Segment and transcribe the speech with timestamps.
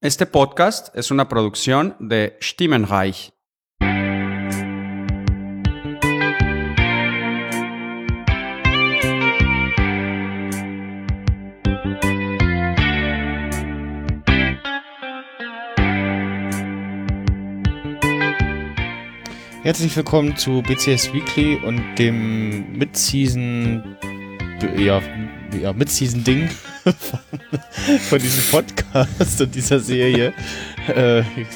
[0.00, 3.32] Este podcast es una producción de Stimmenreich.
[19.64, 23.96] Herzlich willkommen zu BCS Weekly und dem Mid-Season,
[24.76, 25.02] ja,
[25.56, 26.48] ja Mid-Season-Ding
[26.84, 27.18] von,
[28.00, 30.32] von diesem Podcast und dieser Serie.
[30.88, 31.46] Äh, ich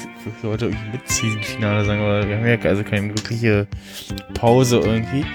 [0.41, 3.67] sollte irgendwie Mid-Season-Finale sagen, aber wir haben ja also keine wirkliche
[4.33, 5.25] Pause irgendwie.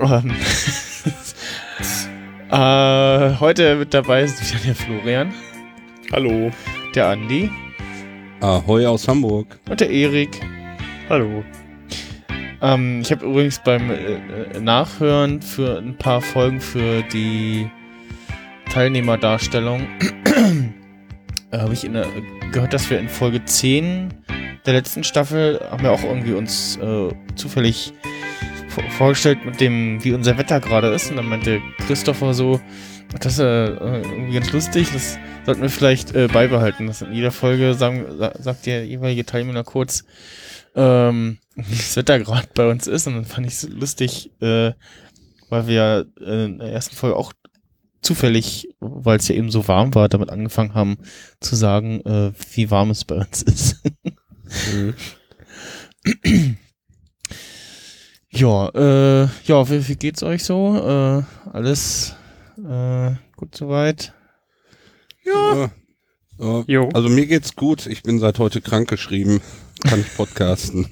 [0.00, 0.32] Ähm,
[2.50, 5.34] äh, heute mit dabei ist wieder der Florian.
[6.12, 6.50] Hallo.
[6.94, 7.50] Der Andi.
[8.40, 9.58] Ahoi aus Hamburg.
[9.68, 10.40] Und der Erik.
[11.08, 11.44] Hallo.
[12.62, 17.70] Ähm, ich habe übrigens beim äh, Nachhören für ein paar Folgen für die
[18.70, 19.86] Teilnehmerdarstellung
[21.50, 22.06] äh, habe ich der,
[22.52, 24.14] gehört, dass wir in Folge 10
[24.66, 27.92] der letzten Staffel haben wir auch irgendwie uns äh, zufällig
[28.96, 31.10] vorgestellt mit dem, wie unser Wetter gerade ist.
[31.10, 32.60] Und dann meinte Christopher so,
[33.18, 36.86] das ist äh, irgendwie ganz lustig, das sollten wir vielleicht äh, beibehalten.
[36.86, 38.04] Das in jeder Folge sagen,
[38.38, 40.04] sagt der jeweilige Teilnehmer kurz,
[40.76, 41.38] ähm,
[41.70, 43.06] das Wetter gerade bei uns ist.
[43.06, 44.72] Und dann fand ich es lustig, äh,
[45.48, 47.32] weil wir äh, in der ersten Folge auch
[48.02, 50.98] zufällig, weil es ja eben so warm war, damit angefangen haben
[51.40, 53.82] zu sagen, äh, wie warm es bei uns ist.
[54.72, 54.94] mhm.
[58.30, 60.76] ja, äh, ja, wie, wie geht's euch so?
[60.76, 62.14] Äh, alles
[62.58, 64.14] äh, gut soweit?
[65.24, 65.70] Ja.
[66.38, 66.64] ja.
[66.66, 66.88] ja.
[66.94, 67.86] Also mir geht's gut.
[67.86, 69.40] Ich bin seit heute krankgeschrieben
[69.80, 70.86] kann ich podcasten.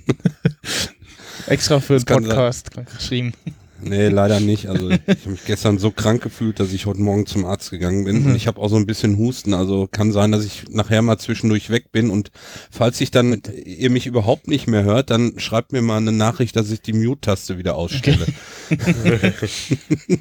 [1.47, 3.33] Extra für den Podcast geschrieben.
[3.81, 4.69] Nee, leider nicht.
[4.69, 8.05] Also ich habe mich gestern so krank gefühlt, dass ich heute Morgen zum Arzt gegangen
[8.05, 8.20] bin.
[8.20, 8.27] Mhm.
[8.27, 9.55] Und ich habe auch so ein bisschen Husten.
[9.55, 12.11] Also kann sein, dass ich nachher mal zwischendurch weg bin.
[12.11, 12.31] Und
[12.70, 16.56] falls ich dann ihr mich überhaupt nicht mehr hört, dann schreibt mir mal eine Nachricht,
[16.56, 18.27] dass ich die Mute-Taste wieder ausstelle.
[18.70, 19.78] Okay.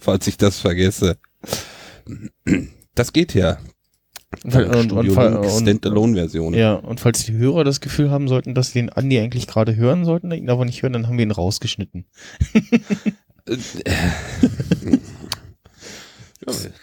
[0.00, 1.18] falls ich das vergesse.
[2.94, 3.58] Das geht ja.
[4.44, 6.54] Und, und, Standalone-Version.
[6.54, 9.76] Ja, und falls die Hörer das Gefühl haben sollten, dass sie den Andi eigentlich gerade
[9.76, 12.06] hören sollten, ihn aber nicht hören, dann haben wir ihn rausgeschnitten.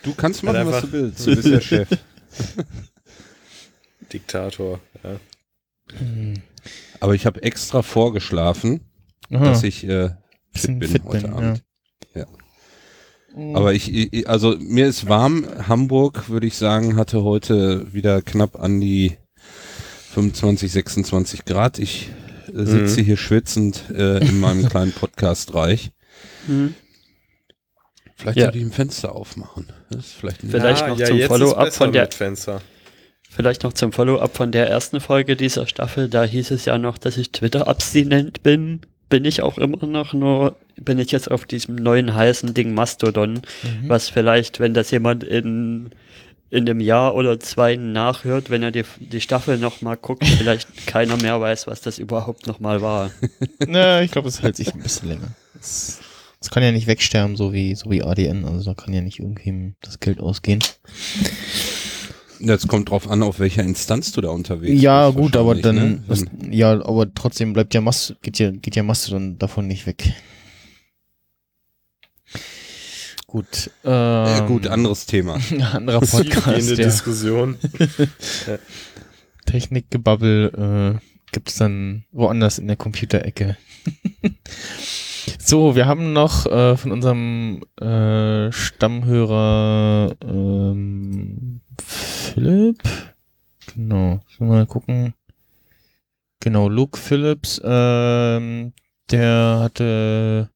[0.04, 1.26] du kannst machen, was du willst.
[1.26, 1.90] Du bist der Chef.
[4.14, 5.20] Diktator, ja.
[7.00, 8.81] Aber ich habe extra vorgeschlafen,
[9.31, 9.44] Aha.
[9.44, 10.12] dass ich äh,
[10.54, 11.44] fit bin fit heute bin, Abend.
[11.44, 11.54] Ja.
[11.54, 11.60] ja.
[13.35, 13.56] Mhm.
[13.56, 15.45] Aber ich, also mir ist warm.
[15.67, 19.17] Hamburg, würde ich sagen, hatte heute wieder knapp an die
[20.13, 21.79] 25, 26 Grad.
[21.79, 22.09] Ich
[22.47, 23.06] äh, sitze mhm.
[23.06, 25.91] hier schwitzend äh, in meinem kleinen Podcast-Reich.
[26.47, 26.75] Mhm.
[28.16, 28.44] Vielleicht ja.
[28.45, 29.68] sollte ich ein Fenster aufmachen.
[29.89, 32.62] Das ist vielleicht, vielleicht noch ja, zum Follow-up von der Fenster.
[33.29, 36.09] Vielleicht noch zum Follow-up von der ersten Folge dieser Staffel.
[36.09, 40.56] Da hieß es ja noch, dass ich Twitter-abstinent bin bin ich auch immer noch nur,
[40.75, 43.88] bin ich jetzt auf diesem neuen heißen Ding Mastodon, mhm.
[43.88, 45.90] was vielleicht, wenn das jemand in,
[46.50, 51.18] in einem Jahr oder zwei nachhört, wenn er die, die Staffel nochmal guckt, vielleicht keiner
[51.18, 53.12] mehr weiß, was das überhaupt nochmal war.
[53.68, 55.31] Na, ich glaube, es hält sich ein bisschen länger.
[55.59, 56.00] Es,
[56.40, 59.19] es kann ja nicht wegsterben, so wie, so wie ADN, also da kann ja nicht
[59.19, 60.59] irgendwie das Geld ausgehen.
[62.41, 65.17] Das kommt drauf an, auf welcher Instanz du da unterwegs ja, bist.
[65.17, 66.03] Ja, gut, aber dann, ne?
[66.07, 70.13] das, ja, aber trotzdem bleibt ja Mast, geht ja, geht ja Mastodon davon nicht weg.
[73.27, 73.69] Gut.
[73.83, 75.38] Ähm, ja, gut, anderes Thema.
[75.73, 76.69] anderer Podcast.
[76.69, 76.75] ja.
[76.75, 77.57] Diskussion.
[79.45, 81.00] Technikgebabbel äh,
[81.31, 83.57] gibt es dann woanders in der Computerecke.
[85.39, 92.84] so, wir haben noch äh, von unserem äh, Stammhörer ähm, Philipp.
[93.73, 94.22] Genau.
[94.40, 95.13] Mal gucken.
[96.41, 98.72] Genau, Luke Phillips, ähm,
[99.12, 100.50] der hatte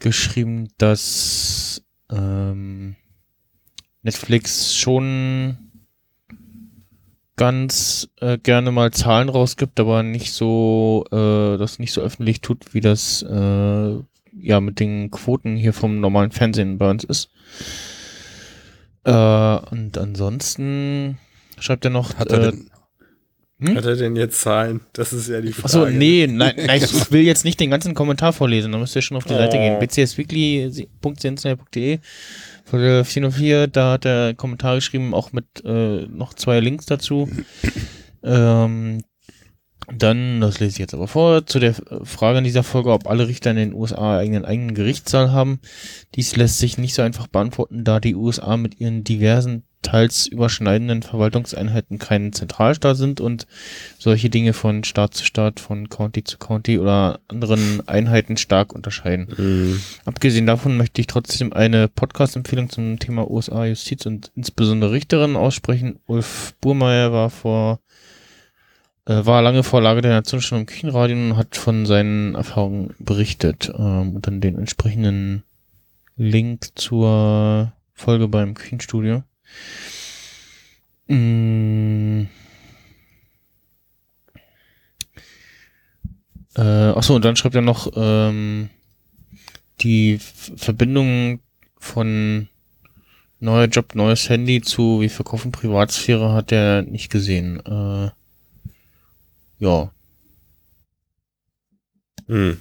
[0.00, 2.96] geschrieben, dass ähm,
[4.02, 5.56] Netflix schon
[7.36, 12.74] ganz äh, gerne mal Zahlen rausgibt, aber nicht so, äh, das nicht so öffentlich tut,
[12.74, 13.96] wie das äh,
[14.38, 17.30] ja mit den Quoten hier vom normalen Fernsehen bei uns ist.
[19.06, 21.18] Äh, und ansonsten
[21.58, 22.16] schreibt er noch.
[22.16, 22.70] Hat er, äh, denn,
[23.60, 23.76] hm?
[23.76, 24.80] hat er denn jetzt Zahlen?
[24.92, 25.66] Das ist ja die Frage.
[25.66, 29.02] Achso, nee, nein, nein, ich will jetzt nicht den ganzen Kommentar vorlesen, da müsst ihr
[29.02, 29.38] schon auf die oh.
[29.38, 29.78] Seite gehen.
[29.78, 32.00] bcsweekly.sensei.de
[32.64, 37.30] Folge 404, da hat er Kommentar geschrieben, auch mit äh, noch zwei Links dazu.
[38.24, 39.02] ähm,
[39.92, 43.28] dann, das lese ich jetzt aber vor, zu der Frage in dieser Folge, ob alle
[43.28, 45.60] Richter in den USA einen eigenen Gerichtssaal haben.
[46.14, 51.02] Dies lässt sich nicht so einfach beantworten, da die USA mit ihren diversen teils überschneidenden
[51.02, 53.46] Verwaltungseinheiten kein Zentralstaat sind und
[53.98, 59.28] solche Dinge von Staat zu Staat, von County zu County oder anderen Einheiten stark unterscheiden.
[59.36, 59.80] Mhm.
[60.04, 66.00] Abgesehen davon möchte ich trotzdem eine Podcast-Empfehlung zum Thema USA Justiz und insbesondere Richterin aussprechen.
[66.06, 67.78] Ulf Burmeier war vor
[69.14, 74.16] war lange Vorlage der Nation schon im Küchenradio und hat von seinen Erfahrungen berichtet ähm,
[74.16, 75.44] und dann den entsprechenden
[76.16, 79.22] Link zur Folge beim Küchenstudio.
[81.06, 82.24] Mm.
[86.56, 88.70] Äh, achso, und dann schreibt er noch ähm,
[89.82, 91.40] die Verbindung
[91.78, 92.48] von
[93.38, 97.60] neuer Job, neues Handy zu wie verkaufen Privatsphäre hat er nicht gesehen.
[97.66, 98.10] Äh,
[99.58, 99.90] ja.
[102.26, 102.60] Hm.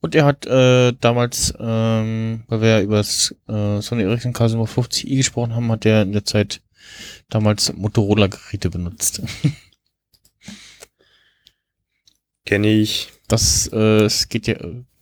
[0.00, 4.64] Und er hat äh, damals, ähm, weil wir ja über das äh, Sony Ericsson Casimo
[4.64, 6.62] 50i gesprochen haben, hat er in der Zeit
[7.28, 9.20] damals Motorola-Geräte benutzt.
[12.46, 13.12] Kenne ich.
[13.28, 14.56] Das, äh, es geht ja,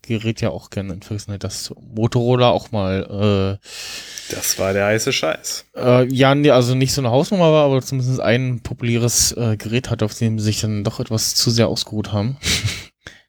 [0.08, 3.66] gerät ja auch gerne in Vergessenheit, dass Motorola auch mal äh,
[4.30, 5.64] das war der heiße Scheiß.
[5.76, 9.90] Äh, ja, nee, also nicht so eine Hausnummer war, aber zumindest ein populäres äh, Gerät
[9.90, 12.36] hat, auf dem sie sich dann doch etwas zu sehr ausgeruht haben.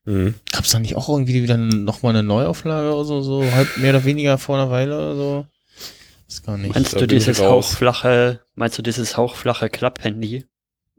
[0.06, 0.36] Mhm.
[0.52, 3.92] Gab es da nicht auch irgendwie wieder nochmal eine Neuauflage oder so, so halb mehr
[3.92, 5.46] oder weniger vor einer Weile oder so?
[6.28, 6.74] Ist gar nicht.
[6.74, 10.46] Meinst du dieses hauchflache, meinst du dieses hauchflache Klapp-Handy?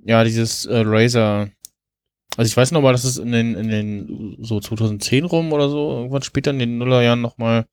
[0.04, 1.50] Ja, dieses äh, Razer.
[2.36, 5.68] Also ich weiß noch mal, dass es in den, in den so 2010 rum oder
[5.68, 7.66] so, irgendwann später in den Nullerjahren nochmal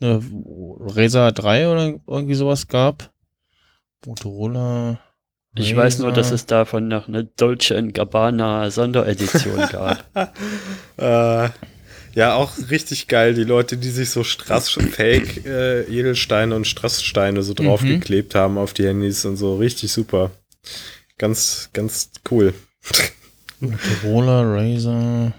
[0.00, 0.22] eine
[0.80, 3.12] Razer 3 oder irgendwie sowas gab.
[4.06, 5.00] Motorola.
[5.56, 10.04] Ich weiß nur, dass es davon noch eine Dolce Gabbana Sonderedition gab.
[10.96, 11.48] äh,
[12.14, 13.34] ja, auch richtig geil.
[13.34, 18.38] Die Leute, die sich so Strass-Fake äh, Edelsteine und Strasssteine so draufgeklebt mhm.
[18.38, 19.56] haben auf die Handys und so.
[19.56, 20.30] Richtig super.
[21.16, 22.54] Ganz, ganz cool.
[23.60, 25.32] Motorola, Razer.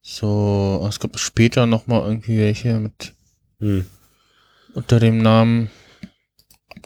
[0.00, 3.14] So, es gab später noch mal irgendwie welche mit
[3.60, 3.86] hm.
[4.74, 5.70] unter dem Namen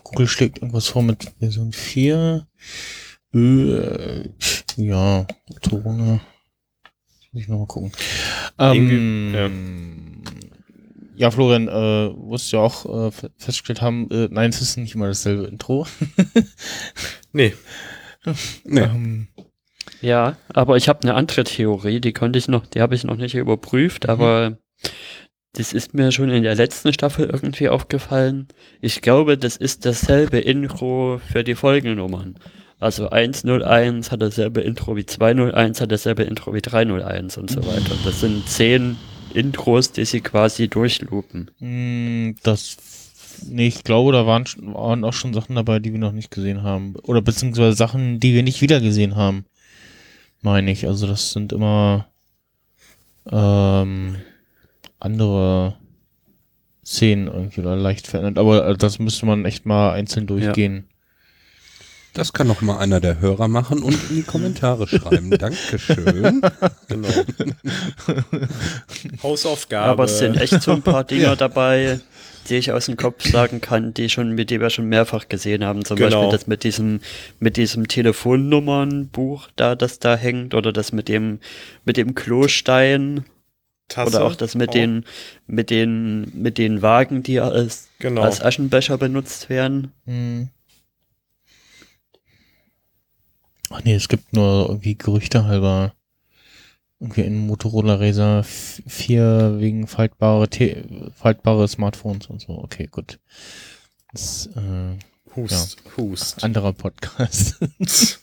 [0.06, 2.46] Google schlägt irgendwas vor mit Version 4.
[3.34, 4.28] Äh,
[4.76, 5.26] ja,
[5.68, 6.20] Corona.
[7.32, 7.92] Muss ich nochmal gucken.
[8.58, 9.34] Ähm,
[11.16, 11.26] ja.
[11.26, 11.30] ja.
[11.30, 15.08] Florian, äh, wirst du ja auch äh, festgestellt haben, äh, nein, es ist nicht immer
[15.08, 15.86] dasselbe Intro.
[17.32, 17.52] nee.
[18.64, 18.80] nee.
[18.80, 19.28] Ähm,
[20.06, 23.16] ja, aber ich habe eine andere Theorie, die konnte ich noch, die habe ich noch
[23.16, 24.10] nicht überprüft, mhm.
[24.10, 24.58] aber
[25.54, 28.46] das ist mir schon in der letzten Staffel irgendwie aufgefallen.
[28.80, 32.38] Ich glaube, das ist dasselbe Intro für die Folgennummern.
[32.78, 37.96] Also 101 hat dasselbe Intro wie 201, hat dasselbe Intro wie 301 und so weiter.
[38.04, 38.96] Das sind zehn
[39.34, 41.50] Intros, die sie quasi durchloopen.
[41.58, 42.76] Mm, das,
[43.48, 46.62] nee, ich glaube, da waren, waren auch schon Sachen dabei, die wir noch nicht gesehen
[46.62, 46.94] haben.
[47.02, 49.46] Oder beziehungsweise Sachen, die wir nicht wieder gesehen haben
[50.42, 50.86] meine ich.
[50.86, 52.08] Also das sind immer
[53.30, 54.16] ähm,
[55.00, 55.76] andere
[56.84, 58.38] Szenen irgendwie oder leicht verändert.
[58.38, 60.76] Aber äh, das müsste man echt mal einzeln durchgehen.
[60.76, 60.96] Ja.
[62.16, 65.30] Das kann noch mal einer der Hörer machen und in die Kommentare schreiben.
[65.30, 66.40] Dankeschön.
[66.88, 67.08] Genau.
[69.22, 69.90] Hausaufgabe.
[69.90, 71.36] Aber es sind echt so ein paar Dinger ja.
[71.36, 72.00] dabei,
[72.46, 75.64] die ich aus dem Kopf sagen kann, die schon, mit dem wir schon mehrfach gesehen
[75.64, 75.84] haben.
[75.84, 76.22] Zum genau.
[76.22, 77.00] Beispiel das mit diesem,
[77.38, 81.40] mit diesem Telefonnummernbuch da, das da hängt, oder das mit dem,
[81.84, 83.24] mit dem Klostein.
[83.88, 84.16] Tasse.
[84.16, 84.72] Oder auch das mit oh.
[84.72, 85.04] den,
[85.46, 88.22] mit den, mit den Wagen, die als, genau.
[88.22, 89.92] als Aschenbecher benutzt werden.
[90.06, 90.48] Hm.
[93.70, 95.95] Ach nee, es gibt nur irgendwie Gerüchte halber
[97.00, 100.82] irgendwie in Motorola Razer 4 wegen faltbare, The
[101.14, 102.58] faltbare Smartphones und so.
[102.58, 103.18] Okay, gut.
[104.12, 104.96] Das, äh,
[105.34, 105.96] Hust, ja.
[105.96, 106.42] Hust.
[106.42, 107.58] Anderer Podcast.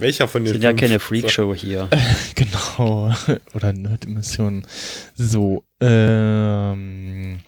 [0.00, 1.88] Welcher von den sind ja keine Freakshow hier.
[2.34, 3.14] genau.
[3.54, 4.66] Oder Nerd-Emissionen.
[5.14, 7.40] So, ähm,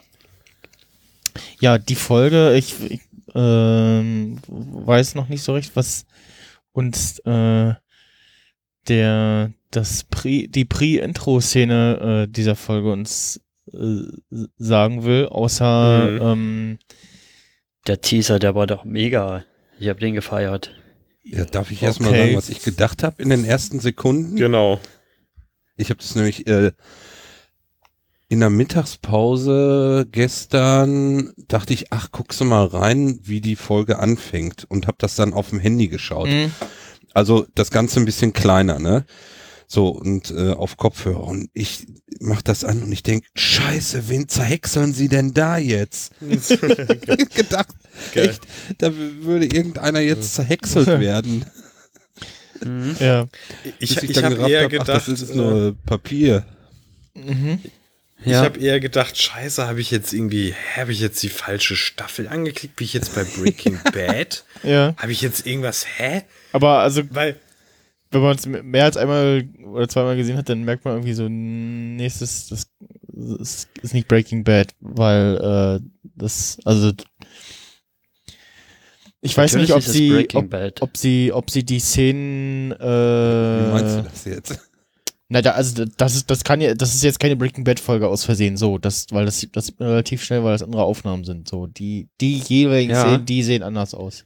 [1.60, 3.00] ja, die Folge, ich, ich
[3.34, 6.06] ähm, weiß noch nicht so recht, was
[6.72, 7.74] uns äh,
[8.88, 13.40] der das Pre, die Pre-Intro-Szene äh, dieser Folge uns
[13.72, 14.02] äh,
[14.56, 16.20] sagen will, außer mhm.
[16.22, 16.78] ähm,
[17.86, 19.44] der Teaser, der war doch mega.
[19.78, 20.74] Ich habe den gefeiert.
[21.22, 21.86] Ja, darf ich okay.
[21.86, 24.36] erstmal sagen, was ich gedacht habe in den ersten Sekunden?
[24.36, 24.80] Genau.
[25.76, 26.72] Ich habe das nämlich äh,
[28.28, 34.64] in der Mittagspause gestern dachte ich, ach, guckst du mal rein, wie die Folge anfängt
[34.68, 36.28] und habe das dann auf dem Handy geschaut.
[36.28, 36.52] Mhm
[37.14, 39.04] also das Ganze ein bisschen kleiner, ne?
[39.66, 41.22] So, und äh, auf Kopfhörer.
[41.22, 41.86] Und ich
[42.18, 46.12] mach das an und ich denk, scheiße, wen zerhäckseln sie denn da jetzt?
[46.20, 47.68] gedacht,
[48.12, 48.30] Geil.
[48.30, 48.42] echt,
[48.78, 51.44] da würde irgendeiner jetzt zerhäckselt werden.
[52.64, 52.96] Mhm.
[52.98, 53.28] Ja.
[53.78, 56.44] Ich, ich, ich habe eher hab, gedacht, ach, das ist nur Papier.
[57.14, 57.60] Mhm.
[58.22, 58.42] Ich ja.
[58.42, 62.76] habe eher gedacht, scheiße, habe ich jetzt irgendwie, habe ich jetzt die falsche Staffel angeklickt?
[62.76, 64.44] Bin ich jetzt bei Breaking Bad?
[64.62, 64.94] ja.
[64.98, 66.22] Habe ich jetzt irgendwas, hä?
[66.52, 67.36] Aber also, weil
[68.10, 71.28] wenn man es mehr als einmal oder zweimal gesehen hat, dann merkt man irgendwie so,
[71.28, 72.66] nächstes, das,
[73.08, 75.86] das ist nicht Breaking Bad, weil äh,
[76.16, 76.92] das, also
[79.22, 82.72] ich weiß nicht, ob sie, ob, ob, sie, ob sie die Szenen.
[82.72, 84.69] Äh, Wie meinst du das jetzt?
[85.32, 88.08] Na, da, also das ist, das kann ja, das ist jetzt keine Breaking Bad Folge
[88.08, 91.22] aus Versehen, so, das, weil das, das sieht man relativ schnell, weil das andere Aufnahmen
[91.22, 93.02] sind, so, die, die jeweiligen ja.
[93.02, 94.24] Szenen, die sehen anders aus.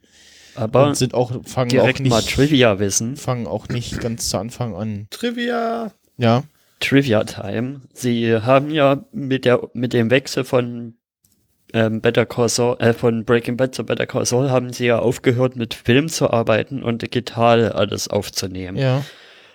[0.54, 3.16] Aber und sind auch fangen direkt auch nicht mal Trivia wissen.
[3.16, 5.06] Fangen auch nicht ganz zu Anfang an.
[5.11, 5.92] Trivia.
[6.16, 6.44] Ja.
[6.80, 7.82] Trivia Time.
[7.92, 10.94] Sie haben ja mit der mit dem Wechsel von
[11.73, 15.00] ähm, Better Call Saul, äh, von Breaking Bad zu Better Call Saul haben sie ja
[15.00, 18.76] aufgehört mit Film zu arbeiten und digital alles aufzunehmen.
[18.76, 19.04] Ja.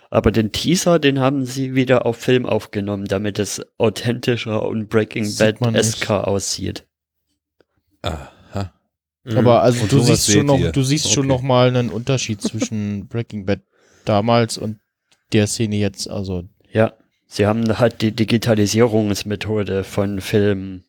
[0.10, 5.36] Aber den Teaser, den haben sie wieder auf Film aufgenommen, damit es authentischer und Breaking
[5.38, 6.88] Bad SK aussieht.
[8.02, 8.30] Ah.
[9.30, 9.38] Mhm.
[9.38, 11.16] Aber also du siehst schon noch, du siehst okay.
[11.16, 13.62] schon noch mal einen Unterschied zwischen Breaking Bad
[14.06, 14.80] damals und
[15.34, 16.10] der Szene jetzt.
[16.10, 16.94] Also ja,
[17.28, 20.84] sie haben halt die Digitalisierungsmethode von Film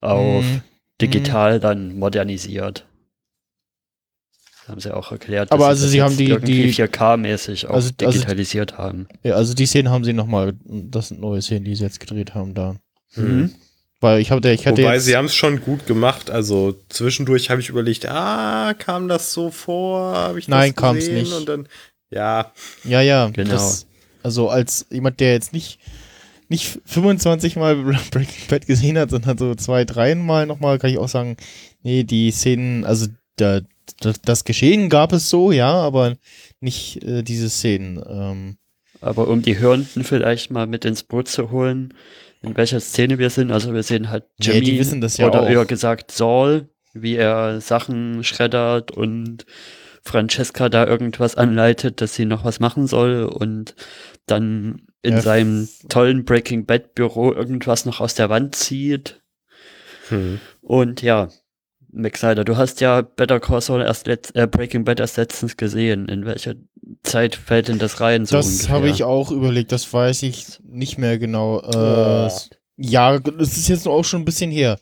[0.00, 0.62] auf mhm.
[1.00, 1.60] digital mhm.
[1.60, 2.86] dann modernisiert.
[4.68, 5.50] Haben sie auch erklärt.
[5.50, 9.08] Aber also sie haben die, die 4K-mäßig auch also, also digitalisiert also, haben.
[9.22, 10.52] Ja, also die Szenen haben sie noch mal.
[10.64, 12.76] Das sind neue Szenen, die sie jetzt gedreht haben da.
[13.16, 13.54] Mhm.
[14.00, 16.30] Weil ich hatte, ich hatte Wobei, sie haben es schon gut gemacht.
[16.30, 20.14] Also zwischendurch habe ich überlegt, ah, kam das so vor?
[20.14, 21.32] Habe ich Nein, kam es nicht.
[21.32, 21.68] Und dann,
[22.10, 22.52] ja.
[22.84, 23.50] Ja, ja, genau.
[23.50, 23.86] Das,
[24.22, 25.80] also als jemand, der jetzt nicht,
[26.48, 27.76] nicht 25 Mal
[28.10, 31.36] Breaking Bad gesehen hat, sondern so zwei, drei Mal nochmal, kann ich auch sagen,
[31.82, 33.06] nee, die Szenen, also
[33.36, 33.62] da,
[34.00, 36.16] das, das Geschehen gab es so, ja, aber
[36.60, 38.02] nicht äh, diese Szenen.
[38.08, 38.56] Ähm.
[39.00, 41.94] Aber um die Hörenden vielleicht mal mit ins Boot zu holen,
[42.42, 43.50] in welcher Szene wir sind.
[43.50, 45.48] Also wir sehen halt Jimmy nee, wissen das ja oder auch.
[45.48, 49.46] eher gesagt Saul, wie er Sachen schreddert und
[50.02, 53.74] Francesca da irgendwas anleitet, dass sie noch was machen soll und
[54.26, 55.20] dann in ja.
[55.20, 59.20] seinem tollen Breaking Bad Büro irgendwas noch aus der Wand zieht.
[60.08, 60.40] Hm.
[60.62, 61.28] Und ja,
[61.98, 66.08] McSider, du hast ja Better Call Saul erst letzt, äh, Breaking Bad erst letztens gesehen.
[66.08, 66.54] In welcher
[67.02, 68.24] Zeit fällt denn das rein?
[68.26, 71.60] So das habe ich auch überlegt, das weiß ich nicht mehr genau.
[71.60, 72.30] Äh,
[72.76, 74.78] ja, das ist jetzt auch schon ein bisschen her.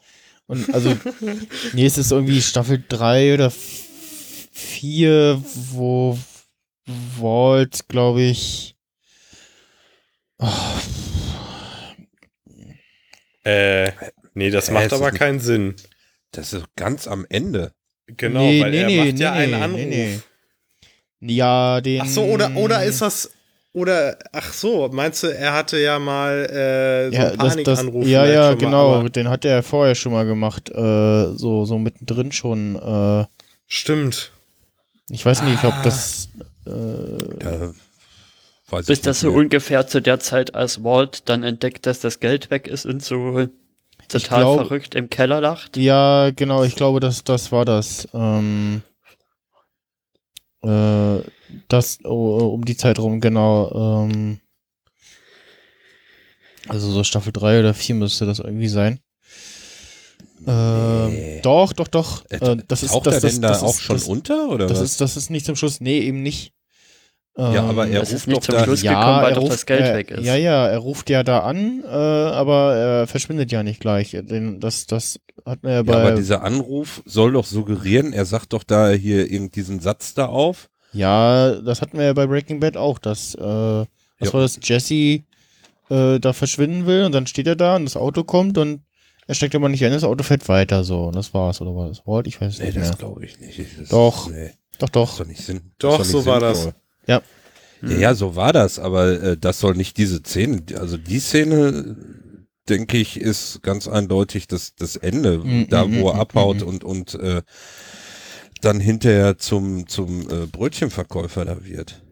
[0.47, 0.97] Und also,
[1.73, 5.43] nee, es ist irgendwie Staffel 3 oder 4,
[5.73, 6.19] wo
[7.19, 8.77] Walt, glaube ich.
[10.39, 10.47] Oh.
[13.45, 13.93] Äh,
[14.35, 15.77] nee, das macht aber keinen Sinn.
[16.37, 17.73] Das ist ganz am Ende.
[18.07, 20.29] Genau, nee, weil nee, er nee, macht ja einen Anruf.
[21.21, 22.03] Ja, den.
[22.03, 23.31] Ach so, oder, oder ist das.
[23.73, 28.07] Oder, ach so, meinst du, er hatte ja mal äh, so ja, einen Panikanruf?
[28.07, 32.33] ja, ja, genau, mal, den hat er vorher schon mal gemacht, äh, so, so mittendrin
[32.33, 32.77] schon.
[32.77, 33.27] Äh,
[33.67, 34.33] Stimmt.
[35.11, 36.31] Ich weiß nicht, ob das.
[36.67, 36.71] Äh,
[37.45, 42.51] ja, Bis das so ungefähr zu der Zeit, als Walt dann entdeckt, dass das Geld
[42.51, 43.47] weg ist und so
[44.09, 45.77] total glaub, verrückt im Keller lacht.
[45.77, 48.09] Ja, genau, ich glaube, das, das war das.
[48.13, 48.83] Ähm,
[50.63, 51.19] äh,
[51.69, 54.05] das oh, um die Zeit rum, genau.
[54.05, 54.41] Ähm,
[56.69, 59.01] also so Staffel 3 oder 4 müsste das irgendwie sein.
[60.47, 61.41] Ähm, nee.
[61.43, 62.25] Doch, doch, doch.
[62.31, 64.91] Äh, das ist das, das, da das auch ist, schon das, unter oder das was?
[64.91, 65.81] Ist, das ist nicht zum Schluss.
[65.81, 66.53] Nee, eben nicht.
[67.39, 69.95] Ja, aber er das ruft nicht zum Schluss gekommen, ja, weil doch das Geld er,
[69.95, 70.25] weg ist.
[70.25, 74.13] Ja, ja, er ruft ja da an, äh, aber er verschwindet ja nicht gleich.
[74.13, 75.93] Den, das, das hat er ja bei.
[75.93, 80.27] Ja, aber dieser Anruf soll doch suggerieren, er sagt doch da hier diesen Satz da
[80.27, 80.71] auf.
[80.95, 83.87] Ja, das hatten wir ja bei Breaking Bad auch, dass, äh, was
[84.21, 84.33] ja.
[84.33, 85.21] war das, Jesse
[85.91, 88.81] äh, da verschwinden will und dann steht er da und das Auto kommt und
[89.27, 91.89] er steckt aber nicht ein, das Auto fährt weiter so und das war's, oder war
[91.89, 92.27] das Wort?
[92.29, 92.89] Ich weiß nee, nicht mehr.
[92.89, 93.61] das glaube ich nicht.
[93.79, 94.53] Das doch, nee.
[94.79, 95.19] doch, doch.
[95.19, 96.71] doch, Sinn, doch so war das.
[97.07, 97.23] Ja.
[97.83, 101.97] Ja, ja, so war das, aber äh, das soll nicht diese Szene, also die Szene,
[102.69, 106.63] denke ich, ist ganz eindeutig das, das Ende, mm, da mm, wo er mm, abhaut
[106.63, 107.43] und, und äh,
[108.63, 112.03] dann hinterher zum, zum äh, Brötchenverkäufer da wird.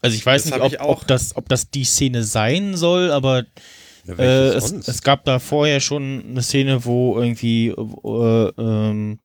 [0.00, 3.44] Also ich weiß das nicht, ob, ob, das, ob das die Szene sein soll, aber
[4.06, 9.18] äh, es, es, gab da vorher schon eine Szene, wo irgendwie äh, ähm,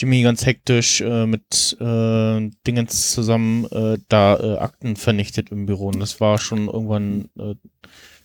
[0.00, 5.88] Jimmy ganz hektisch äh, mit äh, Dingens zusammen äh, da äh, Akten vernichtet im Büro.
[5.88, 7.54] Und das war schon irgendwann äh,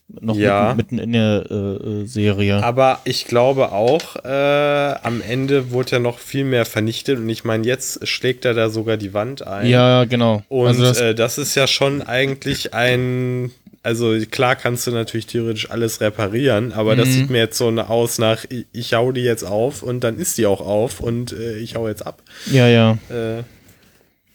[0.08, 0.74] noch ja.
[0.76, 2.64] mitten, mitten, in der äh, äh, Serie.
[2.64, 7.44] Aber ich glaube auch, äh, am Ende wurde ja noch viel mehr vernichtet und ich
[7.44, 9.68] meine, jetzt schlägt er da sogar die Wand ein.
[9.68, 10.44] Ja, genau.
[10.48, 13.52] Und also das, äh, das ist ja schon eigentlich ein
[13.86, 17.00] also klar kannst du natürlich theoretisch alles reparieren, aber mhm.
[17.00, 20.18] das sieht mir jetzt so aus nach, ich, ich hau die jetzt auf und dann
[20.18, 22.24] ist die auch auf und äh, ich hau jetzt ab.
[22.52, 22.98] Ja, ja.
[23.10, 23.44] Äh,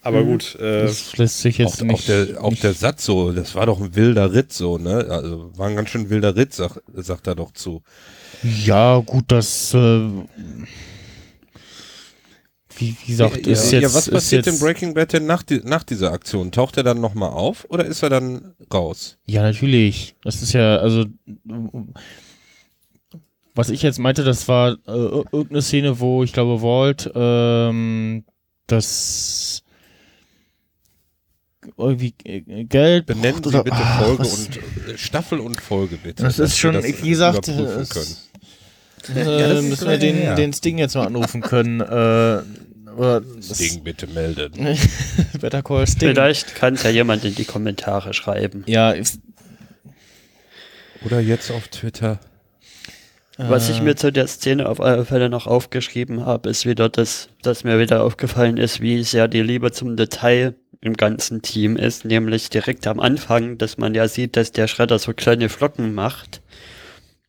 [0.02, 0.26] aber mhm.
[0.26, 0.54] gut.
[0.54, 1.94] Äh, das lässt sich jetzt auch, nicht.
[1.94, 5.06] Auch der, auch der Satz so, das war doch ein wilder Ritt so, ne?
[5.10, 7.82] Also war ein ganz schön wilder Ritt, sag, sagt er doch zu.
[8.64, 9.74] Ja, gut, das.
[9.74, 10.08] Äh,
[12.80, 13.92] wie, wie gesagt, ja, ist ja, jetzt.
[13.92, 16.50] Ja, was passiert in Breaking Bad denn nach, die, nach dieser Aktion?
[16.50, 19.18] Taucht er dann nochmal auf oder ist er dann raus?
[19.26, 20.16] Ja, natürlich.
[20.22, 21.04] Das ist ja, also.
[23.54, 28.24] Was ich jetzt meinte, das war äh, irgendeine Szene, wo ich glaube, Walt ähm,
[28.66, 29.62] das
[31.76, 34.56] irgendwie äh, Geld benennen Sie bitte ach, Folge und
[34.88, 36.22] äh, Staffel und Folge bitte.
[36.22, 38.30] Das ist schon, das wie gesagt, es,
[39.14, 41.80] äh, ja, müssen wir den, den Sting jetzt mal anrufen können.
[41.80, 42.42] Äh,
[43.00, 44.52] oder Sting bitte melden.
[45.40, 46.10] Better Call Sting.
[46.10, 48.62] Vielleicht kann es ja jemand in die Kommentare schreiben.
[48.66, 48.90] Ja.
[48.90, 49.20] Ist
[51.04, 52.20] oder jetzt auf Twitter.
[53.38, 57.30] Was ich mir zu der Szene auf alle Fälle noch aufgeschrieben habe, ist wieder das,
[57.40, 62.04] dass mir wieder aufgefallen ist, wie sehr die Liebe zum Detail im ganzen Team ist,
[62.04, 66.42] nämlich direkt am Anfang, dass man ja sieht, dass der Schredder so kleine Flocken macht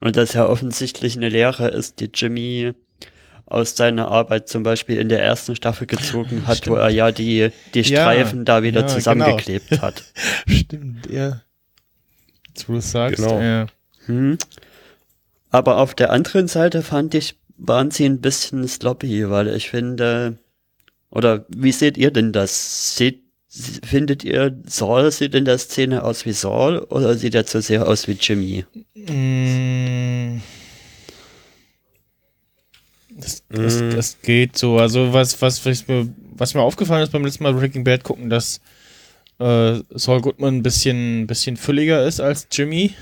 [0.02, 2.74] und dass ja offensichtlich eine Lehre ist, die Jimmy
[3.52, 6.76] aus seiner Arbeit zum Beispiel in der ersten Staffel gezogen hat, Stimmt.
[6.76, 9.82] wo er ja die, die Streifen ja, da wieder ja, zusammengeklebt genau.
[9.82, 10.04] hat.
[10.48, 11.42] Stimmt, ja.
[12.48, 13.42] Jetzt wo du sagst, genau.
[13.42, 13.68] ja.
[14.06, 14.38] Hm.
[15.50, 20.38] Aber auf der anderen Seite fand ich, waren sie ein bisschen sloppy, weil ich finde,
[21.10, 22.96] oder wie seht ihr denn das?
[22.96, 23.22] Seht,
[23.84, 27.88] findet ihr, Saul sieht in der Szene aus wie Saul oder sieht er zu sehr
[27.88, 28.66] aus wie Jimmy?
[28.96, 30.42] Mm.
[33.22, 33.90] Das, das, mm.
[33.92, 34.78] das, geht so.
[34.78, 38.30] Also was, was, was, mir, was mir aufgefallen ist beim letzten Mal Breaking Bad gucken,
[38.30, 38.62] dass
[39.40, 42.94] äh, Saul Goodman ein bisschen, bisschen fülliger ist als Jimmy.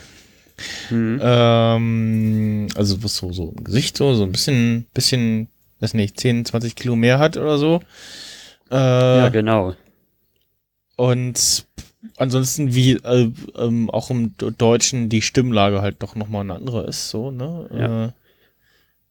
[0.89, 1.19] Mhm.
[1.21, 5.47] Ähm, also was so, so im Gesicht so, so ein bisschen, bisschen,
[5.79, 7.81] weiß nicht, 10, 20 Kilo mehr hat oder so.
[8.71, 9.75] Äh, ja, genau.
[10.95, 11.65] Und
[12.17, 17.09] ansonsten wie äh, ähm, auch im Deutschen die Stimmlage halt doch nochmal eine andere ist,
[17.09, 17.69] so, ne?
[17.73, 18.05] Ja.
[18.05, 18.11] Äh,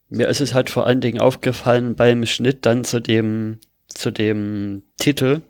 [0.08, 4.82] mir ist es halt vor allen Dingen aufgefallen beim Schnitt dann zu dem, zu dem
[4.98, 5.42] Titel,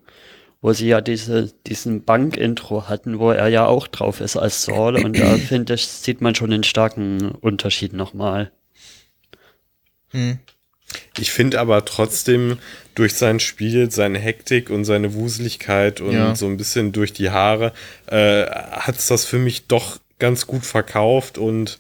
[0.61, 4.97] wo sie ja diese, diesen Bank-Intro hatten, wo er ja auch drauf ist als Saul
[4.97, 8.51] und da finde ich, sieht man schon einen starken Unterschied nochmal.
[10.11, 10.39] Hm.
[11.19, 12.59] Ich finde aber trotzdem
[12.95, 16.35] durch sein Spiel, seine Hektik und seine Wuseligkeit und ja.
[16.35, 17.73] so ein bisschen durch die Haare,
[18.07, 21.79] äh, hat es das für mich doch ganz gut verkauft und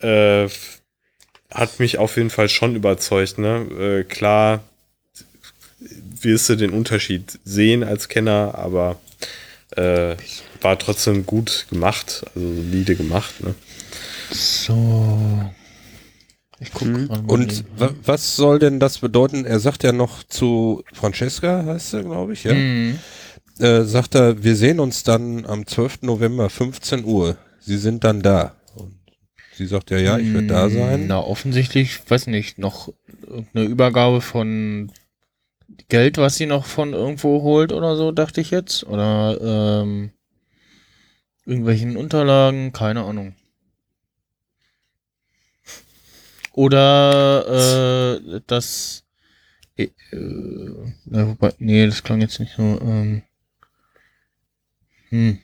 [0.00, 0.48] äh,
[1.54, 3.38] hat mich auf jeden Fall schon überzeugt.
[3.38, 4.02] Ne?
[4.02, 4.64] Äh, klar
[6.20, 8.98] wirst du den Unterschied sehen als Kenner, aber
[9.76, 10.16] äh,
[10.60, 13.42] war trotzdem gut gemacht, also solide gemacht.
[13.42, 13.54] Ne?
[14.30, 15.50] So.
[16.60, 17.08] Ich guck hm.
[17.26, 19.44] Und was soll denn das bedeuten?
[19.44, 22.52] Er sagt ja noch zu Francesca, heißt er, glaube ich, ja.
[22.52, 22.98] Hm.
[23.58, 26.02] Äh, sagt er, wir sehen uns dann am 12.
[26.02, 27.36] November, 15 Uhr.
[27.60, 28.54] Sie sind dann da.
[29.56, 31.06] Sie sagt ja, ja, ich werde da sein.
[31.06, 32.92] Na, offensichtlich, weiß nicht, noch
[33.54, 34.90] eine Übergabe von
[35.88, 38.84] Geld, was sie noch von irgendwo holt oder so, dachte ich jetzt.
[38.84, 40.10] Oder ähm,
[41.46, 43.36] irgendwelchen Unterlagen, keine Ahnung.
[46.52, 49.04] Oder äh, das
[49.76, 50.70] äh, äh,
[51.04, 52.62] wobei, nee, das klang jetzt nicht so.
[52.62, 53.22] Ähm,
[55.08, 55.38] hm.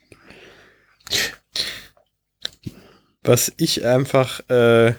[3.22, 4.94] Was ich einfach äh,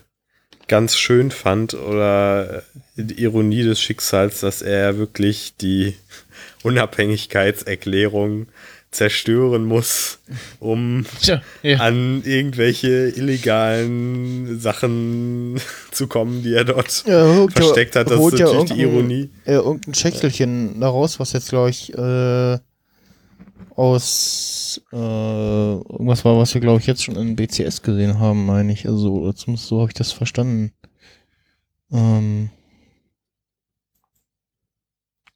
[0.67, 2.63] ganz schön fand oder
[2.95, 5.95] die Ironie des Schicksals, dass er wirklich die
[6.63, 8.47] Unabhängigkeitserklärung
[8.91, 10.19] zerstören muss,
[10.59, 11.77] um Tja, ja.
[11.79, 15.59] an irgendwelche illegalen Sachen
[15.91, 18.11] zu kommen, die er dort ja, versteckt hat.
[18.11, 19.29] Das ist natürlich die Ironie.
[19.45, 22.59] Äh, irgendein Schächtelchen daraus, was jetzt, glaube ich, äh,
[23.81, 28.71] aus äh, irgendwas war, was wir, glaube ich, jetzt schon in BCS gesehen haben, meine
[28.71, 28.87] ich.
[28.87, 30.71] Also, zumindest so habe ich das verstanden.
[31.91, 32.51] Ähm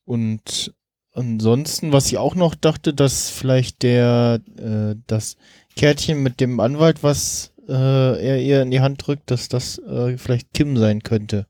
[0.05, 0.75] und
[1.13, 5.38] ansonsten, was ich auch noch dachte, dass vielleicht der äh, das
[5.75, 10.19] Kärtchen mit dem Anwalt, was äh, er ihr in die Hand drückt, dass das äh,
[10.19, 11.47] vielleicht Kim sein könnte.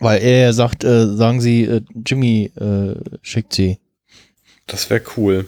[0.00, 3.78] Weil er sagt, äh, sagen Sie, äh, Jimmy äh, schickt sie.
[4.66, 5.46] Das wäre cool.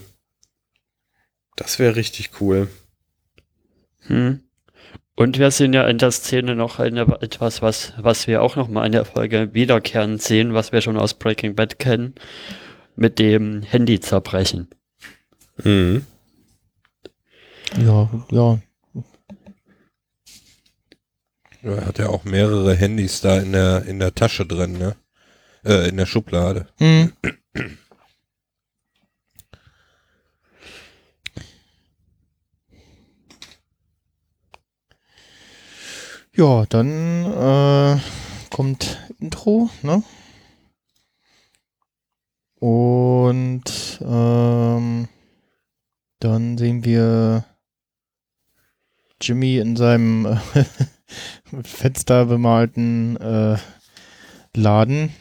[1.56, 2.68] Das wäre richtig cool.
[4.06, 4.40] Hm.
[5.14, 8.68] Und wir sehen ja in der Szene noch eine, etwas, was, was wir auch noch
[8.68, 12.14] mal in der Folge wiederkehren sehen, was wir schon aus Breaking Bad kennen,
[12.96, 14.68] mit dem Handy zerbrechen.
[15.62, 16.06] Mhm.
[17.78, 18.58] Ja, ja.
[21.62, 24.96] Er hat ja auch mehrere Handys da in der, in der Tasche drin, ne?
[25.64, 26.66] Äh, in der Schublade.
[26.80, 27.12] Mhm.
[36.42, 38.00] Ja, dann äh,
[38.50, 40.02] kommt Intro, ne?
[42.58, 43.62] Und
[44.00, 45.08] ähm,
[46.18, 47.44] dann sehen wir
[49.20, 50.64] Jimmy in seinem äh,
[51.52, 53.56] mit Fenster bemalten äh,
[54.56, 55.14] Laden.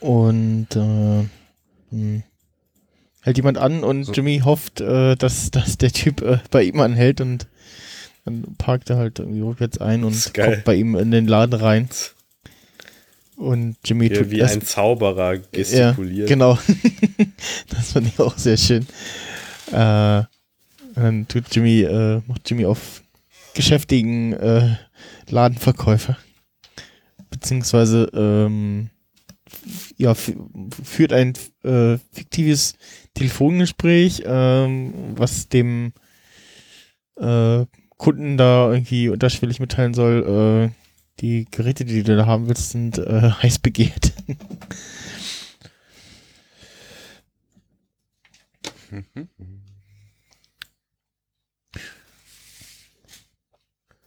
[0.00, 1.28] Und äh,
[1.90, 2.22] hm,
[3.20, 4.12] hält jemand an und so.
[4.12, 7.46] Jimmy hofft, äh, dass, dass der Typ äh, bei ihm anhält und
[8.24, 11.88] dann parkt er halt irgendwie rückwärts ein und kommt bei ihm in den Laden rein.
[13.36, 16.28] Und Jimmy Hier tut wie ein Zauberer gestikuliert.
[16.28, 16.58] Ja, genau.
[17.70, 18.86] das fand ich auch sehr schön.
[19.72, 20.24] Äh,
[20.94, 23.02] dann tut Jimmy, äh, macht Jimmy auf
[23.54, 24.76] geschäftigen äh,
[25.30, 26.18] Ladenverkäufer.
[27.30, 28.90] Beziehungsweise ähm,
[29.96, 32.74] ja, führt ein äh, fiktives
[33.14, 35.92] Telefongespräch, ähm, was dem
[37.16, 37.64] äh,
[38.00, 42.96] Kunden da irgendwie unterschwellig mitteilen soll, äh, die Geräte, die du da haben willst, sind
[42.96, 44.14] äh, heiß begehrt.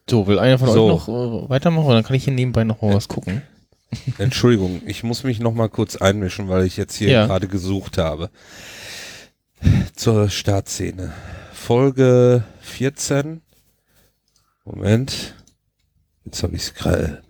[0.09, 0.85] so, will einer von so.
[0.85, 1.89] euch noch äh, weitermachen?
[1.89, 3.43] Dann kann ich hier nebenbei noch mal was gucken.
[4.17, 7.27] Entschuldigung, ich muss mich noch mal kurz einmischen, weil ich jetzt hier ja.
[7.27, 8.31] gerade gesucht habe.
[9.95, 11.13] Zur Startszene.
[11.53, 13.43] Folge 14
[14.65, 15.35] Moment.
[16.25, 17.23] Jetzt habe ich es gerade.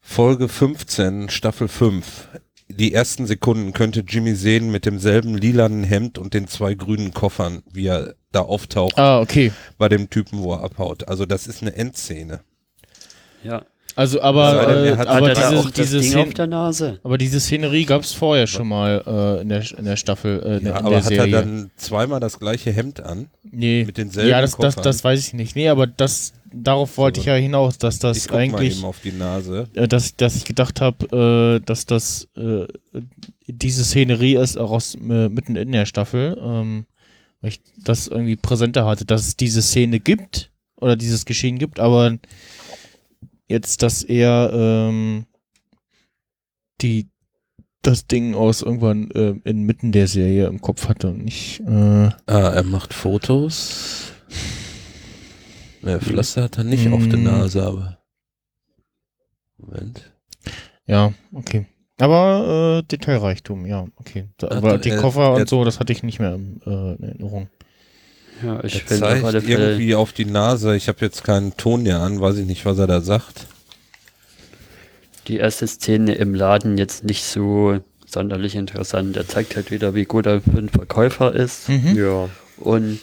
[0.00, 2.28] Folge 15, Staffel 5.
[2.68, 7.62] Die ersten Sekunden könnte Jimmy sehen mit demselben lilanen Hemd und den zwei grünen Koffern,
[7.70, 8.96] wie er da auftaucht.
[8.98, 9.52] Ah, okay.
[9.78, 11.08] Bei dem Typen, wo er abhaut.
[11.08, 12.40] Also das ist eine Endszene.
[13.42, 13.64] Ja.
[14.00, 17.00] Also, aber, also, äh, aber diese, auch diese Szene, auf der Nase.
[17.02, 20.52] Aber diese Szenerie gab es vorher schon mal äh, in, der, in der Staffel, äh,
[20.64, 23.28] ja, in aber der hat er dann zweimal das gleiche Hemd an?
[23.42, 23.84] Nee.
[23.84, 25.54] Mit denselben Ja, das, das, das weiß ich nicht.
[25.54, 28.76] Nee, aber das, darauf wollte also, ich ja hinaus, dass das ich eigentlich.
[28.76, 29.68] Mal eben auf die Nase.
[29.74, 32.68] Äh, dass, dass ich gedacht habe, äh, dass das äh,
[33.48, 36.40] diese Szenerie ist, auch aus, mitten in der Staffel.
[36.42, 36.86] Ähm,
[37.42, 41.80] weil ich das irgendwie präsenter hatte, dass es diese Szene gibt oder dieses Geschehen gibt,
[41.80, 42.16] aber
[43.50, 45.26] jetzt, dass er ähm,
[46.80, 47.10] die
[47.82, 51.60] das Ding aus irgendwann äh, inmitten der Serie im Kopf hatte und nicht.
[51.60, 54.12] Äh, ah, er macht Fotos.
[55.82, 56.92] Ja, Pflaster hat er nicht mm.
[56.92, 57.98] auf der Nase, aber.
[59.56, 60.12] Moment.
[60.86, 61.66] Ja, okay.
[61.98, 64.28] Aber äh, Detailreichtum, ja, okay.
[64.38, 67.48] Da, aber die Koffer und so, das hatte ich nicht mehr äh, in Erinnerung.
[68.42, 70.76] Ja, ich finde zeigt irgendwie auf die Nase.
[70.76, 73.46] Ich habe jetzt keinen Ton mehr an, weiß ich nicht, was er da sagt.
[75.28, 79.16] Die erste Szene im Laden jetzt nicht so sonderlich interessant.
[79.16, 81.68] Er zeigt halt wieder, wie gut er für einen Verkäufer ist.
[81.68, 81.96] Mhm.
[81.96, 82.28] Ja.
[82.56, 83.00] Und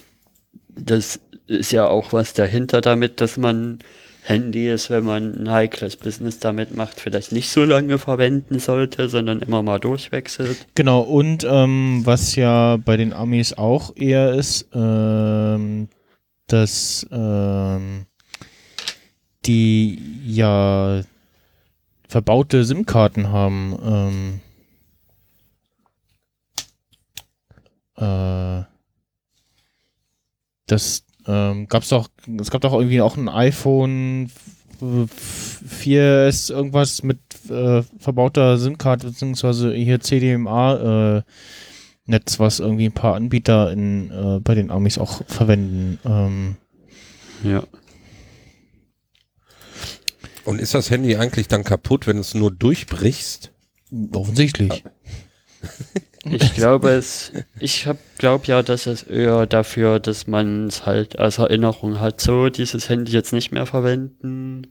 [0.76, 3.80] das ist ja auch was dahinter damit, dass man
[4.28, 9.42] Handys, wenn man ein heikles Business damit macht, vielleicht nicht so lange verwenden sollte, sondern
[9.42, 10.68] immer mal durchwechselt.
[10.76, 15.88] Genau, und ähm, was ja bei den Amis auch eher ist, ähm,
[16.48, 18.06] dass ähm,
[19.46, 21.02] die ja
[22.10, 24.42] verbaute SIM-Karten haben.
[27.98, 28.64] Ähm, äh,
[30.68, 32.10] das ähm, gab's doch,
[32.40, 34.32] es gab doch irgendwie auch ein iPhone
[34.82, 41.22] 4S irgendwas mit äh, verbauter SIM-Karte beziehungsweise hier CDMA äh,
[42.06, 46.00] Netz, was irgendwie ein paar Anbieter in, äh, bei den Amis auch verwenden.
[46.06, 46.56] Ähm,
[47.44, 47.64] ja.
[50.46, 53.52] Und ist das Handy eigentlich dann kaputt, wenn es nur durchbrichst?
[54.14, 54.84] Offensichtlich.
[56.32, 57.88] Ich glaube es, ich
[58.18, 62.90] glaube ja, dass es eher dafür, dass man es halt als Erinnerung hat, so dieses
[62.90, 64.68] Handy jetzt nicht mehr verwenden,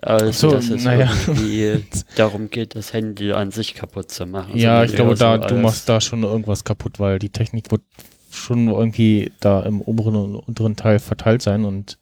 [0.00, 1.10] als so, dass es naja.
[1.26, 1.84] irgendwie
[2.16, 4.56] darum geht, das Handy an sich kaputt zu machen.
[4.56, 7.82] Ja, ich glaube, da so du machst da schon irgendwas kaputt, weil die Technik wird
[8.30, 11.98] schon irgendwie da im oberen und unteren Teil verteilt sein und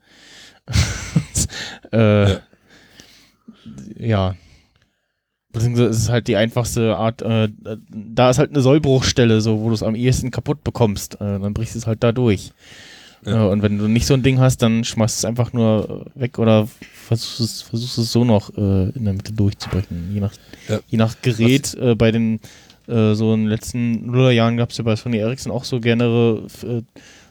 [1.92, 2.38] äh, ja.
[3.98, 4.34] ja.
[5.52, 7.48] Beziehungsweise ist es halt die einfachste Art, äh,
[7.90, 11.16] da ist halt eine Sollbruchstelle, so, wo du es am ehesten kaputt bekommst.
[11.16, 12.52] Äh, dann brichst du es halt da durch.
[13.24, 13.46] Ja.
[13.46, 16.38] Äh, und wenn du nicht so ein Ding hast, dann schmeißt es einfach nur weg
[16.38, 20.10] oder versuchst es, versuchst es so noch äh, in der Mitte durchzubrechen.
[20.12, 20.32] Je nach,
[20.68, 20.80] ja.
[20.88, 22.40] je nach Gerät, äh, bei den
[22.88, 26.42] äh, so in den letzten Nullerjahren gab es ja bei Sony Ericsson auch so gerne
[26.62, 26.82] äh,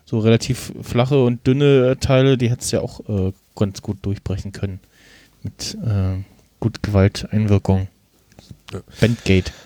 [0.06, 4.52] so relativ flache und dünne Teile, die hättest du ja auch äh, ganz gut durchbrechen
[4.52, 4.80] können.
[5.44, 5.76] Mit
[6.60, 7.88] gut Gewalteinwirkung.
[9.00, 9.52] Bandgate.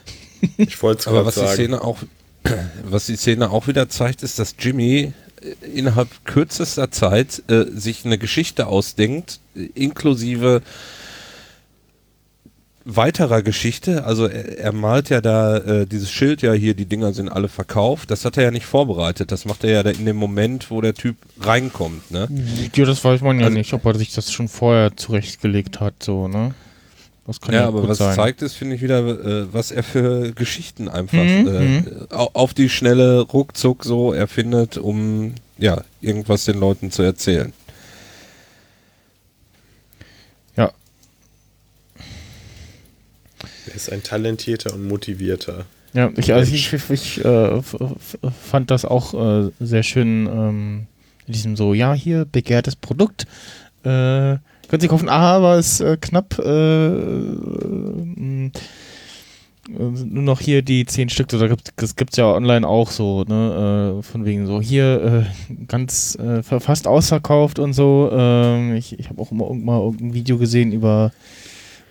[0.57, 1.47] Ich wollte es Aber was sagen.
[1.47, 1.97] die Szene auch,
[2.83, 8.05] was die Szene auch wieder zeigt, ist, dass Jimmy äh, innerhalb kürzester Zeit äh, sich
[8.05, 9.39] eine Geschichte ausdenkt,
[9.73, 10.61] inklusive
[12.85, 17.13] weiterer Geschichte, also er, er malt ja da äh, dieses Schild ja hier, die Dinger
[17.13, 20.05] sind alle verkauft, das hat er ja nicht vorbereitet, das macht er ja da in
[20.05, 22.27] dem Moment, wo der Typ reinkommt, ne?
[22.75, 26.03] Ja, das weiß man ja also, nicht, ob er sich das schon vorher zurechtgelegt hat,
[26.03, 26.53] so, ne?
[27.25, 28.15] Das kann ja, ja aber was sein.
[28.15, 32.07] zeigt ist, finde ich wieder, äh, was er für Geschichten einfach mhm, äh, mhm.
[32.09, 37.53] auf die schnelle ruckzuck so erfindet, um ja irgendwas den Leuten zu erzählen.
[43.67, 45.65] Er ist ein talentierter und motivierter.
[45.93, 50.87] Ja, ich, also ich, ich, ich äh, fand das auch äh, sehr schön ähm,
[51.25, 53.25] in diesem so, ja, hier, begehrtes Produkt.
[53.83, 54.37] Äh,
[54.75, 58.51] können Sie kaufen, ah, aber es äh, knapp äh, äh,
[59.69, 63.99] nur noch hier die zehn Stück, da gibt es gibt's ja online auch so, ne,
[63.99, 68.09] äh, von wegen so, hier äh, ganz äh, fast ausverkauft und so.
[68.11, 71.13] Ähm, ich ich habe auch immer irgendwann mal irgendein Video gesehen über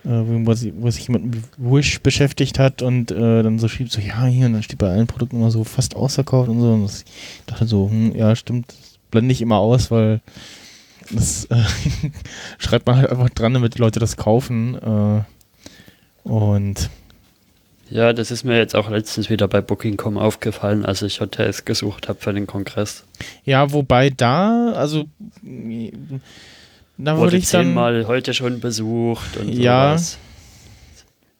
[0.04, 0.52] äh, wo,
[0.90, 4.52] sich, jemand mit Wish beschäftigt hat und äh, dann so schrieb so, ja, hier, und
[4.52, 6.72] dann steht bei allen Produkten immer so fast ausverkauft und so.
[6.74, 7.04] Und ich
[7.46, 10.20] dachte so, hm, ja, stimmt, das blende ich immer aus, weil
[11.10, 11.56] das äh,
[12.58, 14.74] schreibt man halt einfach dran, damit die Leute das kaufen.
[14.74, 16.90] Äh, und
[17.90, 22.08] ja, das ist mir jetzt auch letztens wieder bei Booking.com aufgefallen, als ich Hotels gesucht
[22.08, 23.04] habe für den Kongress.
[23.44, 25.04] Ja, wobei da, also
[26.96, 30.18] da wurde ich zehnmal heute schon besucht und ja, sowas.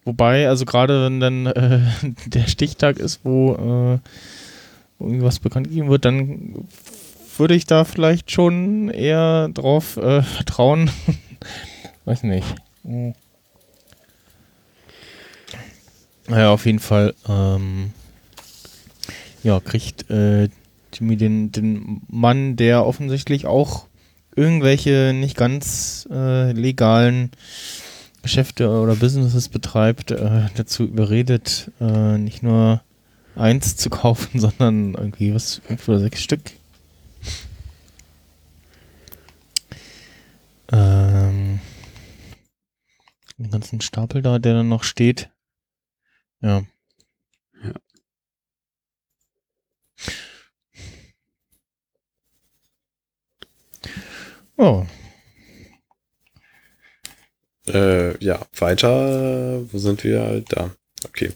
[0.04, 1.80] Wobei, also gerade wenn dann äh,
[2.26, 3.98] der Stichtag ist, wo, äh,
[4.98, 6.66] wo irgendwas bekannt gegeben wird, dann
[7.38, 10.90] würde ich da vielleicht schon eher drauf äh, vertrauen.
[12.04, 12.46] Weiß nicht.
[12.82, 13.14] Hm.
[16.26, 17.92] Naja, auf jeden Fall, ähm,
[19.42, 20.48] ja, kriegt äh,
[20.92, 23.86] Jimmy den, den Mann, der offensichtlich auch
[24.34, 27.30] irgendwelche nicht ganz äh, legalen
[28.22, 32.80] Geschäfte oder Businesses betreibt, äh, dazu überredet, äh, nicht nur
[33.36, 36.40] eins zu kaufen, sondern irgendwie was, fünf oder sechs Stück.
[40.74, 41.60] Ähm,
[43.38, 45.30] den ganzen Stapel da, der dann noch steht.
[46.40, 46.64] Ja.
[47.62, 47.72] Ja.
[54.56, 54.84] Oh.
[57.68, 59.72] Äh, ja, weiter.
[59.72, 60.40] Wo sind wir?
[60.48, 60.74] Da.
[61.06, 61.32] Okay.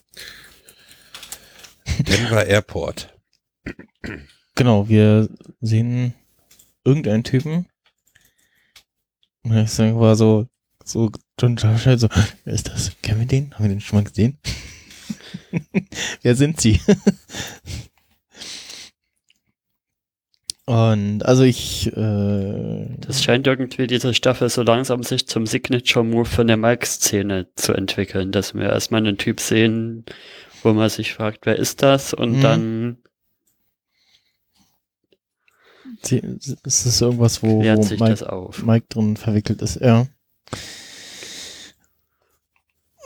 [2.01, 3.17] Denver Airport.
[4.57, 5.29] Genau, wir
[5.61, 6.15] sehen
[6.85, 7.67] irgendeinen Typen.
[9.51, 10.47] Ich war so,
[10.85, 12.09] so schnell so,
[12.45, 12.93] wer ist das?
[13.03, 13.55] Kennen wir den?
[13.55, 14.39] Haben wir den schon mal gesehen?
[16.23, 16.81] wer sind sie?
[20.69, 21.87] Und also ich.
[21.97, 27.73] Äh, das scheint irgendwie diese Staffel so langsam sich zum Signature-Move von der Mike-Szene zu
[27.73, 30.05] entwickeln, dass wir erstmal einen Typ sehen,
[30.63, 32.13] wo man sich fragt, wer ist das?
[32.13, 32.41] Und mhm.
[32.43, 32.99] dann.
[36.03, 39.77] Ist das irgendwas, wo, wo Mike, Mike, drin verwickelt ist?
[39.81, 40.07] Ja.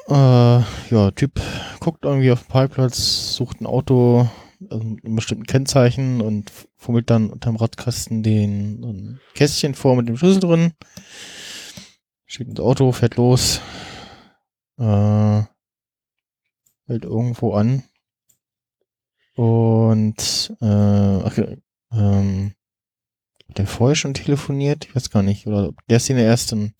[0.09, 1.41] Äh, ja, Typ
[1.81, 4.29] guckt irgendwie auf den Parkplatz, sucht ein Auto,
[4.69, 10.17] also einem bestimmten Kennzeichen und fummelt dann unterm Radkasten den ein Kästchen vor mit dem
[10.17, 10.73] Schlüssel drin.
[12.27, 13.61] Schickt ins Auto, fährt los.
[14.79, 15.43] Äh,
[16.87, 17.83] hält irgendwo an.
[19.35, 21.59] Und äh, okay,
[21.93, 22.55] ähm,
[23.59, 24.87] der vorher schon telefoniert?
[24.87, 25.47] Ich weiß gar nicht.
[25.47, 26.75] Oder der ist in der ersten.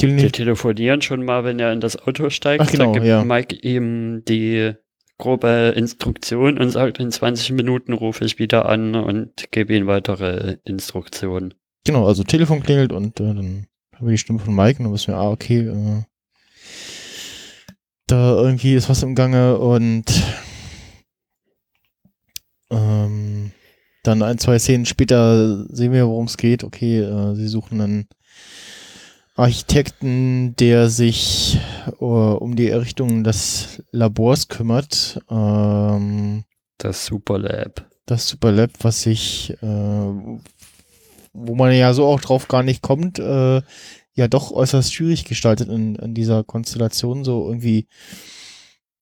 [0.00, 2.62] Wir telefonieren schon mal, wenn er in das Auto steigt.
[2.62, 3.24] Ach, genau, da gibt ja.
[3.24, 4.72] Mike ihm die
[5.18, 10.56] grobe Instruktion und sagt, in 20 Minuten rufe ich wieder an und gebe ihm weitere
[10.64, 11.54] Instruktionen.
[11.84, 14.92] Genau, also Telefon klingelt und äh, dann haben wir die Stimme von Mike und dann
[14.94, 16.02] wissen wir, ah, okay, äh,
[18.06, 20.04] da irgendwie ist was im Gange und
[22.70, 23.39] ähm,
[24.02, 26.64] dann ein, zwei Szenen später sehen wir, worum es geht.
[26.64, 28.08] Okay, äh, sie suchen einen
[29.34, 31.58] Architekten, der sich
[32.00, 35.20] uh, um die Errichtung des Labors kümmert.
[35.30, 36.44] Ähm,
[36.78, 37.88] das Superlab.
[38.06, 39.66] Das Superlab, was sich, äh,
[41.32, 43.62] wo man ja so auch drauf gar nicht kommt, äh,
[44.14, 47.86] ja doch äußerst schwierig gestaltet in, in dieser Konstellation, so irgendwie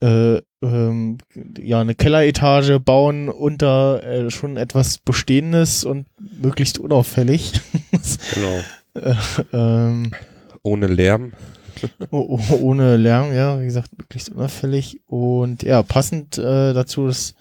[0.01, 1.19] äh, ähm,
[1.59, 7.53] ja eine Kelleretage bauen unter äh, schon etwas Bestehendes und möglichst unauffällig.
[8.35, 8.61] genau.
[8.95, 9.15] Äh,
[9.53, 10.13] ähm,
[10.63, 11.33] ohne Lärm.
[12.11, 15.01] oh, oh, ohne Lärm, ja, wie gesagt, möglichst unauffällig.
[15.07, 17.35] Und ja, passend äh, dazu ist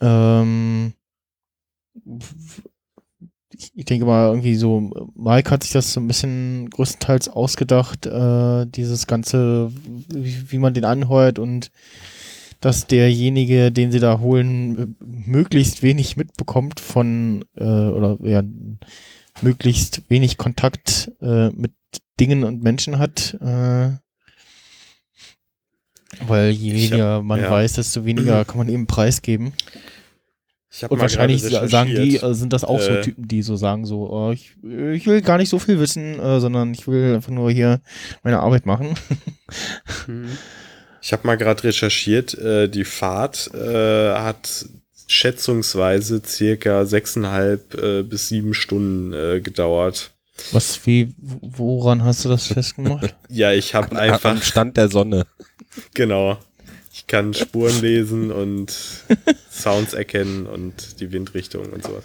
[0.00, 0.94] ähm,
[3.74, 8.66] ich denke mal, irgendwie so, Mike hat sich das so ein bisschen größtenteils ausgedacht, äh,
[8.66, 9.70] dieses ganze,
[10.08, 11.70] wie, wie, man den anheuert und
[12.64, 18.42] dass derjenige, den sie da holen, möglichst wenig mitbekommt von, äh, oder ja,
[19.42, 21.72] möglichst wenig Kontakt äh, mit
[22.18, 23.36] Dingen und Menschen hat.
[23.40, 23.90] Äh,
[26.26, 27.50] weil je weniger hab, man ja.
[27.50, 29.52] weiß, desto weniger kann man eben preisgeben.
[30.88, 34.10] Und wahrscheinlich sagen die, äh, sind das auch äh, so Typen, die so sagen, so,
[34.10, 37.50] oh, ich, ich will gar nicht so viel wissen, äh, sondern ich will einfach nur
[37.50, 37.82] hier
[38.22, 38.94] meine Arbeit machen.
[40.06, 40.30] Hm.
[41.04, 44.64] Ich habe mal gerade recherchiert, äh, die Fahrt äh, hat
[45.06, 50.12] schätzungsweise circa sechseinhalb äh, bis sieben Stunden gedauert.
[50.50, 53.14] Was, wie, woran hast du das festgemacht?
[53.28, 54.30] ja, ich habe einfach.
[54.30, 55.26] Am Stand der Sonne.
[55.92, 56.38] Genau.
[56.92, 58.72] Ich kann Spuren lesen und
[59.50, 62.04] Sounds erkennen und die Windrichtung und sowas.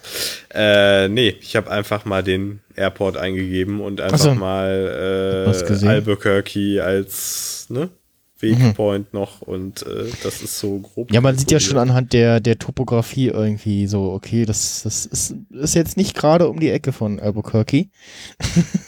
[0.52, 4.34] Äh, nee, ich habe einfach mal den Airport eingegeben und einfach so.
[4.34, 7.92] mal äh, Albuquerque als ne,
[8.42, 9.20] Wegpoint mhm.
[9.20, 11.12] noch und äh, das ist so grob.
[11.12, 15.36] Ja, man sieht ja schon anhand der, der Topografie irgendwie so, okay, das, das ist,
[15.52, 17.90] ist jetzt nicht gerade um die Ecke von Albuquerque.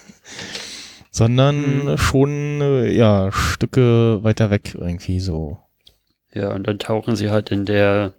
[1.11, 1.97] sondern mhm.
[1.97, 5.59] schon äh, ja Stücke weiter weg irgendwie so.
[6.33, 8.13] Ja, und dann tauchen sie halt in der,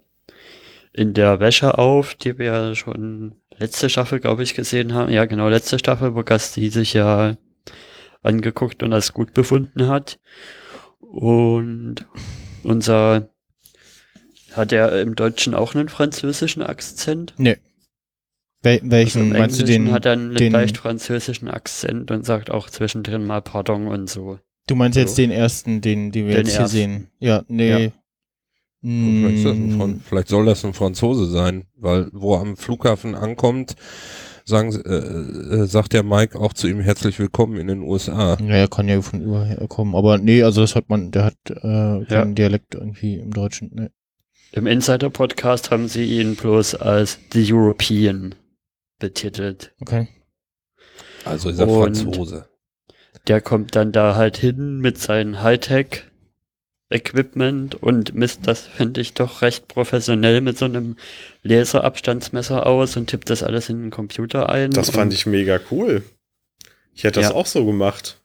[0.93, 5.11] in der Wäsche auf, die wir ja schon letzte Staffel, glaube ich, gesehen haben.
[5.11, 7.35] Ja, genau, letzte Staffel, wo Gasti sich ja
[8.21, 10.19] angeguckt und als gut befunden hat.
[11.13, 12.07] Und
[12.63, 13.29] unser,
[14.51, 17.35] hat er im Deutschen auch einen französischen Akzent?
[17.37, 17.57] Nee.
[18.63, 19.91] Wel welchen also meinst du den?
[19.91, 24.39] hat er einen den, leicht französischen Akzent und sagt auch zwischendrin mal Pardon und so.
[24.65, 25.01] Du meinst so.
[25.01, 27.11] jetzt den ersten, den, den wir den jetzt hier sehen?
[27.19, 27.69] Ja, nee.
[27.85, 27.91] Ja.
[28.81, 33.75] Vielleicht, ein, vielleicht, soll das ein Franzose sein, weil wo er am Flughafen ankommt,
[34.45, 38.37] sagen, äh, äh, sagt der Mike auch zu ihm herzlich willkommen in den USA.
[38.39, 41.37] Ja, er kann ja von überher kommen, aber nee, also das hat man, der hat
[41.47, 42.25] äh, keinen ja.
[42.25, 43.71] Dialekt irgendwie im Deutschen.
[43.73, 43.89] Nee.
[44.51, 48.35] Im Insider-Podcast haben sie ihn bloß als The European
[48.99, 49.73] betitelt.
[49.81, 50.07] Okay.
[51.25, 52.47] Also ist er Franzose.
[53.27, 56.03] Der kommt dann da halt hin mit seinen Hightech
[56.89, 60.95] Equipment und misst das, finde ich, doch recht professionell mit so einem
[61.41, 64.71] Laserabstandsmesser aus und tippt das alles in den Computer ein.
[64.71, 66.03] Das fand ich mega cool.
[66.93, 67.35] Ich hätte das ja.
[67.35, 68.17] auch so gemacht.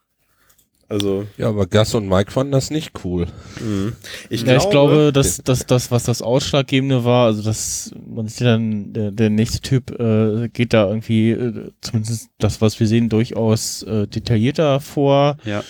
[0.91, 1.27] Also.
[1.37, 3.27] Ja, aber Gus und Mike fanden das nicht cool.
[3.61, 3.95] Mhm.
[4.31, 8.27] Ich, ja, glaube, ich glaube, dass, dass das, was das Ausschlaggebende war, also dass man
[8.27, 12.87] sieht dann, der, der nächste Typ äh, geht da irgendwie, äh, zumindest das, was wir
[12.87, 15.37] sehen, durchaus äh, detaillierter vor.
[15.45, 15.63] Ja.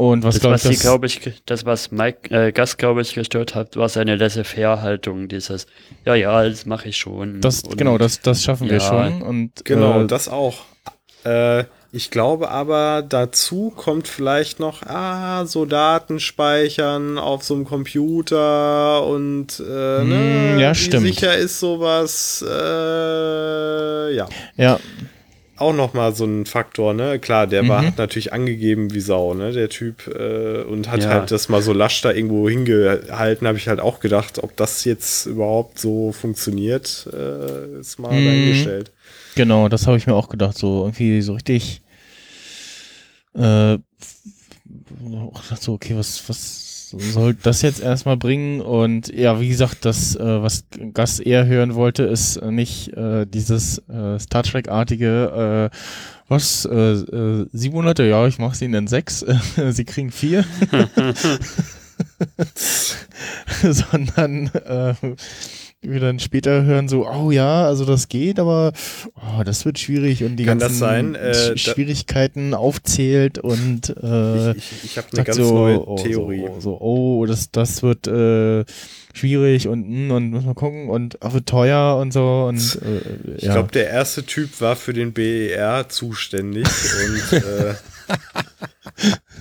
[0.00, 3.02] Und was, das, glaub was ich, das, glaube ich, das, was Mike äh, Gas, glaube
[3.02, 5.66] ich, gestört hat, war seine Laissez-faire-Haltung, dieses,
[6.06, 7.42] ja, ja, das mache ich schon.
[7.42, 9.20] Das, und, genau, das, das schaffen ja, wir schon.
[9.20, 10.60] Und, genau, äh, das auch.
[11.24, 17.66] Äh, ich glaube aber, dazu kommt vielleicht noch, ah, so Daten speichern auf so einem
[17.66, 21.06] Computer und äh, ne, hm, ja, wie stimmt.
[21.08, 24.26] sicher ist sowas, äh, ja.
[24.56, 24.80] Ja,
[25.60, 27.18] auch noch mal so ein Faktor, ne?
[27.18, 27.68] Klar, der mhm.
[27.68, 29.52] war, hat natürlich angegeben wie Sau, ne?
[29.52, 31.10] Der Typ äh, und hat ja.
[31.10, 34.84] halt das mal so lasch da irgendwo hingehalten, habe ich halt auch gedacht, ob das
[34.84, 38.24] jetzt überhaupt so funktioniert, äh, ist mal mhm.
[38.24, 38.92] dahingestellt.
[39.34, 41.82] Genau, das habe ich mir auch gedacht, so irgendwie so richtig
[43.34, 43.78] äh,
[45.60, 46.59] so, okay, was, was
[46.98, 48.60] soll das jetzt erstmal bringen.
[48.60, 53.78] Und ja, wie gesagt, das, äh, was Gas eher hören wollte, ist nicht äh, dieses
[53.88, 55.76] äh, Star Trek-artige, äh,
[56.28, 59.24] was, äh, äh, sieben Monate, ja, ich mache sie in sechs,
[59.70, 60.44] sie kriegen vier.
[63.62, 64.94] Sondern äh,
[65.82, 68.72] wir dann später hören so, oh ja, also das geht, aber
[69.16, 74.84] oh, das wird schwierig und die Kann ganzen äh, Schwierigkeiten aufzählt und äh, ich, ich,
[74.84, 76.46] ich habe eine ganz so, neue oh, Theorie.
[76.56, 78.64] So, so, oh, das, das wird äh,
[79.14, 83.36] schwierig und hm, und muss man gucken und auch wird teuer und so und äh,
[83.36, 83.54] ich ja.
[83.54, 86.66] glaube, der erste Typ war für den BER zuständig
[87.06, 87.74] und äh,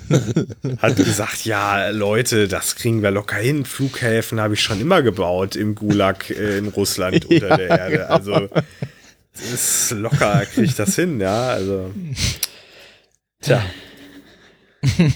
[0.79, 3.65] hat gesagt, ja, Leute, das kriegen wir locker hin.
[3.65, 7.97] Flughäfen habe ich schon immer gebaut im Gulag äh, in Russland unter ja, der Erde.
[7.97, 8.07] Genau.
[8.07, 8.49] Also
[9.33, 11.49] ist locker, kriege ich das hin, ja.
[11.49, 11.91] Also.
[13.41, 13.63] Tja.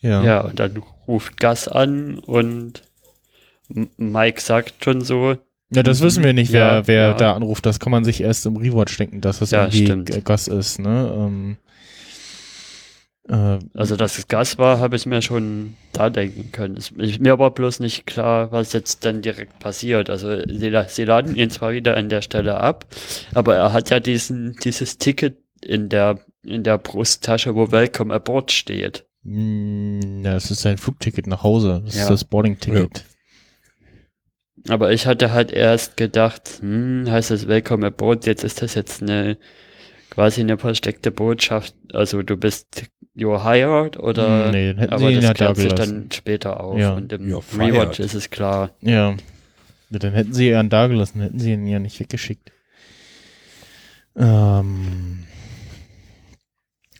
[0.00, 0.24] ja.
[0.24, 2.82] ja, und dann ruft Gas an und
[3.96, 5.36] Mike sagt schon so.
[5.74, 7.14] Ja, das wissen wir nicht, wer, ja, wer ja.
[7.14, 7.64] da anruft.
[7.64, 10.24] Das kann man sich erst im Rewatch denken, dass das ja, irgendwie stimmt.
[10.24, 10.78] Gas ist.
[10.78, 11.12] Ne?
[11.16, 11.71] Ähm, äh,
[13.28, 16.76] also, dass es Gas war, habe ich mir schon da denken können.
[16.76, 20.10] Es, mir war bloß nicht klar, was jetzt dann direkt passiert.
[20.10, 22.86] Also, sie, sie laden ihn zwar wieder an der Stelle ab,
[23.32, 28.50] aber er hat ja diesen, dieses Ticket in der, in der Brusttasche, wo Welcome Aboard
[28.50, 29.06] steht.
[29.24, 31.82] Hm, ja, das ist sein Flugticket nach Hause.
[31.84, 32.02] Das ja.
[32.02, 33.04] ist das Boarding-Ticket.
[34.66, 34.74] Ja.
[34.74, 39.02] Aber ich hatte halt erst gedacht, hm, heißt das Welcome Aboard, jetzt ist das jetzt
[39.02, 39.38] eine
[40.10, 41.74] quasi eine versteckte Botschaft.
[41.92, 42.84] Also du bist
[43.14, 46.78] you're hired oder hm, nee, hätten aber sie das klärt sich dann später auf.
[46.78, 46.94] Ja.
[46.94, 48.70] Und im Rewatch ist es klar.
[48.80, 49.10] Ja.
[49.10, 49.98] ja.
[49.98, 52.50] Dann hätten sie ihn da gelassen, hätten sie ihn ja nicht weggeschickt.
[54.16, 55.24] Ähm.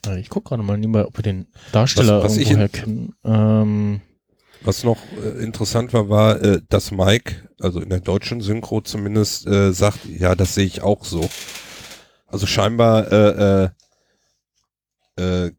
[0.04, 3.14] Also ich gucke gerade mal lieber, ob wir den Darsteller was, was irgendwo kennen.
[3.24, 4.00] Ähm,
[4.62, 9.46] was noch äh, interessant war, war, äh, dass Mike, also in der deutschen Synchro zumindest,
[9.46, 11.28] äh, sagt, ja, das sehe ich auch so.
[12.26, 13.70] Also scheinbar äh,
[15.16, 15.52] äh, äh,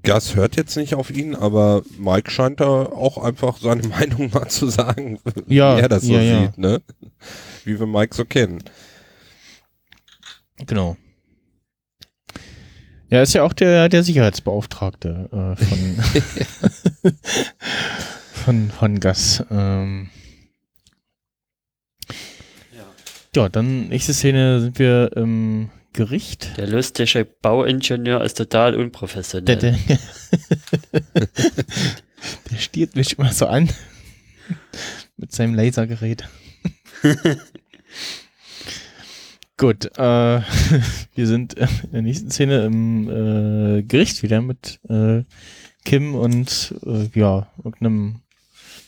[0.00, 4.48] Gas hört jetzt nicht auf ihn, aber Mike scheint da auch einfach seine Meinung mal
[4.48, 6.68] zu sagen, ja, wie er das so ja, sieht, ja.
[6.70, 6.82] ne?
[7.64, 8.64] Wie wir Mike so kennen.
[10.66, 10.96] Genau.
[13.10, 17.12] Ja, ist ja auch der, der Sicherheitsbeauftragte äh, von,
[18.32, 19.44] von, von Gas.
[19.50, 20.08] Ähm.
[22.74, 23.42] Ja.
[23.42, 26.56] ja, dann nächste Szene sind wir im Gericht.
[26.56, 29.56] Der lustige Bauingenieur ist total unprofessionell.
[29.56, 29.98] Der, der,
[32.50, 33.68] der stiert mich immer so an
[35.16, 36.28] mit seinem Lasergerät.
[39.56, 40.40] Gut, äh,
[41.14, 45.24] wir sind in der nächsten Szene im äh, Gericht wieder mit äh,
[45.84, 48.22] Kim und äh, ja, irgendeinem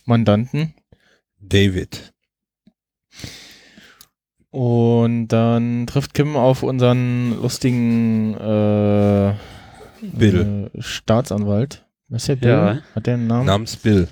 [0.04, 0.74] Mandanten.
[1.38, 2.13] David.
[4.54, 9.34] Und dann trifft Kim auf unseren lustigen äh,
[10.00, 10.70] Bill.
[10.72, 11.84] Äh, Staatsanwalt.
[12.08, 12.50] Was ist der Bill?
[12.50, 12.78] Ja.
[12.94, 13.46] Hat der einen Namen?
[13.46, 14.06] Namens Bill.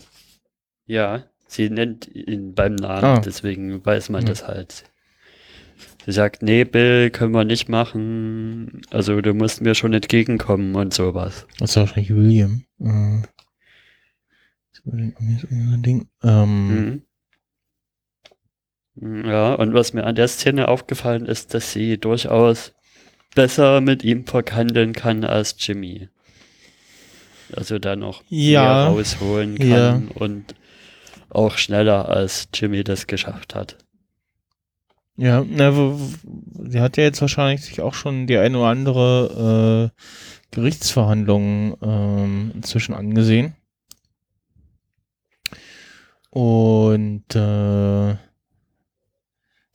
[0.84, 3.20] Ja, sie nennt ihn beim Namen, ah.
[3.24, 4.30] deswegen weiß man ja.
[4.30, 4.82] das halt.
[6.07, 8.82] Sie sagt, nee, Bill, können wir nicht machen.
[8.90, 11.47] Also du musst mir schon entgegenkommen und sowas.
[11.61, 12.64] Das ist wahrscheinlich William.
[12.80, 13.22] Äh,
[14.86, 16.09] Ding.
[16.24, 16.68] Ähm.
[16.68, 17.03] Mhm.
[18.95, 22.72] Ja, und was mir an der Szene aufgefallen ist, dass sie durchaus
[23.34, 26.09] besser mit ihm verhandeln kann als Jimmy.
[27.55, 30.03] Also da noch ja, mehr rausholen kann ja.
[30.14, 30.55] und
[31.30, 33.78] auch schneller als Jimmy das geschafft hat.
[35.16, 35.97] Ja, na,
[36.68, 42.53] sie hat ja jetzt wahrscheinlich sich auch schon die eine oder andere äh, Gerichtsverhandlung ähm,
[42.55, 43.55] inzwischen angesehen.
[46.30, 48.16] Und äh,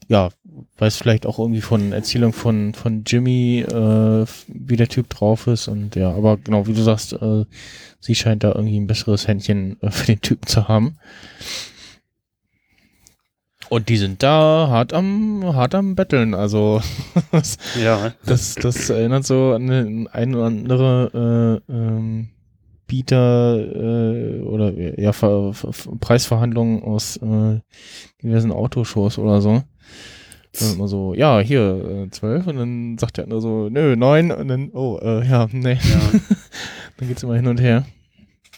[0.08, 0.30] ja,
[0.78, 5.68] weiß vielleicht auch irgendwie von Erzählung von, von Jimmy, äh, wie der Typ drauf ist.
[5.68, 7.44] Und ja, aber genau, wie du sagst, äh,
[8.00, 10.98] sie scheint da irgendwie ein besseres Händchen äh, für den Typen zu haben.
[13.68, 16.32] Und die sind da hart am, hart am Betteln.
[16.32, 16.80] Also
[17.82, 18.14] ja.
[18.24, 22.28] das, das erinnert so an eine, ein oder andere äh, ähm,
[22.86, 27.60] Bieter äh, oder ja Ver, Ver, Preisverhandlungen aus äh,
[28.22, 29.62] diversen Autoshows oder so.
[30.60, 34.48] Immer so, ja, hier, äh, zwölf und dann sagt der andere so, nö, neun und
[34.48, 35.74] dann, oh, äh, ja, nee.
[35.74, 36.20] Ja.
[36.96, 37.86] dann geht's immer hin und her.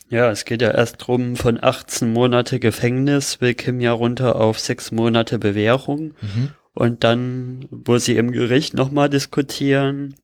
[0.08, 4.58] Ja, es geht ja erst drum, von 18 Monate Gefängnis will Kim ja runter auf
[4.58, 6.14] sechs Monate Bewährung.
[6.20, 6.50] Mhm.
[6.74, 10.14] Und dann, wo sie im Gericht nochmal diskutieren,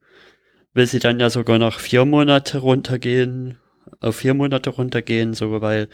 [0.74, 3.58] will sie dann ja sogar noch vier Monate runtergehen,
[4.00, 5.88] auf vier Monate runtergehen, so weil,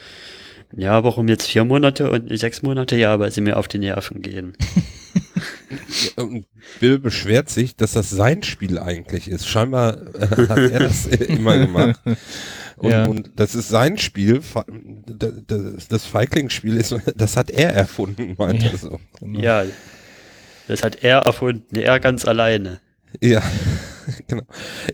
[0.75, 2.97] ja, warum jetzt vier Monate und sechs Monate?
[2.97, 4.57] Ja, weil sie mir auf die Nerven gehen.
[6.17, 6.47] und
[6.81, 9.47] Bill beschwert sich, dass das sein Spiel eigentlich ist.
[9.47, 12.01] Scheinbar äh, hat er das immer gemacht.
[12.77, 13.05] Und, ja.
[13.07, 14.41] und das ist sein Spiel,
[15.07, 19.01] das, das Feigling-Spiel ist, das hat er erfunden, meinte er so.
[19.21, 19.41] Genau.
[19.41, 19.65] Ja,
[20.69, 22.81] das hat er erfunden, er ganz alleine.
[23.21, 23.43] Ja,
[24.27, 24.45] genau.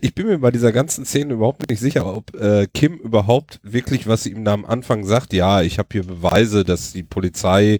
[0.01, 4.07] Ich bin mir bei dieser ganzen Szene überhaupt nicht sicher, ob äh, Kim überhaupt wirklich,
[4.07, 7.79] was sie ihm da am Anfang sagt, ja, ich habe hier Beweise, dass die Polizei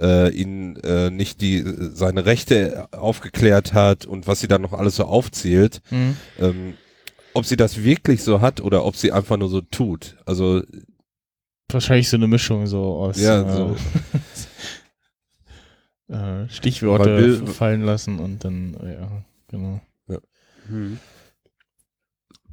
[0.00, 4.96] äh, ihn äh, nicht die seine Rechte aufgeklärt hat und was sie dann noch alles
[4.96, 5.82] so aufzählt.
[5.90, 6.16] Mhm.
[6.38, 6.74] Ähm,
[7.34, 10.16] ob sie das wirklich so hat oder ob sie einfach nur so tut.
[10.26, 10.62] Also
[11.70, 13.76] wahrscheinlich so eine Mischung so aus ja, äh, so.
[16.14, 19.80] äh, Stichworte fallen lassen und dann ja genau.
[20.08, 20.18] Ja.
[20.66, 20.98] Hm.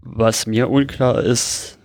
[0.02, 1.77] Was mir unklar ist,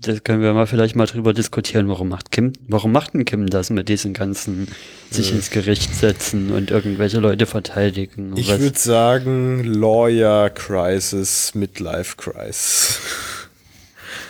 [0.00, 3.48] das können wir mal vielleicht mal drüber diskutieren, warum macht Kim, warum macht denn Kim
[3.48, 4.68] das mit diesen ganzen
[5.10, 8.32] sich ins Gericht setzen und irgendwelche Leute verteidigen?
[8.36, 13.00] Ich würde sagen Lawyer Crisis, Midlife Crisis.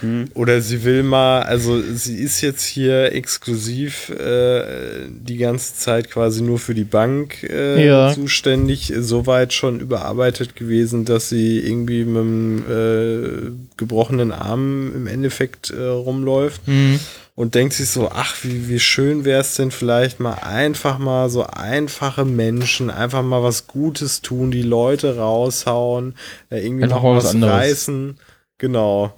[0.00, 0.26] Hm.
[0.34, 6.42] Oder sie will mal, also sie ist jetzt hier exklusiv äh, die ganze Zeit quasi
[6.42, 8.12] nur für die Bank äh, ja.
[8.12, 15.70] zuständig, soweit schon überarbeitet gewesen, dass sie irgendwie mit einem äh, gebrochenen Arm im Endeffekt
[15.70, 16.66] äh, rumläuft.
[16.66, 17.00] Mhm.
[17.34, 21.30] Und denkt sich so, ach, wie, wie schön wäre es denn vielleicht mal einfach mal
[21.30, 26.14] so einfache Menschen, einfach mal was Gutes tun, die Leute raushauen,
[26.50, 28.18] äh, irgendwie noch was, was reißen.
[28.58, 29.14] Genau.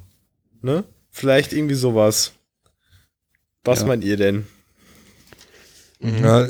[0.62, 0.84] Ne?
[1.10, 2.32] Vielleicht irgendwie sowas.
[3.64, 3.86] Was ja.
[3.86, 4.46] meint ihr denn?
[6.00, 6.48] Ja,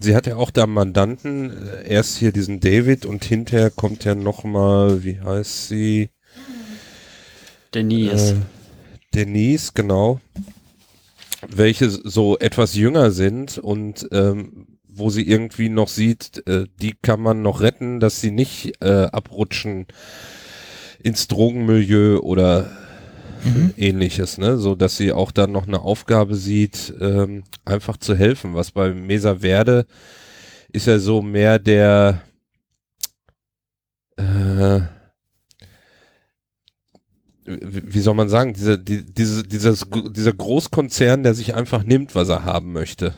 [0.00, 4.14] sie hat ja auch da Mandanten, äh, erst hier diesen David und hinterher kommt ja
[4.14, 6.10] nochmal, wie heißt sie?
[7.74, 8.32] Denise.
[8.32, 8.36] Äh,
[9.14, 10.20] Denise, genau.
[11.46, 17.20] Welche so etwas jünger sind und ähm, wo sie irgendwie noch sieht, äh, die kann
[17.20, 19.86] man noch retten, dass sie nicht äh, abrutschen
[21.02, 22.70] ins Drogenmilieu oder
[23.44, 23.74] mhm.
[23.76, 24.56] ähnliches, ne?
[24.58, 28.54] So dass sie auch dann noch eine Aufgabe sieht, ähm, einfach zu helfen.
[28.54, 29.86] Was bei Mesa Verde
[30.72, 32.22] ist ja so mehr der
[34.16, 34.80] äh,
[37.46, 42.28] wie soll man sagen, diese, die, diese, dieses, dieser Großkonzern, der sich einfach nimmt, was
[42.28, 43.14] er haben möchte.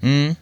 [0.00, 0.36] Mhm.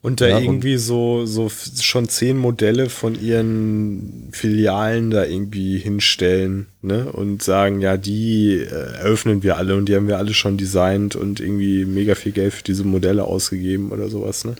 [0.00, 5.78] Und da ja, irgendwie und so, so schon zehn Modelle von ihren Filialen da irgendwie
[5.78, 7.10] hinstellen, ne?
[7.12, 11.16] Und sagen, ja, die äh, eröffnen wir alle und die haben wir alle schon designt
[11.16, 14.54] und irgendwie mega viel Geld für diese Modelle ausgegeben oder sowas, ne?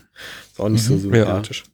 [0.50, 1.64] Ist auch nicht mhm, so sympathisch.
[1.64, 1.72] Ja.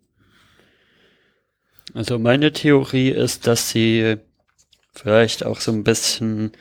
[1.95, 4.17] Also meine Theorie ist, dass sie
[4.95, 6.53] vielleicht auch so ein bisschen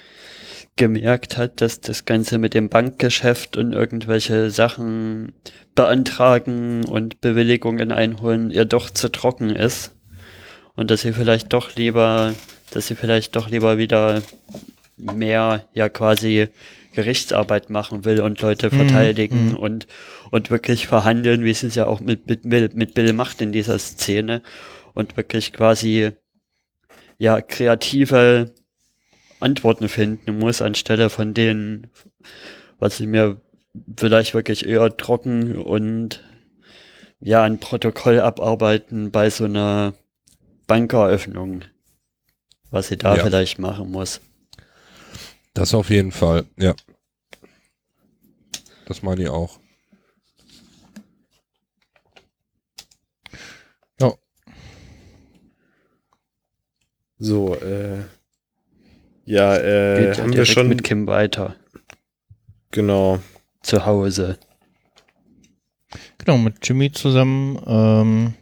[0.77, 5.33] gemerkt hat, dass das Ganze mit dem Bankgeschäft und irgendwelche Sachen
[5.75, 9.93] beantragen und Bewilligungen einholen ihr doch zu trocken ist.
[10.75, 12.33] Und dass sie vielleicht doch lieber,
[12.71, 14.21] dass sie vielleicht doch lieber wieder
[14.95, 16.49] mehr ja quasi
[16.93, 19.55] Gerichtsarbeit machen will und Leute mhm, verteidigen mhm.
[19.55, 19.87] und,
[20.31, 23.77] und wirklich verhandeln, wie sie es ja auch mit, mit, mit Bill macht in dieser
[23.77, 24.41] Szene
[24.93, 26.11] und wirklich quasi
[27.19, 28.53] ja kreative
[29.39, 31.87] Antworten finden muss, anstelle von denen,
[32.79, 33.41] was ich mir
[33.97, 36.23] vielleicht wirklich eher trocken und
[37.19, 39.93] ja, ein Protokoll abarbeiten bei so einer
[40.67, 41.63] Bankeröffnung,
[42.69, 43.23] was sie da ja.
[43.23, 44.21] vielleicht machen muss.
[45.53, 46.75] Das auf jeden Fall, ja.
[48.85, 49.59] Das meine ich auch.
[53.99, 54.13] Ja.
[57.17, 58.03] So, äh,
[59.27, 61.55] ja, äh, Geht haben wir schon mit Kim weiter.
[62.71, 63.19] Genau.
[63.61, 64.37] Zu Hause.
[66.17, 67.59] Genau, mit Jimmy zusammen.
[67.67, 68.33] Ähm,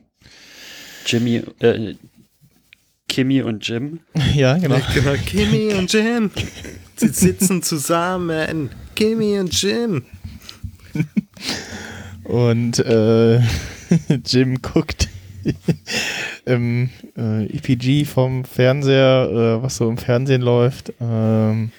[1.07, 1.95] Jimmy, äh,
[3.07, 4.01] Kimmy und Jim.
[4.35, 4.79] Ja, genau.
[4.93, 5.13] genau.
[5.25, 6.29] Kimmy und Jim.
[6.97, 8.69] Sie sitzen zusammen.
[8.95, 10.05] Kimmy und Jim.
[12.25, 13.39] und äh,
[14.23, 15.09] Jim guckt
[16.45, 19.29] im äh, EPG vom Fernseher,
[19.59, 20.93] äh, was so im Fernsehen läuft.
[20.99, 21.71] Ähm,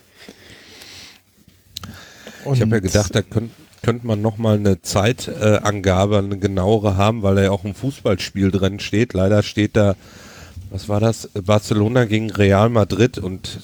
[2.53, 3.51] ich habe ja gedacht, da könnte
[3.87, 7.75] könnte man noch mal eine Zeitangabe, äh, eine genauere haben, weil da ja auch ein
[7.75, 9.13] Fußballspiel drin steht.
[9.13, 9.95] Leider steht da,
[10.71, 11.29] was war das?
[11.35, 13.61] Barcelona gegen Real Madrid und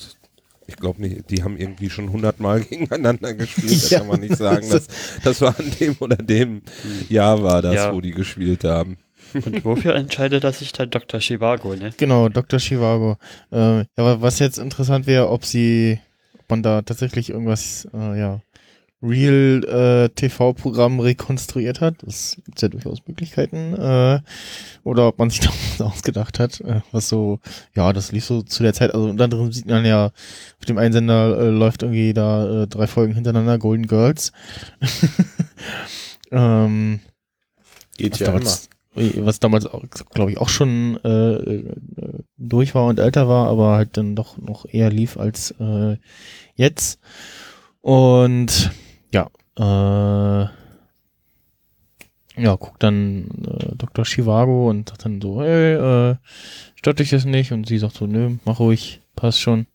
[0.68, 3.90] ich glaube nicht, die haben irgendwie schon hundertmal gegeneinander gespielt.
[3.90, 3.98] Ja.
[3.98, 4.86] Da kann man nicht sagen, dass
[5.24, 6.62] das war an dem oder dem
[7.08, 7.92] Jahr war das, ja.
[7.92, 8.98] wo die gespielt haben.
[9.34, 11.20] Und wofür entscheidet er sich dann Dr.
[11.20, 11.92] Chivago, ne?
[11.96, 12.58] Genau, Dr.
[12.58, 13.16] Chivago.
[13.50, 16.00] Äh, ja, was jetzt interessant wäre, ob sie,
[16.38, 18.40] ob man da tatsächlich irgendwas, äh, ja,
[19.02, 21.96] Real-TV-Programm äh, rekonstruiert hat.
[22.02, 23.74] Das gibt ja durchaus Möglichkeiten.
[23.74, 24.20] Äh,
[24.84, 25.40] oder ob man sich
[25.78, 27.40] da ausgedacht hat, äh, was so,
[27.74, 28.94] ja, das lief so zu der Zeit.
[28.94, 32.86] Also unter anderem sieht man ja, auf dem Einsender äh, läuft irgendwie da äh, drei
[32.86, 34.32] Folgen hintereinander Golden Girls.
[36.30, 37.00] ähm,
[37.96, 38.50] Geht ja immer.
[38.94, 39.66] Was damals,
[40.12, 41.74] glaube ich, auch schon äh, äh,
[42.36, 45.96] durch war und älter war, aber halt dann doch noch eher lief als äh,
[46.56, 47.00] jetzt.
[47.80, 48.70] Und
[49.12, 50.48] ja, äh,
[52.36, 54.04] ja, guckt dann äh, Dr.
[54.04, 56.16] Chivago und sagt dann so, hey, äh,
[56.74, 57.52] stört dich das nicht?
[57.52, 59.66] Und sie sagt so, nö, mach ruhig, passt schon.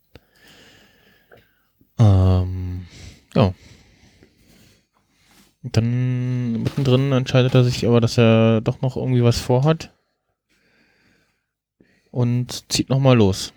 [1.99, 2.85] Ähm,
[3.35, 3.53] ja.
[5.71, 9.91] Dann mittendrin entscheidet er sich aber, dass er doch noch irgendwie was vorhat.
[12.11, 13.53] Und zieht nochmal los.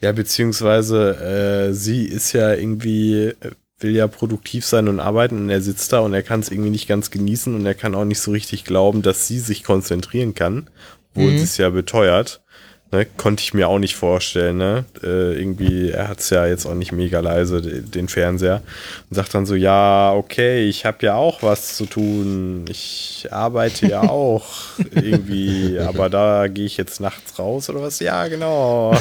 [0.00, 3.32] Ja, beziehungsweise äh, sie ist ja irgendwie,
[3.80, 6.70] will ja produktiv sein und arbeiten und er sitzt da und er kann es irgendwie
[6.70, 10.34] nicht ganz genießen und er kann auch nicht so richtig glauben, dass sie sich konzentrieren
[10.34, 10.68] kann,
[11.10, 11.38] obwohl mhm.
[11.38, 12.42] sie es ja beteuert.
[12.90, 14.86] Ne, konnte ich mir auch nicht vorstellen, ne?
[15.02, 18.62] Äh, irgendwie, er hat es ja jetzt auch nicht mega leise, den Fernseher.
[19.10, 22.64] Und sagt dann so, ja, okay, ich habe ja auch was zu tun.
[22.70, 24.46] Ich arbeite ja auch
[24.94, 28.00] irgendwie, aber da gehe ich jetzt nachts raus oder was?
[28.00, 28.96] Ja, genau.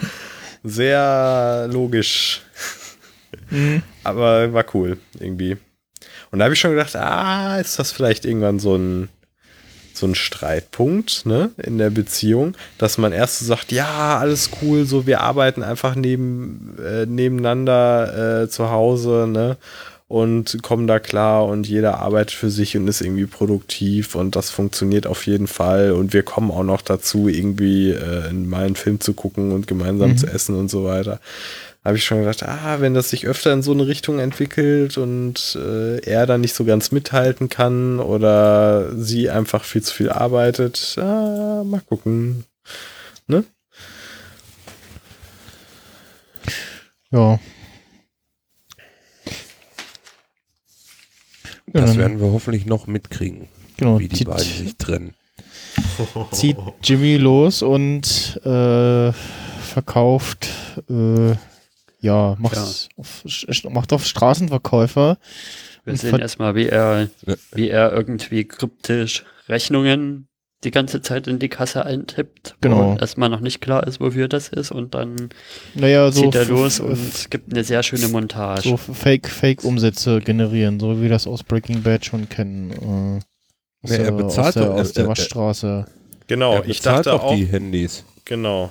[0.62, 2.40] Sehr logisch.
[3.50, 3.82] Mhm.
[4.04, 5.56] Aber war cool, irgendwie.
[6.30, 9.08] Und da habe ich schon gedacht, ah, ist das vielleicht irgendwann so ein,
[9.96, 14.84] so ein Streitpunkt, ne, in der Beziehung, dass man erst so sagt, ja, alles cool,
[14.84, 19.56] so wir arbeiten einfach neben, äh, nebeneinander äh, zu Hause, ne,
[20.06, 24.50] und kommen da klar und jeder arbeitet für sich und ist irgendwie produktiv und das
[24.50, 29.00] funktioniert auf jeden Fall und wir kommen auch noch dazu, irgendwie äh, mal einen Film
[29.00, 30.16] zu gucken und gemeinsam mhm.
[30.18, 31.20] zu essen und so weiter.
[31.84, 35.56] Habe ich schon gedacht, ah, wenn das sich öfter in so eine Richtung entwickelt und
[35.60, 40.96] äh, er dann nicht so ganz mithalten kann oder sie einfach viel zu viel arbeitet,
[40.98, 42.44] ah, mal gucken.
[43.26, 43.44] Ne?
[47.10, 47.38] Ja,
[51.80, 55.14] Das werden wir hoffentlich noch mitkriegen, genau, wie die zieht, beiden sich trennen.
[56.30, 60.48] Zieht Jimmy los und äh, verkauft,
[60.88, 61.34] äh,
[62.04, 62.66] ja, macht, ja.
[62.96, 63.24] Auf,
[63.70, 65.18] macht auf Straßenverkäufer.
[65.84, 67.08] Wir sehen erstmal, wie er,
[67.52, 70.28] wie er irgendwie kryptisch Rechnungen
[70.64, 72.56] die ganze Zeit in die Kasse eintippt.
[72.60, 72.96] Genau.
[72.98, 75.30] erstmal noch nicht klar ist, wofür das ist und dann
[75.74, 78.68] naja, so zieht er los und es gibt eine sehr schöne Montage.
[78.68, 82.70] So Fake, Fake-Umsätze generieren, so wie wir das aus Breaking Bad schon kennen.
[82.70, 85.86] Äh, aus, ja, er bezahlt aus der, aus der Waschstraße.
[86.26, 88.04] Genau, ich dachte auch die Handys.
[88.24, 88.70] Genau.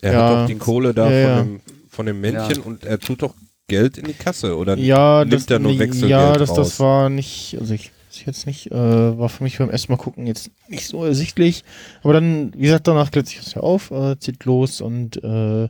[0.00, 1.60] Er ja, hat doch die Kohle da ja, von, dem,
[1.96, 3.34] von dem Männchen und er tut doch
[3.68, 7.10] Geld in die Kasse oder ja, nimmt das, er nur Wechselgeld Ja, das, das war
[7.10, 7.90] nicht, also ich
[8.20, 11.64] ich jetzt nicht, äh, war für mich beim ersten Mal gucken jetzt nicht so ersichtlich.
[12.02, 15.68] Aber dann, wie gesagt, danach klärt sich das ja auf, äh, zieht los und äh,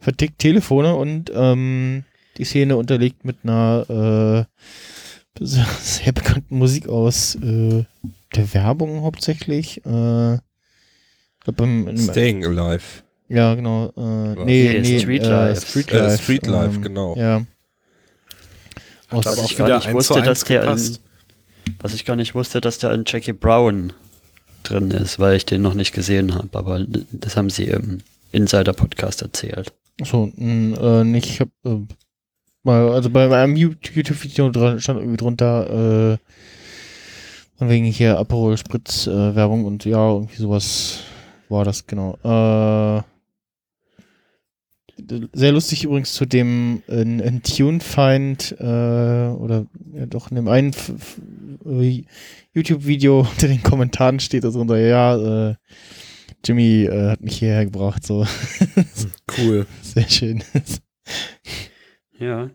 [0.00, 2.04] vertickt Telefone und ähm,
[2.36, 4.46] die Szene unterlegt mit einer
[5.38, 7.84] äh, sehr bekannten Musik aus äh,
[8.34, 9.78] der Werbung hauptsächlich.
[9.78, 10.38] Äh,
[11.40, 13.05] glaub, beim, im, Staying Alive.
[13.28, 13.92] Ja, genau.
[13.96, 15.66] Äh, nee, nee, Street äh, Life.
[15.66, 17.16] Street Life, äh, Street Life ähm, genau.
[17.16, 17.42] Ja.
[19.10, 20.98] Aus, aber ich gar nicht wusste, dass der in,
[21.80, 23.92] was ich gar nicht wusste, dass da ein Jackie Brown
[24.62, 26.48] drin ist, weil ich den noch nicht gesehen habe.
[26.52, 27.98] Aber das haben sie im
[28.32, 29.72] Insider-Podcast erzählt.
[30.04, 31.78] So, äh, nicht, ich hab, äh,
[32.62, 36.18] mal, also bei meinem YouTube-Video stand irgendwie drunter, äh,
[37.58, 41.00] von wegen hier Aperol Spritz äh, Werbung und ja, irgendwie sowas
[41.48, 42.18] war das, genau.
[42.22, 43.02] Äh,
[45.32, 50.74] sehr lustig übrigens zu dem in, in Tunefind äh, oder ja, doch in dem einen
[51.66, 52.04] äh,
[52.52, 55.54] YouTube-Video unter den Kommentaren steht da drunter, ja, äh,
[56.44, 58.26] Jimmy äh, hat mich hierher gebracht, so.
[59.38, 59.66] cool.
[59.82, 60.42] Sehr schön.
[62.18, 62.50] ja.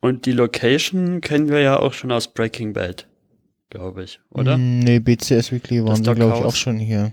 [0.00, 3.08] Und die Location kennen wir ja auch schon aus Breaking Bad,
[3.68, 4.56] glaube ich, oder?
[4.56, 7.12] Mm, nee, BCS Weekly waren sie, glaube ich, auch schon hier.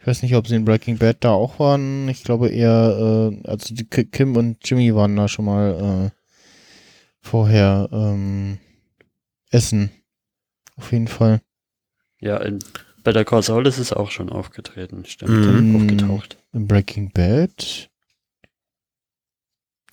[0.00, 2.08] Ich weiß nicht, ob sie in Breaking Bad da auch waren.
[2.08, 6.10] Ich glaube eher, äh, also die Kim und Jimmy waren da schon mal äh,
[7.20, 8.58] vorher ähm,
[9.50, 9.90] essen.
[10.76, 11.42] Auf jeden Fall.
[12.18, 12.60] Ja, in
[13.04, 15.32] Better Call Saul ist es auch schon aufgetreten, stimmt.
[15.32, 15.76] Mhm.
[15.76, 16.38] Aufgetaucht.
[16.54, 17.90] In Breaking Bad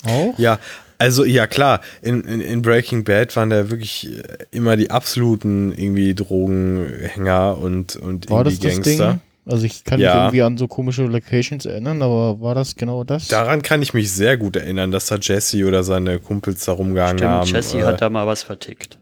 [0.06, 0.38] auch?
[0.38, 0.60] Ja,
[0.98, 4.10] also ja klar, in, in, in, Breaking Bad waren da wirklich
[4.52, 9.06] immer die absoluten irgendwie Drogenhänger und, und War irgendwie das Gangster.
[9.06, 9.22] Das Ding?
[9.50, 10.14] Also ich kann ja.
[10.14, 13.28] mich irgendwie an so komische Locations erinnern, aber war das genau das?
[13.30, 17.18] Daran kann ich mich sehr gut erinnern, dass da Jesse oder seine Kumpels da rumgegangen
[17.18, 17.48] Stimmt, haben.
[17.48, 18.98] Jesse äh, hat da mal was vertickt.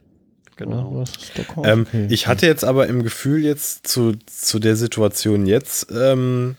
[0.57, 1.03] Genau.
[1.55, 2.07] Oh, ähm, okay.
[2.09, 6.55] Ich hatte jetzt aber im Gefühl jetzt zu, zu der Situation jetzt, ähm,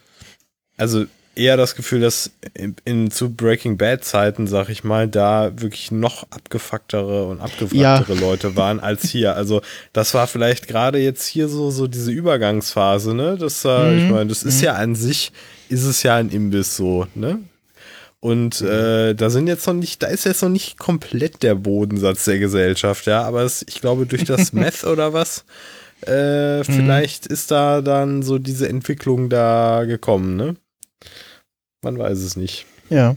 [0.76, 1.06] also
[1.36, 5.90] eher das Gefühl, dass in, in zu Breaking Bad Zeiten, sag ich mal, da wirklich
[5.90, 8.20] noch abgefucktere und abgewracktere ja.
[8.20, 9.36] Leute waren als hier.
[9.36, 9.60] Also
[9.92, 13.36] das war vielleicht gerade jetzt hier so so diese Übergangsphase, ne?
[13.38, 13.98] Das, äh, mhm.
[13.98, 14.64] ich meine, das ist mhm.
[14.64, 15.32] ja an sich
[15.68, 17.40] ist es ja ein Imbiss so, ne?
[18.20, 22.24] Und äh, da sind jetzt noch nicht, da ist jetzt noch nicht komplett der Bodensatz
[22.24, 25.44] der Gesellschaft, ja, aber es, ich glaube, durch das Meth oder was,
[26.06, 26.64] äh, mhm.
[26.64, 30.56] vielleicht ist da dann so diese Entwicklung da gekommen, ne?
[31.82, 32.66] Man weiß es nicht.
[32.90, 33.16] Ja.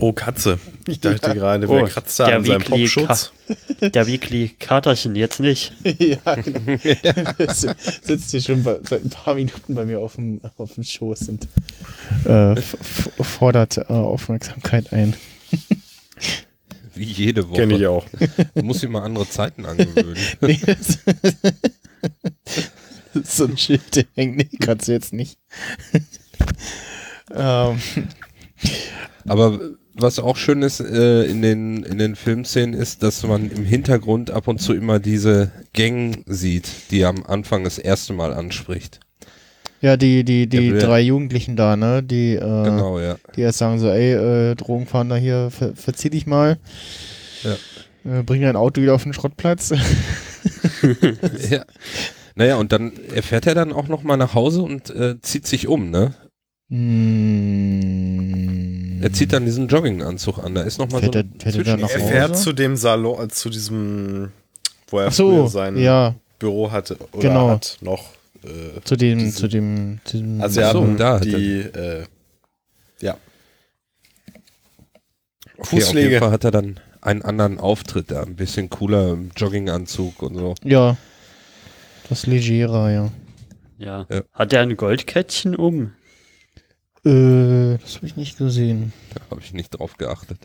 [0.00, 0.58] Oh, Katze.
[0.86, 1.34] Ich dachte ja.
[1.34, 3.32] gerade, wer oh, kratzt da an seinem Popschutz?
[3.80, 5.72] der Weekly Katerchen jetzt nicht.
[5.82, 6.78] ja, genau.
[8.02, 11.30] sitzt hier schon bei, seit ein paar Minuten bei mir auf dem, auf dem Schoß
[11.30, 11.48] und
[12.24, 15.14] äh, fordert äh, Aufmerksamkeit ein.
[16.94, 17.60] Wie jede Woche.
[17.60, 18.06] Kenne ich auch.
[18.54, 20.16] Du musst dir mal andere Zeiten angewöhnen.
[20.40, 20.60] nee,
[23.24, 24.36] so ein Schild, der hängt.
[24.36, 25.38] Nee, kannst du jetzt nicht.
[27.34, 27.78] ähm.
[29.26, 29.60] Aber
[29.94, 34.30] was auch schön ist äh, in, den, in den Filmszenen ist, dass man im Hintergrund
[34.30, 39.00] ab und zu immer diese Gang sieht, die am Anfang das erste Mal anspricht.
[39.80, 42.02] Ja, die, die, die ja, drei Jugendlichen da, ne?
[42.02, 43.16] Die, äh, genau, ja.
[43.36, 46.58] die erst sagen so, ey, äh, Drogenfahnder hier, ver verzieh dich mal.
[47.42, 48.18] Ja.
[48.18, 49.74] Äh, bring dein Auto wieder auf den Schrottplatz.
[51.50, 51.64] ja.
[52.36, 55.90] Naja, und dann erfährt er dann auch nochmal nach Hause und äh, zieht sich um,
[55.90, 56.14] ne?
[56.68, 57.94] Mm.
[59.02, 60.54] Er zieht dann diesen Jogginganzug an.
[60.54, 64.32] Da ist nochmal so ein er, er, er fährt zu dem Salon, äh, zu diesem,
[64.88, 66.14] wo er so, früher sein ja.
[66.38, 67.50] Büro hatte oder genau.
[67.50, 68.14] hat noch.
[68.42, 72.04] Äh, zu dem, diese, zu dem, zu dem Asiaten, so, da die, äh,
[73.00, 73.16] ja.
[75.58, 76.06] Okay, Fußpflege.
[76.06, 80.22] Auf jeden Fall hat er dann einen anderen Auftritt da, ein bisschen cooler im Jogginganzug
[80.22, 80.54] und so.
[80.64, 80.96] Ja,
[82.08, 83.10] das Legerer, ja.
[83.78, 84.06] Ja.
[84.10, 84.22] ja.
[84.32, 85.92] Hat er ein Goldkettchen um?
[87.04, 88.92] Äh, das habe ich nicht gesehen.
[89.14, 90.38] Da habe ich nicht drauf geachtet.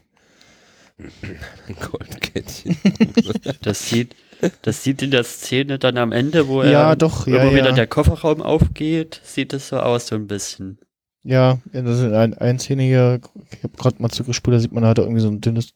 [0.97, 2.77] Ein Goldkettchen.
[3.61, 4.15] das sieht,
[4.63, 7.55] das sieht in der Szene dann am Ende, wo ja, er doch, ja, ja.
[7.55, 10.79] wieder der Kofferraum aufgeht, sieht es so aus so ein bisschen.
[11.23, 14.83] Ja, das ist ein, ein Szene hier, ich habe gerade mal zurückgespult, da sieht man,
[14.83, 15.73] da hat er irgendwie so ein dünnes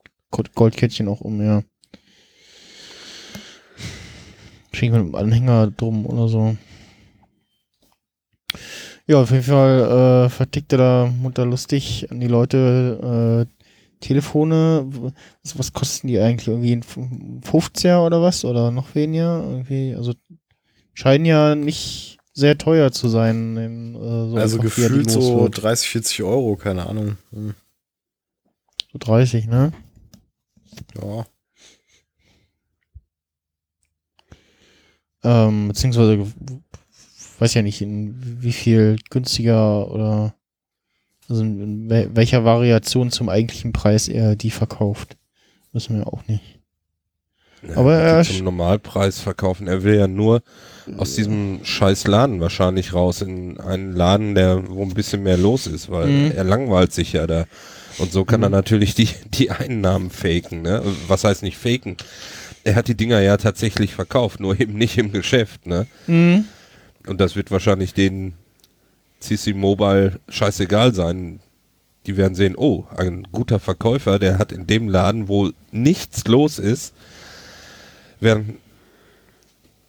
[0.56, 1.64] Goldkettchen auch um, ja.
[4.72, 6.58] Wahrscheinlich mit einem Anhänger drum oder so.
[9.06, 13.66] Ja, auf jeden Fall äh, vertickt er da munter lustig an die Leute äh,
[14.00, 14.88] Telefone.
[15.44, 16.48] Was, was, kosten die eigentlich?
[16.48, 18.46] Irgendwie ein 50er oder was?
[18.46, 19.44] Oder noch weniger?
[19.44, 20.14] Irgendwie, also
[20.94, 23.58] scheinen ja nicht sehr teuer zu sein.
[23.58, 25.62] In, äh, so also gefühlt so wird.
[25.62, 27.18] 30, 40 Euro, keine Ahnung.
[27.32, 27.56] Hm.
[28.92, 29.74] So 30, ne?
[31.02, 31.26] Ja.
[35.26, 36.26] Ähm, beziehungsweise
[37.40, 40.36] weiß ja nicht, in wie viel günstiger oder
[41.30, 45.18] also in welcher Variation zum eigentlichen Preis er die verkauft.
[45.72, 46.60] Wissen wir auch nicht.
[47.68, 49.68] Ja, Aber er zum Normalpreis verkaufen.
[49.68, 50.42] Er will ja nur
[50.98, 55.66] aus diesem scheiß Laden wahrscheinlich raus in einen Laden, der wo ein bisschen mehr los
[55.68, 56.32] ist, weil mhm.
[56.32, 57.46] er langweilt sich ja da.
[57.98, 58.46] Und so kann mhm.
[58.46, 60.62] er natürlich die, die Einnahmen faken.
[60.62, 60.82] Ne?
[61.08, 61.98] Was heißt nicht faken?
[62.64, 65.88] er hat die Dinger ja tatsächlich verkauft, nur eben nicht im Geschäft, ne?
[66.08, 66.46] Mhm.
[67.08, 68.34] Und das wird wahrscheinlich den
[69.20, 71.40] CC Mobile scheißegal sein.
[72.06, 76.60] Die werden sehen, oh, ein guter Verkäufer, der hat in dem Laden, wo nichts los
[76.60, 76.94] ist,
[78.20, 78.58] werden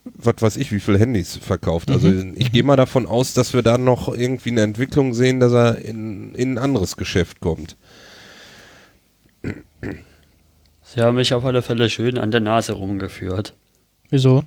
[0.05, 1.91] was weiß ich, wie viele Handys verkauft.
[1.91, 2.35] Also mhm.
[2.37, 5.79] ich gehe mal davon aus, dass wir da noch irgendwie eine Entwicklung sehen, dass er
[5.79, 7.77] in, in ein anderes Geschäft kommt.
[10.83, 13.55] Sie haben mich auf alle Fälle schön an der Nase rumgeführt.
[14.11, 14.45] Wieso?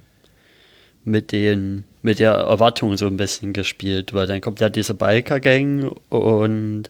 [1.04, 5.92] Mit den, mit der Erwartung so ein bisschen gespielt, weil dann kommt ja diese Biker-Gang
[6.10, 6.90] und.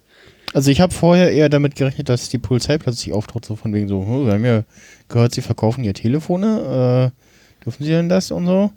[0.53, 3.88] Also ich habe vorher eher damit gerechnet, dass die Polizei plötzlich auftaucht, so von wegen
[3.88, 4.64] so, hm, wir haben ja
[5.08, 8.72] gehört, sie verkaufen ihr Telefone, äh, dürfen sie denn das und so?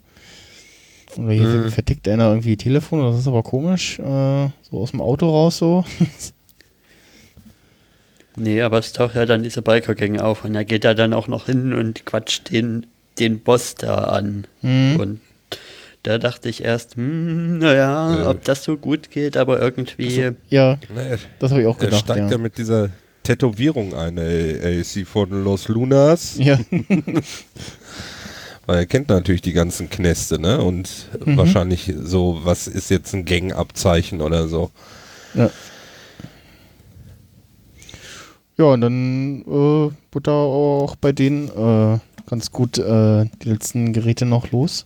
[1.17, 1.71] Oder hier mhm.
[1.71, 5.85] vertickt einer irgendwie Telefon, das ist aber komisch, äh, so aus dem Auto raus so.
[8.41, 11.27] Nee, aber es taucht ja dann diese Biker-Gang auf und er geht da dann auch
[11.27, 12.87] noch hin und quatscht den,
[13.19, 14.47] den Boss da an.
[14.63, 14.99] Mhm.
[14.99, 15.21] Und
[16.01, 18.29] da dachte ich erst, hm, naja, ja.
[18.29, 20.23] ob das so gut geht, aber irgendwie.
[20.23, 20.79] Also, ja,
[21.37, 21.93] das habe ich auch gedacht.
[21.93, 22.33] Er steigt ja.
[22.37, 22.89] ja mit dieser
[23.21, 26.37] Tätowierung ein, ey, sie von Los Lunas?
[26.39, 26.57] Ja.
[28.65, 30.61] Weil er kennt natürlich die ganzen Knäste, ne?
[30.61, 31.37] Und mhm.
[31.37, 34.71] wahrscheinlich so, was ist jetzt ein Gangabzeichen oder so.
[35.35, 35.51] Ja.
[38.61, 41.97] Ja, und dann äh, wird da auch bei denen äh,
[42.27, 44.85] ganz gut äh, die letzten Geräte noch los.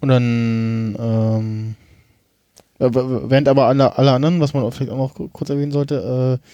[0.00, 1.76] Und dann, ähm,
[2.80, 6.48] während aber alle, alle anderen, was man vielleicht auch noch kurz erwähnen sollte, äh,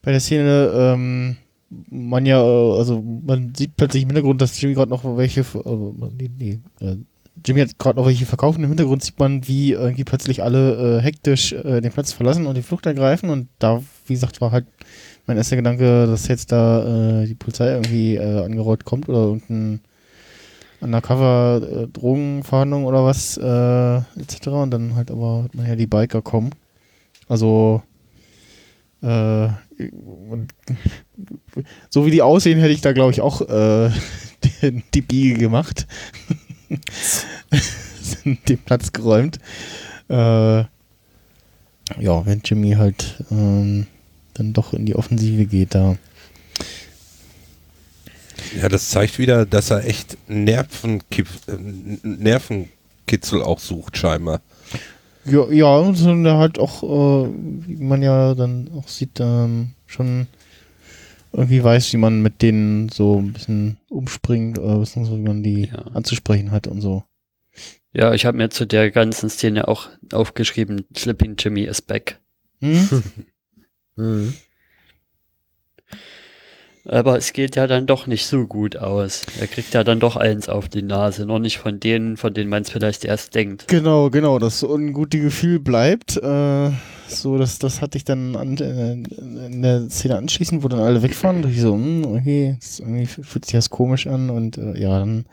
[0.00, 1.36] bei der Szene, ähm,
[1.90, 6.06] man ja, äh, also man sieht plötzlich im Hintergrund, dass Jimmy gerade noch welche, äh,
[6.16, 6.96] nee, nee, äh,
[7.44, 8.62] Jimmy hat gerade noch welche verkaufen.
[8.62, 12.56] Im Hintergrund sieht man, wie irgendwie plötzlich alle äh, hektisch äh, den Platz verlassen und
[12.56, 13.30] die Flucht ergreifen.
[13.30, 14.66] Und da, wie gesagt, war halt
[15.26, 19.80] mein erster Gedanke, dass jetzt da äh, die Polizei irgendwie äh, angerollt kommt oder irgendein
[20.80, 24.48] Undercover äh, Drogenverhandlung oder was äh, etc.
[24.48, 26.50] Und dann halt aber hat die Biker kommen.
[27.26, 27.82] Also
[29.02, 29.48] äh,
[31.90, 33.90] so wie die aussehen, hätte ich da glaube ich auch äh,
[34.94, 35.86] die Biege gemacht.
[38.24, 39.38] den Platz geräumt.
[40.08, 40.64] Äh,
[42.00, 43.86] ja, wenn Jimmy halt ähm,
[44.34, 45.96] dann doch in die Offensive geht, da.
[48.60, 51.28] Ja, das zeigt wieder, dass er echt Nervenkip
[52.02, 54.40] Nervenkitzel auch sucht, scheinbar.
[55.24, 57.28] Ja, ja, und er halt auch, äh,
[57.66, 60.26] wie man ja dann auch sieht, ähm, schon
[61.34, 65.66] irgendwie weiß, wie man mit denen so ein bisschen umspringt oder wissen, wie man die
[65.66, 65.78] ja.
[65.92, 67.04] anzusprechen hat und so.
[67.92, 72.20] Ja, ich habe mir zu der ganzen Szene auch aufgeschrieben, Slipping Jimmy is back.
[72.60, 73.02] Hm?
[73.96, 74.34] hm.
[76.86, 79.22] Aber es geht ja dann doch nicht so gut aus.
[79.40, 82.50] Er kriegt ja dann doch eins auf die Nase, noch nicht von denen, von denen
[82.50, 83.68] man es vielleicht erst denkt.
[83.68, 86.16] Genau, genau, das ungute Gefühl bleibt.
[86.18, 86.70] Äh,
[87.08, 91.02] so, das, das hatte ich dann an, äh, in der Szene anschließend, wo dann alle
[91.02, 91.44] wegfahren.
[91.44, 94.30] Und ich so, hm, okay, das irgendwie fühlt sich das komisch an.
[94.30, 95.26] Und äh, ja, dann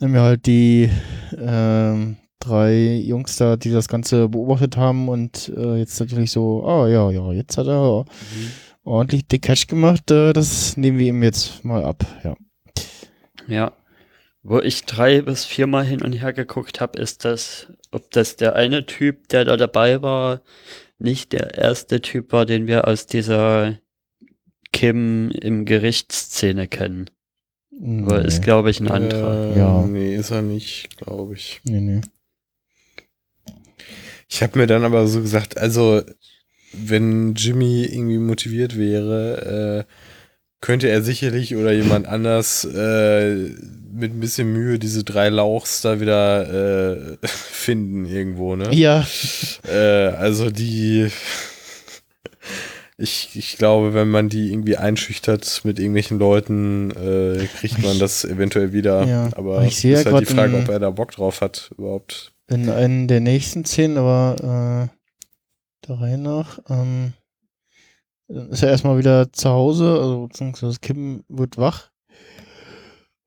[0.00, 0.90] haben wir halt die
[1.32, 1.94] äh,
[2.38, 7.10] drei Jungs da, die das Ganze beobachtet haben und äh, jetzt natürlich so, ah ja,
[7.10, 8.04] ja, jetzt hat er.
[8.04, 8.52] Mhm
[8.84, 10.10] ordentlich dick Cash gemacht.
[10.10, 12.36] Äh, das nehmen wir ihm jetzt mal ab, ja.
[13.46, 13.72] Ja.
[14.44, 18.56] Wo ich drei bis viermal hin und her geguckt habe, ist das, ob das der
[18.56, 20.40] eine Typ, der da dabei war,
[21.02, 23.78] nicht der erste Typ war, den wir aus dieser
[24.72, 27.10] Kim im Gerichtsszene kennen.
[27.70, 28.02] Nee.
[28.04, 29.54] Aber ist, glaube ich, ein anderer.
[29.54, 29.86] Äh, ja.
[29.86, 31.60] Nee, ist er nicht, glaube ich.
[31.64, 32.00] Nee, nee.
[34.28, 36.02] Ich habe mir dann aber so gesagt, also
[36.72, 39.92] wenn Jimmy irgendwie motiviert wäre, äh,
[40.62, 43.34] könnte er sicherlich oder jemand anders äh,
[43.92, 48.72] mit ein bisschen Mühe diese drei Lauchs da wieder äh, finden irgendwo, ne?
[48.72, 49.06] Ja.
[49.68, 51.10] Äh, also die
[52.96, 58.24] ich, ich glaube, wenn man die irgendwie einschüchtert mit irgendwelchen Leuten, äh, kriegt man das
[58.24, 59.04] eventuell wieder.
[59.04, 62.32] Ja, aber ich sehe ist halt die Frage, ob er da Bock drauf hat überhaupt.
[62.48, 66.60] In einer der nächsten Szenen, aber äh, der Reihe nach.
[66.68, 67.14] Ähm,
[68.50, 71.90] ist er erstmal wieder zu Hause, also beziehungsweise Kim wird wach.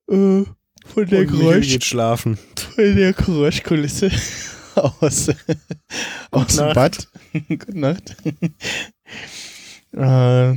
[0.09, 0.43] Äh,
[0.85, 1.67] von der Geräusch.
[1.69, 2.37] Geht schlafen.
[2.75, 4.11] Von der Geräuschkulisse
[4.75, 5.31] aus,
[6.31, 7.07] aus dem Bad.
[7.49, 8.15] Gute Nacht.
[9.93, 10.55] äh,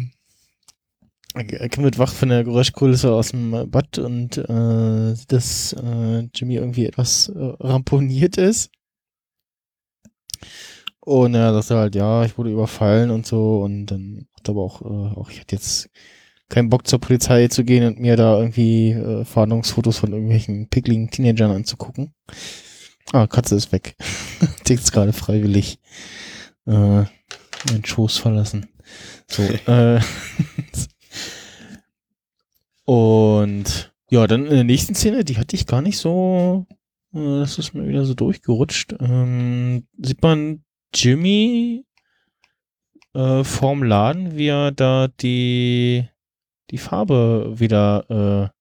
[1.68, 6.86] Kim wird wach von der Geräuschkulisse aus dem Bad und äh, dass äh, Jimmy irgendwie
[6.86, 8.70] etwas äh, ramponiert ist.
[11.00, 13.62] Und er sagte halt, ja, ich wurde überfallen und so.
[13.62, 15.90] Und dann aber auch, äh, auch ich hatte jetzt
[16.48, 21.10] keinen Bock zur Polizei zu gehen und mir da irgendwie äh, Fahndungsfotos von irgendwelchen pickligen
[21.10, 22.14] Teenagern anzugucken.
[23.12, 23.96] Ah, Katze ist weg.
[24.66, 25.78] Jetzt gerade freiwillig
[26.66, 28.66] äh, meinen Schoß verlassen.
[29.26, 30.00] So, äh,
[32.84, 36.66] und ja, dann in der nächsten Szene, die hatte ich gar nicht so,
[37.14, 41.84] äh, das ist mir wieder so durchgerutscht, ähm, sieht man Jimmy
[43.18, 46.08] äh, vorm Laden, wie er da die,
[46.70, 48.58] die Farbe wieder äh,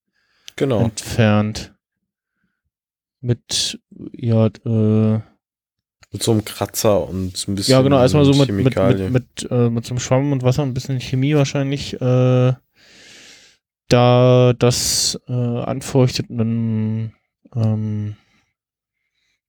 [0.56, 0.82] genau.
[0.82, 1.76] entfernt.
[3.20, 3.80] Mit,
[4.14, 5.20] ja, äh,
[6.12, 7.72] mit so einem Kratzer und ein bisschen.
[7.72, 10.64] Ja, genau, erstmal so mit, mit, mit, mit, äh, mit so einem Schwamm und Wasser,
[10.64, 12.54] ein bisschen Chemie wahrscheinlich, äh,
[13.90, 17.14] da das äh, anfeuchtet und dann
[17.56, 18.16] ähm,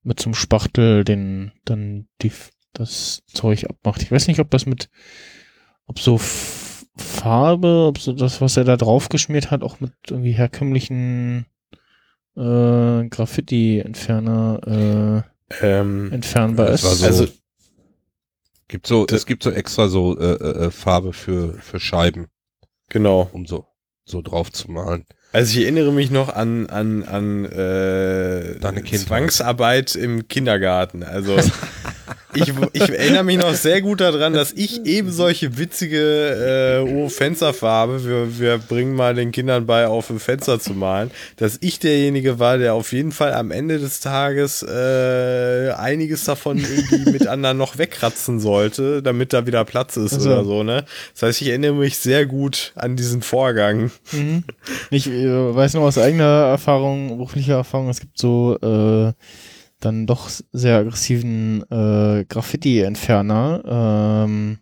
[0.03, 2.31] mit so einem Spachtel den dann die
[2.73, 4.01] das Zeug abmacht.
[4.01, 4.89] Ich weiß nicht, ob das mit,
[5.85, 10.31] ob so Farbe, ob so das, was er da drauf geschmiert hat, auch mit irgendwie
[10.31, 11.45] herkömmlichen
[12.35, 16.81] äh, Graffiti-Entferner äh, ähm, entfernbar ist.
[16.81, 17.27] So, also
[18.67, 22.27] gibt so, es gibt so extra so äh, äh, äh, Farbe für für Scheiben.
[22.89, 23.29] Genau.
[23.31, 23.65] Um so
[24.05, 25.05] so drauf zu malen.
[25.31, 28.59] Also ich erinnere mich noch an, an, an äh,
[28.95, 31.03] Zwangsarbeit im Kindergarten.
[31.03, 31.37] Also
[32.33, 37.09] ich, ich erinnere mich noch sehr gut daran, dass ich eben solche witzige äh, oh,
[37.09, 41.79] Fensterfarbe, wir, wir bringen mal den Kindern bei, auf dem Fenster zu malen, dass ich
[41.79, 47.27] derjenige war, der auf jeden Fall am Ende des Tages äh, einiges davon irgendwie mit
[47.27, 50.29] anderen noch wegkratzen sollte, damit da wieder Platz ist also.
[50.31, 50.85] oder so, ne?
[51.13, 53.91] Das heißt, ich erinnere mich sehr gut an diesen Vorgang.
[54.11, 54.43] Mhm.
[54.91, 59.13] Ich äh, weiß noch aus eigener Erfahrung, beruflicher Erfahrung, es gibt so äh,
[59.79, 64.59] dann doch sehr aggressiven äh, Graffiti-Entferner, ähm,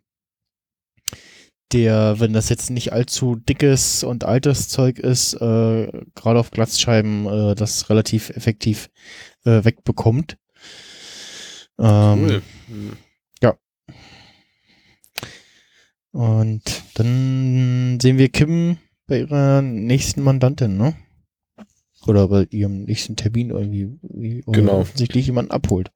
[1.74, 7.26] der, wenn das jetzt nicht allzu dickes und altes Zeug ist, äh, gerade auf Glatzscheiben
[7.26, 8.90] äh, das relativ effektiv
[9.44, 10.38] äh, wegbekommt.
[11.80, 12.42] Ähm, cool.
[13.42, 13.58] Ja.
[16.12, 20.96] Und dann sehen wir Kim bei ihrer nächsten Mandantin, ne?
[22.06, 24.80] Oder bei ihrem nächsten Termin irgendwie genau.
[24.80, 25.92] offensichtlich jemanden abholt.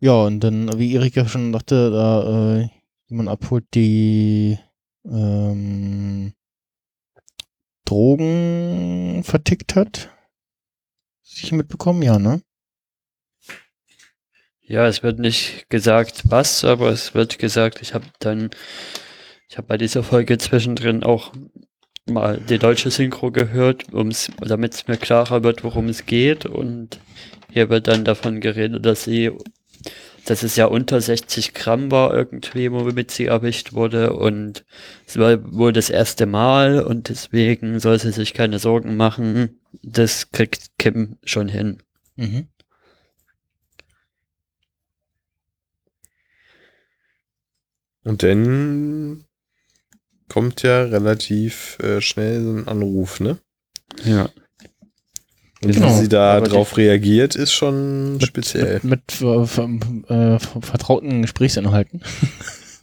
[0.00, 2.68] Ja, und dann, wie Erika schon dachte, da äh,
[3.06, 4.58] jemand abholt, die
[5.06, 6.34] ähm,
[7.84, 10.10] Drogen vertickt hat.
[11.22, 12.42] Sich mitbekommen, ja, ne?
[14.66, 18.50] Ja, es wird nicht gesagt, was, aber es wird gesagt, ich habe dann
[19.54, 21.32] ich habe bei dieser Folge zwischendrin auch
[22.06, 23.84] mal die deutsche Synchro gehört,
[24.40, 26.44] damit es mir klarer wird, worum es geht.
[26.44, 26.98] Und
[27.52, 29.30] hier wird dann davon geredet, dass sie,
[30.24, 34.14] dass es ja unter 60 Gramm war irgendwie, womit sie erwischt wurde.
[34.14, 34.64] Und
[35.06, 39.60] es war wohl das erste Mal und deswegen soll sie sich keine Sorgen machen.
[39.84, 41.80] Das kriegt Kim schon hin.
[42.16, 42.48] Mhm.
[48.02, 49.26] Und dann
[50.34, 53.38] kommt ja relativ äh, schnell so ein Anruf, ne?
[54.04, 54.30] Ja.
[55.60, 55.96] Wie genau.
[55.96, 58.80] sie da Aber drauf reagiert, ist schon mit, speziell.
[58.82, 62.02] Mit, mit äh, vertrauten Gesprächsinhalten.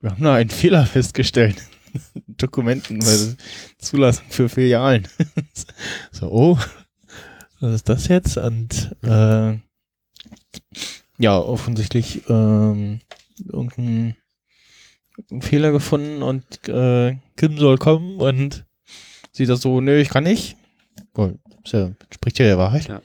[0.00, 1.56] Wir haben da einen Fehler festgestellt.
[2.28, 3.34] Dokumenten bei
[3.78, 5.08] Zulassung für Filialen.
[6.12, 6.58] so, oh,
[7.58, 8.36] was ist das jetzt?
[8.36, 9.58] Und äh,
[11.18, 13.00] ja, offensichtlich ähm,
[13.50, 14.14] irgendein
[15.30, 18.64] einen Fehler gefunden und äh, Kim soll kommen und
[19.32, 20.56] sie das so, nö, ich kann nicht.
[21.16, 21.38] Cool.
[21.66, 22.88] Ja, spricht ja der Wahrheit.
[22.88, 23.00] Ja.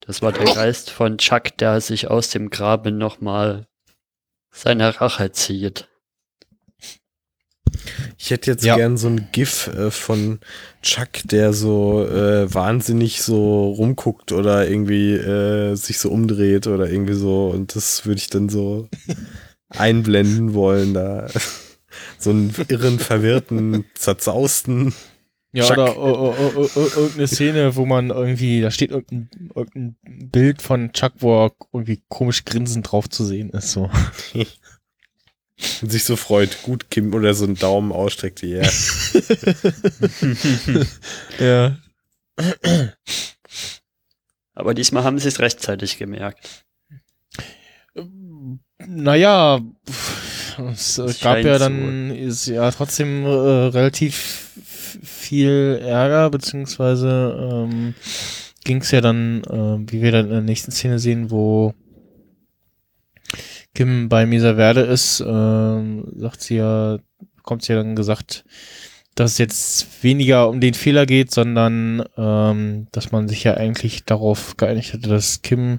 [0.00, 3.66] Das war der Geist von Chuck, der sich aus dem Graben nochmal
[4.50, 5.88] seine Rache zieht.
[8.18, 8.76] Ich hätte jetzt ja.
[8.76, 10.40] gern so ein GIF äh, von
[10.82, 17.14] Chuck, der so äh, wahnsinnig so rumguckt oder irgendwie äh, sich so umdreht oder irgendwie
[17.14, 17.48] so.
[17.48, 18.88] Und das würde ich dann so
[19.70, 21.28] einblenden wollen, da
[22.18, 24.94] so einen irren, verwirrten, zerzausten.
[25.52, 25.78] Ja, Chuck.
[25.78, 29.96] oder oh, oh, oh, irgendeine Szene, wo man irgendwie, da steht irgendein, irgendein
[30.30, 33.90] Bild von Chuck, wo er irgendwie komisch grinsend drauf zu sehen ist, so.
[35.82, 38.70] Und sich so freut, gut Kim oder so einen Daumen ausstreckt wie er.
[41.38, 41.76] ja.
[44.54, 46.64] Aber diesmal haben sie es rechtzeitig gemerkt.
[48.92, 49.60] Naja,
[50.72, 54.50] es das gab ja dann ist ja trotzdem äh, relativ
[55.00, 57.94] viel Ärger, beziehungsweise ähm,
[58.64, 61.72] ging es ja dann, äh, wie wir dann in der nächsten Szene sehen, wo
[63.76, 66.98] Kim bei Misa Verde ist, äh, sagt sie ja,
[67.44, 68.44] kommt sie ja dann gesagt,
[69.14, 74.04] dass es jetzt weniger um den Fehler geht, sondern ähm, dass man sich ja eigentlich
[74.04, 75.78] darauf geeinigt hatte, dass Kim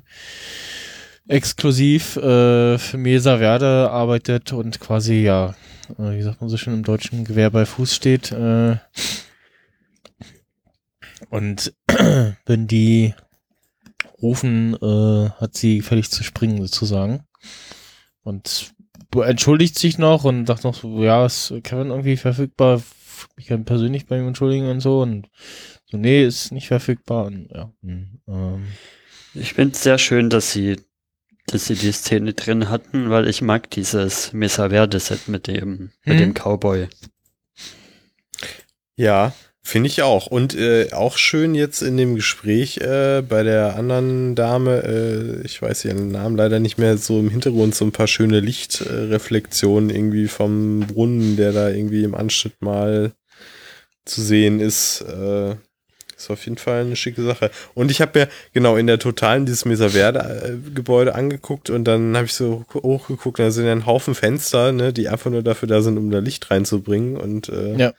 [1.32, 5.56] exklusiv äh, für Mesa Verde arbeitet und quasi, ja,
[5.98, 8.32] äh, wie sagt man so schön im deutschen Gewehr bei Fuß steht.
[8.34, 8.78] Äh,
[11.30, 11.74] und
[12.46, 13.14] wenn die
[14.22, 17.24] rufen, äh, hat sie völlig zu springen sozusagen.
[18.24, 18.74] Und
[19.16, 22.82] entschuldigt sich noch und sagt noch so, ja, ist Kevin irgendwie verfügbar?
[23.38, 25.02] Ich kann persönlich bei ihm entschuldigen und so.
[25.02, 25.30] Und
[25.86, 27.26] so, nee, ist nicht verfügbar.
[27.26, 28.66] Und, ja, hm, ähm.
[29.34, 30.76] Ich finde es sehr schön, dass sie
[31.52, 35.92] dass sie die Szene drin hatten, weil ich mag dieses Mesa Verde Set mit dem,
[36.06, 36.34] mit dem mhm.
[36.34, 36.88] Cowboy.
[38.96, 39.34] Ja,
[39.64, 40.28] finde ich auch.
[40.28, 45.62] Und äh, auch schön jetzt in dem Gespräch äh, bei der anderen Dame, äh, ich
[45.62, 50.28] weiß ihren Namen leider nicht mehr, so im Hintergrund so ein paar schöne Lichtreflexionen irgendwie
[50.28, 53.14] vom Brunnen, der da irgendwie im Anschnitt mal
[54.06, 55.06] zu sehen ist.
[56.22, 57.52] Äh, ist auf jeden Fall eine schicke Sache.
[57.74, 62.34] Und ich habe mir genau in der Totalen dieses Mesa-Verde-Gebäude angeguckt und dann habe ich
[62.34, 65.98] so hochgeguckt, da sind ja ein Haufen Fenster, ne, die einfach nur dafür da sind,
[65.98, 67.18] um da Licht reinzubringen.
[67.18, 67.94] Und äh, ja.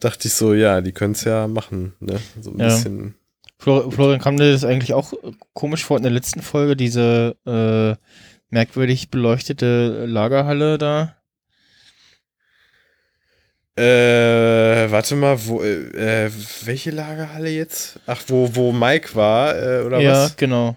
[0.00, 2.18] dachte ich so, ja, die können es ja machen, ne?
[2.40, 2.66] So ein ja.
[2.66, 3.14] bisschen.
[3.58, 5.12] Florian kam dir das eigentlich auch
[5.52, 7.94] komisch vor in der letzten Folge, diese äh,
[8.50, 11.14] merkwürdig beleuchtete Lagerhalle da?
[13.74, 16.30] Äh, warte mal, wo, äh,
[16.64, 17.98] welche Lagerhalle jetzt?
[18.06, 20.30] Ach, wo, wo Mike war, äh, oder ja, was?
[20.30, 20.76] Ja, genau.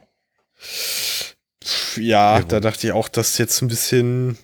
[1.98, 4.38] Ja, da dachte ich auch, das ist jetzt ein bisschen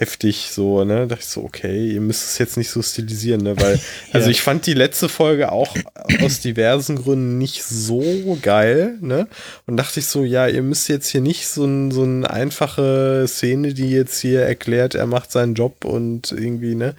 [0.00, 1.00] heftig, so, ne?
[1.00, 3.58] Da dachte ich so, okay, ihr müsst es jetzt nicht so stilisieren, ne?
[3.60, 3.78] Weil,
[4.12, 4.30] also ja.
[4.30, 5.74] ich fand die letzte Folge auch
[6.22, 9.28] aus diversen Gründen nicht so geil, ne?
[9.66, 13.26] Und dachte ich so, ja, ihr müsst jetzt hier nicht so, ein, so eine einfache
[13.28, 16.94] Szene, die jetzt hier erklärt, er macht seinen Job und irgendwie, ne?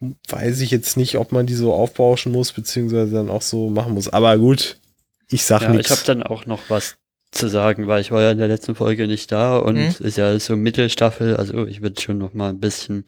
[0.00, 3.94] Weiß ich jetzt nicht, ob man die so aufbauschen muss, beziehungsweise dann auch so machen
[3.94, 4.08] muss.
[4.08, 4.78] Aber gut,
[5.30, 5.90] ich sag ja, nichts.
[5.90, 6.96] Ich habe dann auch noch was
[7.30, 9.94] zu sagen, weil ich war ja in der letzten Folge nicht da und mhm.
[9.98, 13.04] ist ja so Mittelstaffel, also ich würde schon noch mal ein bisschen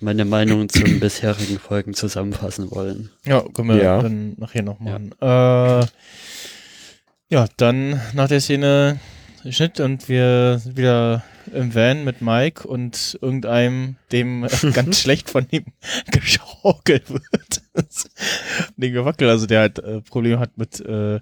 [0.00, 3.10] meine Meinung zu den bisherigen Folgen zusammenfassen wollen.
[3.24, 4.02] Ja, können wir ja.
[4.02, 5.14] dann nachher noch machen.
[5.22, 5.80] Ja.
[5.80, 5.86] Äh,
[7.30, 8.98] ja, dann nach der Szene
[9.48, 15.46] Schnitt und wir sind wieder im Van mit Mike und irgendeinem, dem ganz schlecht von
[15.50, 15.64] ihm
[16.10, 17.62] geschaukelt wird.
[18.76, 21.20] den Gewackel, also der halt äh, Probleme hat mit äh,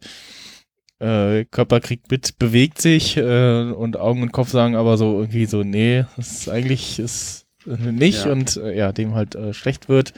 [1.01, 5.63] äh, Körperkrieg mit, bewegt sich äh, und Augen und Kopf sagen aber so irgendwie so,
[5.63, 8.33] nee, das ist eigentlich ist nicht ja.
[8.33, 10.13] und äh, ja, dem halt äh, schlecht wird.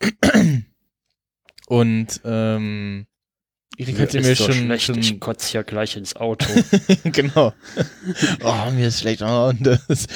[1.66, 3.06] und ähm,
[3.82, 4.98] Erik hatte mir, schon, schlecht, schon.
[4.98, 6.46] Ich kotze ja gleich ins Auto.
[7.04, 7.52] genau.
[8.42, 9.22] oh, mir ist schlecht.
[9.22, 10.06] Oh, und das,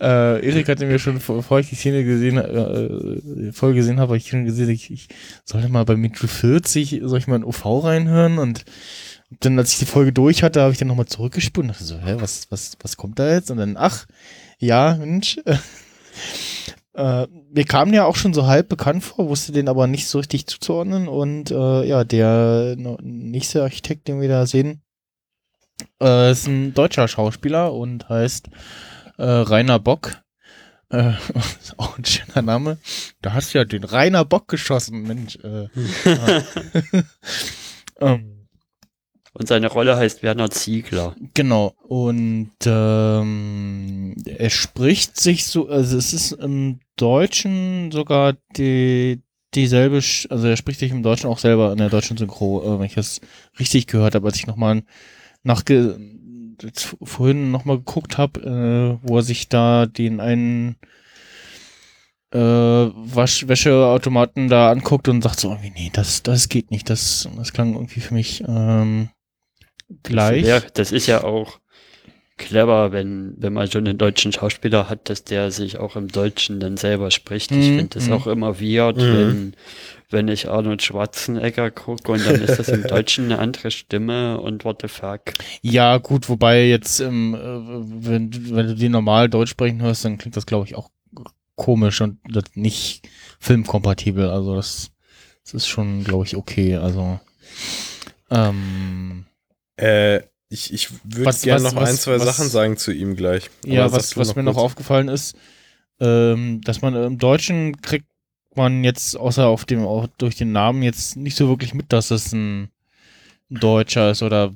[0.00, 4.28] äh, Erik hatte mir schon, bevor ich die Szene gesehen, äh, voll gesehen habe, ich
[4.28, 5.08] schon gesehen, ich, ich
[5.44, 8.38] sollte mal bei Metro 40, soll ich mal in OV reinhören?
[8.38, 8.64] Und
[9.40, 11.98] dann, als ich die Folge durch hatte, habe ich dann nochmal zurückgespult und dachte so,
[11.98, 13.50] hä, was, was, was kommt da jetzt?
[13.50, 14.06] Und dann, ach,
[14.58, 15.38] ja, Mensch.
[15.44, 15.56] Äh,
[16.96, 20.46] mir kam ja auch schon so halb bekannt vor, wusste den aber nicht so richtig
[20.46, 21.08] zuzuordnen.
[21.08, 24.80] Und äh, ja, der nächste Architekt, den wir da sehen,
[26.00, 28.48] äh, ist ein deutscher Schauspieler und heißt
[29.18, 30.22] äh, Rainer Bock.
[30.90, 31.12] Äh,
[31.76, 32.78] auch ein schöner Name.
[33.22, 35.36] Da hast du ja den Rainer Bock geschossen, Mensch.
[35.42, 35.68] Äh,
[38.00, 38.33] ähm,
[39.34, 41.16] und seine Rolle heißt Werner Ziegler.
[41.34, 41.74] Genau.
[41.82, 49.20] Und ähm, er spricht sich so, also es ist im Deutschen sogar die
[49.54, 52.86] dieselbe, also er spricht sich im Deutschen auch selber in der deutschen Synchro, äh, wenn
[52.86, 53.20] ich das
[53.58, 54.82] richtig gehört habe, als ich nochmal
[55.42, 55.98] nachge
[57.02, 60.76] vorhin nochmal geguckt habe, äh, wo er sich da den einen
[62.32, 67.52] äh, Waschwäscheautomaten da anguckt und sagt so irgendwie, nee, das, das geht nicht, das, das
[67.52, 69.08] klang irgendwie für mich ähm,
[70.02, 70.44] gleich.
[70.44, 71.58] Ja, das ist ja auch
[72.36, 76.58] clever, wenn, wenn man schon einen deutschen Schauspieler hat, dass der sich auch im Deutschen
[76.58, 77.52] dann selber spricht.
[77.52, 77.76] Ich mhm.
[77.76, 78.12] finde das mhm.
[78.12, 79.00] auch immer weird, mhm.
[79.00, 79.56] wenn,
[80.10, 84.64] wenn ich Arnold Schwarzenegger gucke und dann ist das im Deutschen eine andere Stimme und
[84.64, 85.20] what the fuck.
[85.62, 90.18] Ja, gut, wobei jetzt, ähm, äh, wenn, wenn du die normal Deutsch sprechen hörst, dann
[90.18, 90.90] klingt das, glaube ich, auch
[91.54, 92.18] komisch und
[92.56, 94.28] nicht filmkompatibel.
[94.28, 94.90] Also das,
[95.44, 96.76] das ist schon, glaube ich, okay.
[96.76, 97.20] Also
[98.30, 99.26] ähm,
[99.76, 103.50] äh, ich ich würde gerne noch was, ein, zwei was, Sachen sagen zu ihm gleich.
[103.64, 104.56] ja, was, was mir kurz.
[104.56, 105.36] noch aufgefallen ist,
[106.00, 108.06] ähm, dass man im Deutschen kriegt
[108.54, 112.10] man jetzt, außer auf dem, auch durch den Namen, jetzt nicht so wirklich mit, dass
[112.10, 112.68] es ein
[113.50, 114.52] Deutscher ist oder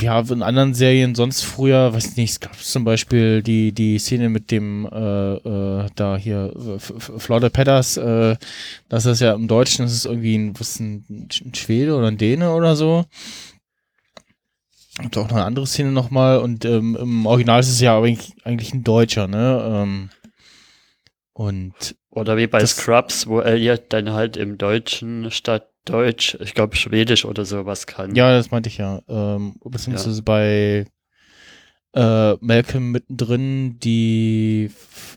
[0.00, 4.28] ja, in anderen Serien sonst früher, weiß nicht, es gab zum Beispiel die, die Szene
[4.28, 8.36] mit dem, äh, äh, da hier, Flaude Pedders, äh,
[8.88, 12.18] das ist ja im Deutschen, das ist irgendwie ein, was ein, ein Schwede oder ein
[12.18, 13.04] Däne oder so.
[15.02, 18.34] Und auch noch eine andere Szene nochmal und ähm, im Original ist es ja eigentlich,
[18.44, 19.62] eigentlich ein Deutscher, ne?
[19.64, 20.10] Ähm,
[21.32, 26.76] und oder wie bei Scrubs, wo Elliot dann halt im Deutschen statt Deutsch, ich glaube
[26.76, 28.14] Schwedisch oder sowas kann.
[28.14, 29.00] Ja, das meinte ich ja.
[29.08, 30.22] Ähm, beziehungsweise ja.
[30.24, 30.86] bei
[31.92, 34.70] äh, Malcolm mittendrin die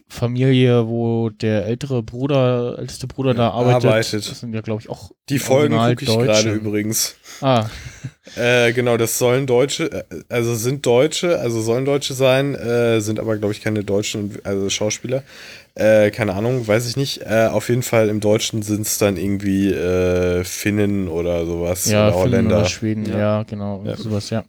[0.07, 3.85] Familie, wo der ältere Bruder, älteste Bruder ja, da arbeitet.
[3.85, 4.29] arbeitet.
[4.29, 7.15] Das sind ja, glaube ich, auch Die Folgen gucke ich gerade übrigens.
[7.41, 7.67] Ah.
[8.35, 13.19] äh, genau, das sollen Deutsche, äh, also sind Deutsche, also sollen Deutsche sein, äh, sind
[13.19, 15.23] aber, glaube ich, keine Deutschen, also Schauspieler.
[15.75, 17.21] Äh, keine Ahnung, weiß ich nicht.
[17.21, 21.89] Äh, auf jeden Fall im Deutschen sind es dann irgendwie äh, Finnen oder sowas.
[21.89, 22.59] Ja, oder Holländer.
[22.59, 23.95] Oder Schweden, ja, ja genau, ja.
[23.97, 24.43] sowas, ja.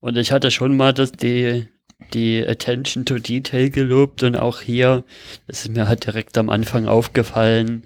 [0.00, 1.68] Und ich hatte schon mal das, die,
[2.12, 5.04] die Attention to Detail gelobt und auch hier,
[5.46, 7.84] das ist mir halt direkt am Anfang aufgefallen,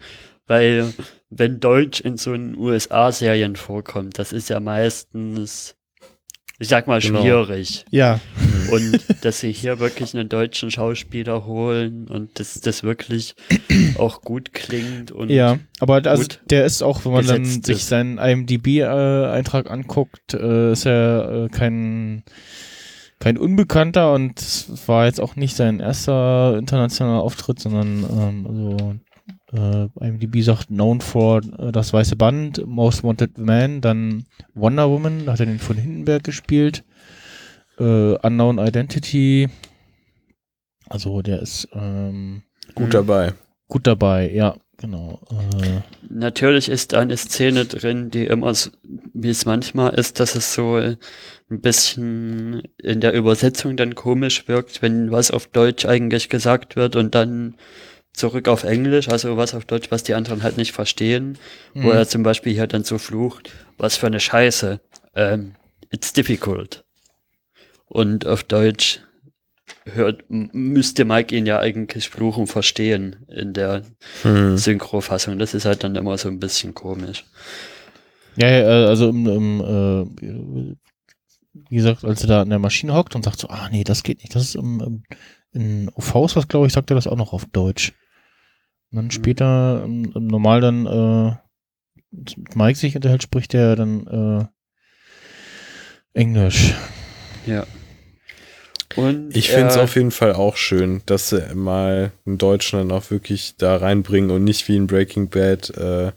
[0.51, 0.93] Weil
[1.31, 5.77] wenn Deutsch in so einen USA-Serien vorkommt, das ist ja meistens,
[6.59, 7.21] ich sag mal, genau.
[7.21, 7.85] schwierig.
[7.89, 7.97] Genau.
[7.97, 8.21] Ja.
[8.71, 13.35] Und dass sie hier wirklich einen deutschen Schauspieler holen und dass das wirklich
[13.99, 17.89] auch gut klingt und ja, aber also der ist auch, wenn man dann sich ist.
[17.89, 22.25] seinen IMDb-Eintrag anguckt, äh, ist er äh, kein
[23.19, 28.95] kein Unbekannter und es war jetzt auch nicht sein erster internationaler Auftritt, sondern ähm, also
[29.53, 34.25] äh, IMDb sagt known for äh, das weiße Band, Most Wanted Man, dann
[34.55, 36.85] Wonder Woman, da hat er den von Hindenberg gespielt,
[37.81, 39.49] äh, Unknown Identity,
[40.91, 42.43] also der ist ähm,
[42.75, 43.33] gut dabei.
[43.69, 45.21] Gut dabei, ja, genau.
[45.31, 48.71] Äh, Natürlich ist da eine Szene drin, die immer, so,
[49.15, 50.99] wie es manchmal ist, dass es so ein
[51.49, 57.15] bisschen in der Übersetzung dann komisch wirkt, wenn was auf Deutsch eigentlich gesagt wird und
[57.15, 57.55] dann
[58.13, 61.39] zurück auf Englisch, also was auf Deutsch, was die anderen halt nicht verstehen,
[61.75, 61.85] mhm.
[61.85, 64.81] wo er zum Beispiel hier dann so flucht, was für eine Scheiße,
[65.15, 65.55] ähm,
[65.93, 66.85] it's difficult.
[67.93, 69.01] Und auf Deutsch
[69.85, 73.83] hört, müsste Mike ihn ja eigentlich fluchen verstehen in der
[74.23, 74.57] mhm.
[74.57, 75.41] Synchrofassung.
[75.41, 77.25] Das ist halt dann immer so ein bisschen komisch.
[78.37, 80.77] Ja, ja also im, im äh,
[81.53, 84.05] wie gesagt, als er da in der Maschine hockt und sagt so, ah nee, das
[84.05, 85.03] geht nicht, das ist im,
[85.53, 87.93] in OVs was, glaube ich, sagt er das auch noch auf Deutsch.
[88.93, 89.11] Und dann mhm.
[89.11, 91.37] später, im, im normal dann, äh,
[92.55, 94.45] Mike sich unterhält, spricht er dann äh,
[96.13, 96.75] Englisch.
[97.47, 97.67] Ja.
[98.97, 102.91] Und ich finde es auf jeden Fall auch schön, dass sie mal einen Deutschen dann
[102.91, 106.13] auch wirklich da reinbringen und nicht wie in Breaking Bad äh,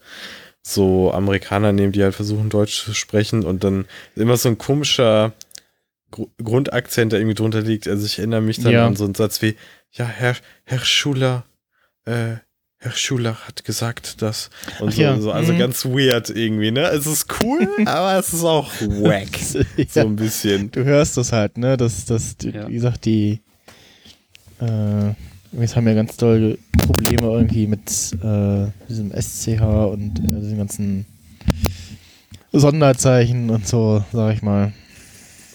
[0.63, 3.85] so Amerikaner nehmen, die halt versuchen Deutsch zu sprechen und dann
[4.15, 5.33] immer so ein komischer
[6.09, 7.87] Gr Grundakzent, der irgendwie drunter liegt.
[7.87, 8.87] Also ich erinnere mich dann ja.
[8.87, 9.55] an so einen Satz wie,
[9.91, 11.45] ja, Herr, Herr Schuler,
[12.05, 12.35] äh,
[12.84, 14.49] Herr Schuler hat gesagt, dass
[14.81, 15.18] und so, ja.
[15.19, 15.60] so, also mhm.
[15.60, 16.81] ganz weird irgendwie, ne?
[16.89, 19.30] Es ist cool, aber es ist auch wack.
[19.77, 19.85] ja.
[19.88, 20.69] So ein bisschen.
[20.69, 21.77] Du hörst das halt, ne?
[21.77, 22.68] Das, das, ja.
[22.68, 23.39] wie gesagt, die
[24.60, 25.14] äh,
[25.55, 27.89] wir haben ja ganz tolle Probleme irgendwie mit
[28.22, 31.05] äh, diesem SCH und äh, diesen ganzen
[32.51, 34.73] Sonderzeichen und so, sag ich mal.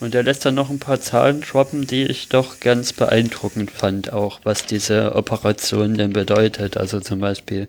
[0.00, 4.12] Und er lässt dann noch ein paar Zahlen droppen, die ich doch ganz beeindruckend fand,
[4.12, 6.76] auch was diese Operation denn bedeutet.
[6.76, 7.68] Also zum Beispiel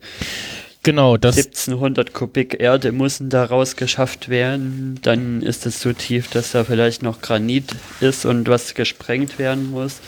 [0.84, 5.00] genau, das 1700 Kubik Erde müssen daraus geschafft werden.
[5.02, 9.72] Dann ist es so tief, dass da vielleicht noch Granit ist und was gesprengt werden
[9.72, 10.00] muss.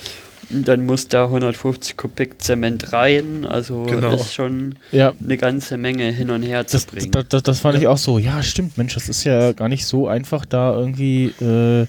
[0.49, 3.45] Und dann muss da 150 Kubik Zement rein.
[3.45, 4.15] Also genau.
[4.15, 5.13] ist schon ja.
[5.23, 7.11] eine ganze Menge hin und her das, zu bringen.
[7.11, 8.19] Das, das, das fand ich auch so.
[8.19, 11.87] Ja, stimmt, Mensch, das ist ja gar nicht so einfach, da irgendwie äh,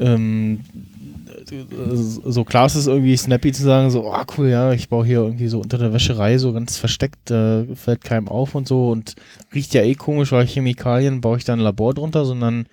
[0.00, 0.60] ähm,
[2.24, 5.20] so klar ist es irgendwie snappy zu sagen, so, oh cool, ja, ich baue hier
[5.20, 9.14] irgendwie so unter der Wäscherei so ganz versteckt, äh, fällt keinem auf und so und
[9.54, 12.66] riecht ja eh komisch, weil Chemikalien baue ich da ein Labor drunter, sondern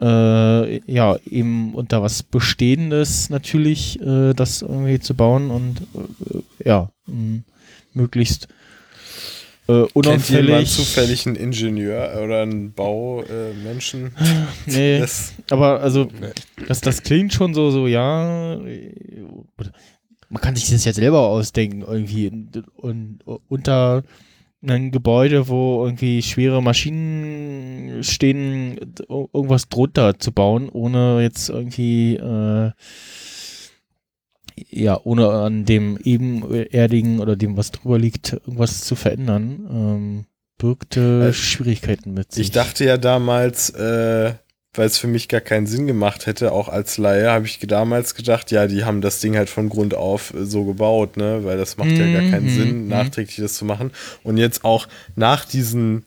[0.00, 6.90] äh, ja, eben unter was Bestehendes natürlich äh, das irgendwie zu bauen und äh, ja,
[7.94, 8.48] möglichst
[9.68, 10.26] äh, unauffällig.
[10.26, 14.06] Kennt jemand zufällig einen Ingenieur oder einen Baumenschen?
[14.06, 16.28] Äh, nee, das, aber also nee.
[16.66, 18.58] Das, das klingt schon so, so, ja,
[20.28, 24.02] man kann sich das ja selber ausdenken irgendwie und, und unter
[24.66, 28.78] ein Gebäude, wo irgendwie schwere Maschinen stehen,
[29.08, 32.72] irgendwas drunter zu bauen, ohne jetzt irgendwie äh,
[34.70, 40.24] ja, ohne an dem ebenerdigen oder dem, was drüber liegt, irgendwas zu verändern, ähm,
[40.58, 42.46] birgte äh, Schwierigkeiten mit sich.
[42.46, 44.32] Ich dachte ja damals, äh,
[44.74, 48.14] weil es für mich gar keinen Sinn gemacht hätte, auch als Laie, habe ich damals
[48.14, 51.56] gedacht, ja, die haben das Ding halt von Grund auf äh, so gebaut, ne, weil
[51.56, 51.96] das macht mhm.
[51.96, 52.88] ja gar keinen mhm, Sinn, mhm.
[52.88, 53.90] nachträglich das zu machen.
[54.22, 56.04] Und jetzt auch nach diesen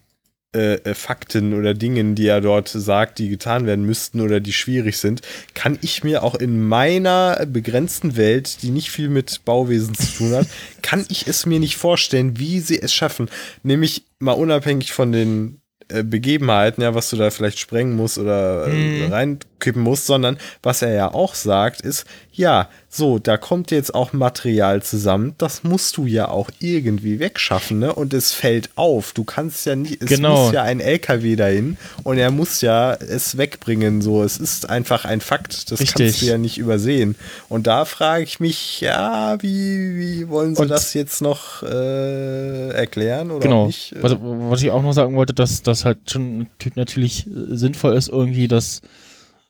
[0.54, 4.52] äh, äh, Fakten oder Dingen, die er dort sagt, die getan werden müssten oder die
[4.52, 5.22] schwierig sind,
[5.54, 10.34] kann ich mir auch in meiner begrenzten Welt, die nicht viel mit Bauwesen zu tun
[10.34, 10.48] hat,
[10.82, 13.30] kann ich es mir nicht vorstellen, wie sie es schaffen.
[13.64, 18.68] Nämlich mal unabhängig von den äh, Begebenheiten, ja, was du da vielleicht sprengen musst oder
[18.68, 19.40] äh, mhm.
[19.62, 24.14] Reinkippen musst, sondern was er ja auch sagt, ist, ja, so, da kommt jetzt auch
[24.14, 27.94] Material zusammen, das musst du ja auch irgendwie wegschaffen, ne?
[27.94, 29.14] Und es fällt auf.
[29.14, 30.46] Du kannst ja nicht, es genau.
[30.46, 34.24] muss ja ein LKW dahin und er muss ja es wegbringen, so.
[34.24, 35.96] Es ist einfach ein Fakt, das Richtig.
[35.96, 37.16] kannst du ja nicht übersehen.
[37.50, 42.70] Und da frage ich mich, ja, wie, wie wollen sie und das jetzt noch äh,
[42.70, 43.68] erklären oder genau.
[43.68, 43.94] nicht?
[44.02, 48.48] Was, was ich auch noch sagen wollte, dass das halt schon natürlich sinnvoll ist, irgendwie,
[48.48, 48.82] dass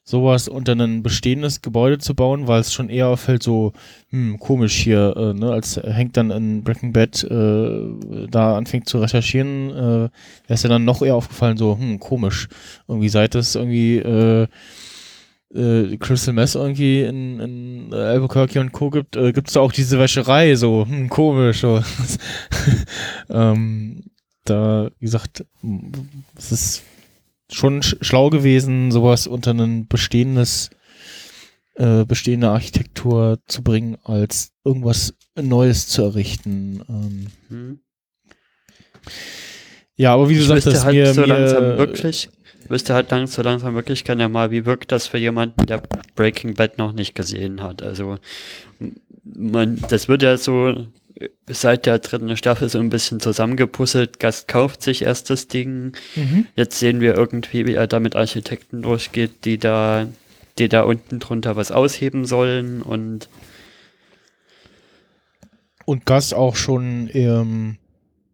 [0.04, 3.74] sowas unter ein bestehendes Gebäude zu bauen, weil es schon eher auffällt, so
[4.10, 9.00] hm, komisch hier, äh, ne, als Hank dann in Breaking Bad äh, da anfängt zu
[9.00, 10.12] recherchieren, äh, wäre
[10.48, 12.48] es ja dann noch eher aufgefallen, so, hm, komisch.
[12.88, 14.48] Irgendwie seit es irgendwie äh,
[15.54, 18.90] äh, Crystal Mess irgendwie in, in Albuquerque und Co.
[18.90, 21.62] gibt, äh, gibt es da auch diese Wäscherei, so, hm, komisch.
[21.62, 21.82] So.
[23.30, 24.04] ähm,
[24.46, 25.46] da, wie gesagt,
[26.36, 26.84] es ist
[27.52, 30.70] schon schlau gewesen, sowas unter ein bestehendes,
[31.76, 36.82] äh, bestehende Architektur zu bringen, als irgendwas Neues zu errichten.
[36.90, 37.28] Ähm.
[37.50, 37.80] Hm.
[39.96, 42.30] Ja, aber wie du sagst, das halt mir, so mir langsam wirklich,
[42.70, 45.82] wüsste halt lang, so langsam wirklich gerne mal, wie wirkt das für jemanden, der
[46.16, 47.84] Breaking Bad noch nicht gesehen hat.
[47.84, 48.18] Also
[49.24, 50.88] man, das wird ja so
[51.48, 54.20] seit der dritten Staffel so ein bisschen zusammengepuzzelt.
[54.20, 55.96] Gast kauft sich erst das Ding.
[56.16, 56.48] Mhm.
[56.56, 60.08] Jetzt sehen wir irgendwie, wie er da mit Architekten durchgeht, die da,
[60.58, 63.30] die da unten drunter was ausheben sollen und
[65.86, 67.78] und Gast auch schon ähm,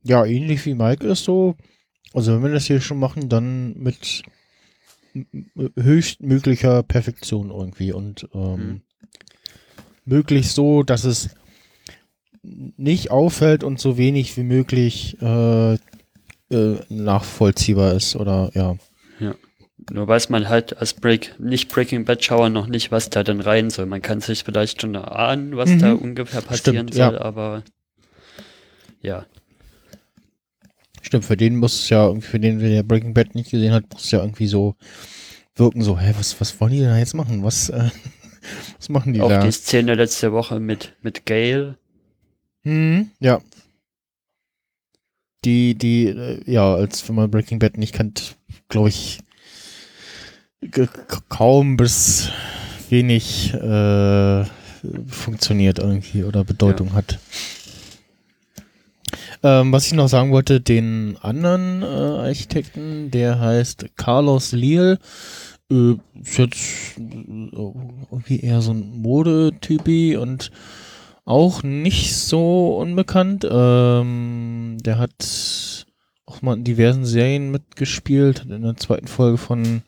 [0.03, 1.55] ja ähnlich wie Mike ist so.
[2.13, 4.23] Also wenn wir das hier schon machen, dann mit
[5.75, 8.81] höchstmöglicher Perfektion irgendwie und ähm, mhm.
[10.05, 11.29] möglichst so, dass es
[12.43, 18.75] nicht auffällt und so wenig wie möglich äh, äh, nachvollziehbar ist oder ja.
[19.19, 19.35] Ja.
[19.91, 23.41] Nur weiß man halt als Break, nicht Breaking Bad Schauer noch nicht, was da denn
[23.41, 23.85] rein soll.
[23.85, 25.79] Man kann sich vielleicht schon ahnen, was mhm.
[25.79, 27.21] da ungefähr passieren Stimmt, soll, ja.
[27.21, 27.63] aber
[29.01, 29.25] ja.
[31.01, 34.05] Stimmt, für den muss es ja, für den, der Breaking Bad nicht gesehen hat, muss
[34.05, 34.75] es ja irgendwie so
[35.55, 37.43] wirken, so, hä, was, was wollen die da jetzt machen?
[37.43, 37.89] Was, äh,
[38.77, 39.39] was machen die Auch da?
[39.39, 41.77] Auch die Szene letzte Woche mit, mit Gail,
[42.67, 43.39] hm, ja.
[45.45, 48.35] Die, die, äh, ja, als wenn man Breaking Bad nicht kennt,
[48.67, 49.19] glaube ich,
[51.29, 52.29] kaum bis
[52.89, 54.43] wenig äh,
[55.07, 56.93] funktioniert irgendwie oder Bedeutung ja.
[56.95, 57.19] hat.
[59.43, 64.99] Ähm, was ich noch sagen wollte, den anderen äh, Architekten, der heißt Carlos Leal,
[65.71, 67.01] äh, ist jetzt äh,
[68.11, 70.51] irgendwie eher so ein Modetypi und
[71.27, 73.45] auch nicht so unbekannt.
[73.49, 75.85] Ähm, der hat
[76.25, 79.83] auch mal in diversen Serien mitgespielt, hat in der zweiten Folge von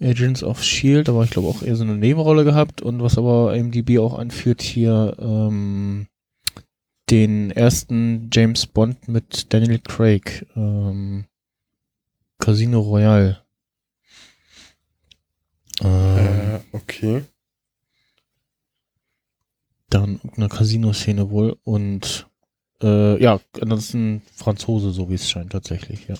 [0.00, 3.56] Agents of Shield, aber ich glaube auch eher so eine Nebenrolle gehabt und was aber
[3.56, 6.06] MDB auch anführt hier ähm,
[7.08, 11.24] den ersten James Bond mit Daniel Craig, ähm,
[12.38, 13.38] Casino Royale.
[15.82, 17.22] Ähm, äh, okay
[19.94, 22.26] dann eine Casino-Szene wohl und
[22.82, 26.14] äh, ja, ansonsten Franzose, so wie es scheint tatsächlich, ja.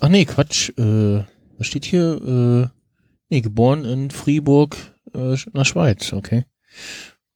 [0.00, 1.24] Ach nee, Quatsch, äh,
[1.56, 2.20] was steht hier?
[2.22, 2.68] Äh,
[3.30, 4.76] nee, geboren in Fribourg,
[5.14, 6.44] äh, in der Schweiz, okay.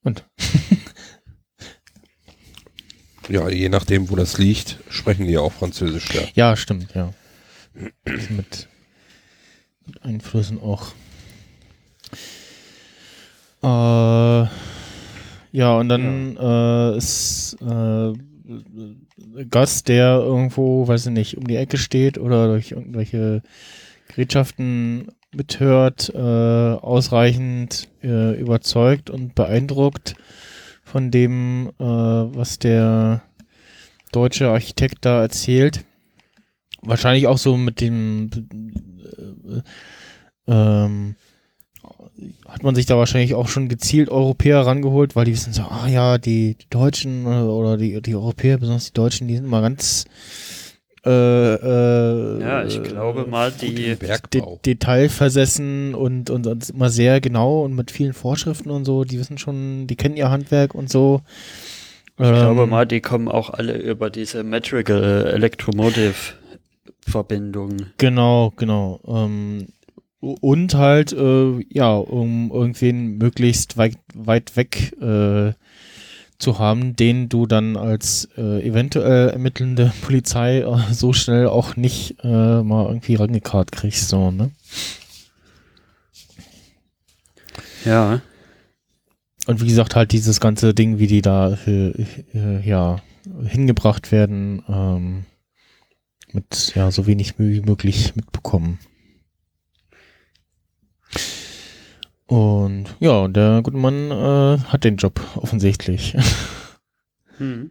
[0.02, 0.26] Und?
[3.28, 6.22] ja, je nachdem, wo das liegt, sprechen die ja auch Französisch, ja.
[6.34, 7.14] Ja, stimmt, ja.
[7.72, 7.94] mit,
[9.86, 10.92] mit Einflüssen auch.
[13.62, 14.47] Äh,
[15.53, 16.93] ja, und dann ja.
[16.93, 18.12] Äh, ist äh,
[19.49, 23.43] Gast, der irgendwo, weiß ich nicht, um die Ecke steht oder durch irgendwelche
[24.09, 30.16] Gerätschaften mithört, äh, ausreichend äh, überzeugt und beeindruckt
[30.82, 33.23] von dem, äh, was der
[34.11, 35.85] deutsche Architekt da erzählt.
[36.82, 38.31] Wahrscheinlich auch so mit dem
[39.47, 39.62] äh,
[40.49, 41.15] ähm,
[42.48, 45.88] hat man sich da wahrscheinlich auch schon gezielt Europäer rangeholt, weil die wissen so, ah
[45.88, 49.62] ja, die, die Deutschen äh, oder die, die Europäer, besonders die Deutschen, die sind mal
[49.62, 50.06] ganz
[51.05, 57.64] äh, äh, ja, ich glaube mal, die De Detailversessen und, und, und immer sehr genau
[57.64, 61.22] und mit vielen Vorschriften und so, die wissen schon, die kennen ihr Handwerk und so.
[62.18, 66.34] Ich ähm, glaube mal, die kommen auch alle über diese Metrical Electromotive
[67.09, 67.76] Verbindung.
[67.97, 69.01] Genau, genau.
[69.06, 69.68] Ähm,
[70.20, 75.55] und halt, äh, ja, um irgendwen möglichst weit, weit weg äh,
[76.38, 82.16] zu haben, den du dann als äh, eventuell ermittelnde Polizei äh, so schnell auch nicht
[82.22, 84.51] äh, mal irgendwie rangekarrt kriegst, so, ne?
[87.84, 88.20] Ja.
[89.47, 93.01] Und wie gesagt, halt dieses ganze Ding, wie die da äh, äh, ja
[93.42, 95.24] hingebracht werden, ähm,
[96.32, 98.78] mit ja so wenig wie möglich mitbekommen.
[102.27, 106.16] Und ja, der gute Mann äh, hat den Job offensichtlich.
[107.39, 107.70] Hm.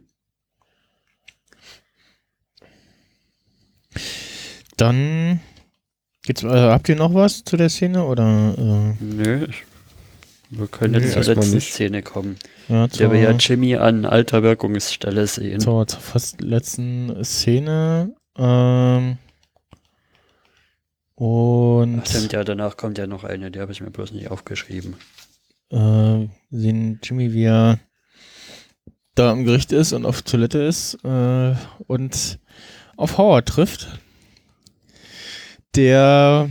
[4.76, 5.40] Dann
[6.22, 8.54] Gibt's, äh, habt ihr noch was zu der Szene oder?
[8.56, 9.02] Äh?
[9.02, 9.46] Nö.
[10.50, 11.72] Wir können jetzt zur letzten nicht.
[11.72, 12.36] Szene kommen.
[12.68, 15.60] Ja, der wir ja Jimmy an alter Wirkungsstelle sehen.
[15.60, 18.14] Zur, zur fast letzten Szene.
[18.36, 19.18] Ähm,
[21.20, 22.00] und.
[22.00, 24.96] Ach, stimmt, ja, danach kommt ja noch eine, die habe ich mir bloß nicht aufgeschrieben.
[25.70, 27.78] Äh, sehen Jimmy, wie er
[29.14, 31.54] da am Gericht ist und auf Toilette ist äh,
[31.86, 32.38] und
[32.96, 34.00] auf Howard trifft.
[35.76, 36.48] Der,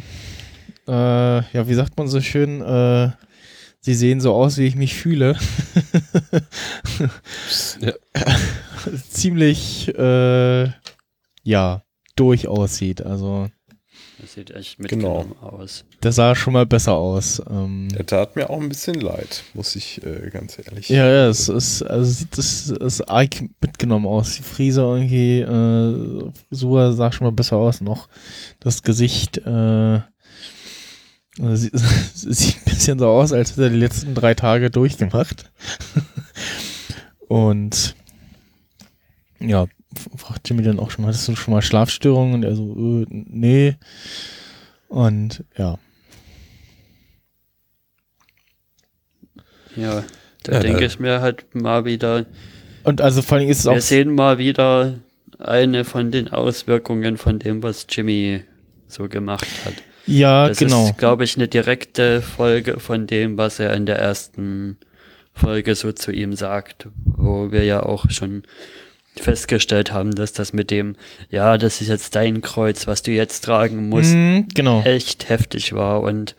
[0.88, 3.10] äh, ja, wie sagt man so schön, äh,
[3.80, 5.36] sie sehen so aus, wie ich mich fühle.
[7.80, 7.94] ja.
[9.10, 10.70] Ziemlich, äh,
[11.42, 11.84] ja,
[12.16, 13.02] durch aussieht.
[13.02, 13.50] Also
[14.40, 15.54] sieht echt mitgenommen genau.
[15.54, 15.84] aus.
[16.02, 17.42] Das sah schon mal besser aus.
[17.50, 20.98] Ähm, Der tat mir auch ein bisschen leid, muss ich äh, ganz ehrlich sagen.
[20.98, 24.36] Ja, ja, es ist, also sieht das, das arg mitgenommen aus.
[24.36, 28.08] Die Frise irgendwie, äh, so sah schon mal besser aus noch.
[28.62, 30.00] Das Gesicht, äh,
[31.38, 31.78] sieht,
[32.14, 35.52] sieht ein bisschen so aus, als hätte er die letzten drei Tage durchgemacht.
[37.28, 37.96] Und
[39.42, 39.68] ja,
[40.16, 42.36] fragt Jimmy dann auch schon, hattest du schon mal Schlafstörungen?
[42.36, 43.76] Und er so, äh, nee.
[44.88, 45.78] Und ja.
[49.76, 50.04] Ja,
[50.44, 52.26] da ja, denke ich mir halt mal wieder.
[52.84, 53.76] Und also vor allem ist es wir auch.
[53.76, 54.96] Wir sehen mal wieder
[55.38, 58.44] eine von den Auswirkungen von dem, was Jimmy
[58.88, 59.74] so gemacht hat.
[60.06, 60.82] Ja, das genau.
[60.82, 64.78] Das ist, glaube ich, eine direkte Folge von dem, was er in der ersten
[65.34, 68.44] Folge so zu ihm sagt, wo wir ja auch schon
[69.22, 70.96] festgestellt haben, dass das mit dem,
[71.30, 74.82] ja, das ist jetzt dein Kreuz, was du jetzt tragen musst, mm, genau.
[74.84, 76.36] echt heftig war und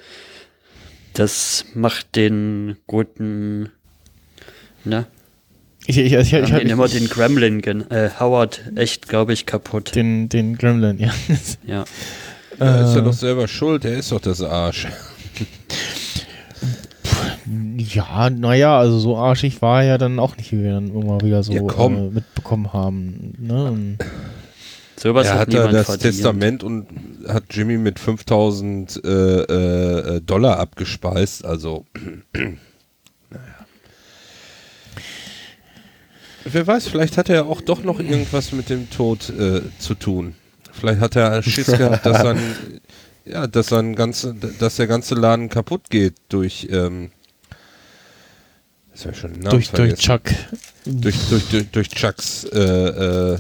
[1.15, 3.71] das macht den guten,
[4.85, 5.07] ne?
[5.87, 9.95] Ich, ich, ich, ich, ich habe immer den Gremlin, äh, Howard, echt, glaube ich, kaputt.
[9.95, 11.13] Den, den Gremlin, ja.
[11.67, 11.85] ja.
[12.59, 14.87] ja ist er doch selber schuld, er ist doch das Arsch.
[17.77, 21.21] Ja, naja, also so arschig war er ja dann auch nicht, wie wir dann immer
[21.21, 23.35] wieder so ja, äh, mitbekommen haben.
[23.39, 23.97] Ne?
[24.97, 26.15] So was er hat da das verdient.
[26.15, 26.87] Testament und
[27.27, 31.87] hat Jimmy mit 5000 äh, äh, Dollar abgespeist, also
[33.31, 33.67] naja.
[36.45, 40.35] Wer weiß, vielleicht hat er auch doch noch irgendwas mit dem Tod äh, zu tun.
[40.73, 42.39] Vielleicht hat er Schiss gehabt, dass sein,
[43.25, 47.11] ja, dass sein ganze, dass der ganze Laden kaputt geht durch ähm,
[49.05, 50.23] ja schon durch, durch Chuck.
[50.85, 53.39] Durch, durch, durch, durch Chucks äh, äh,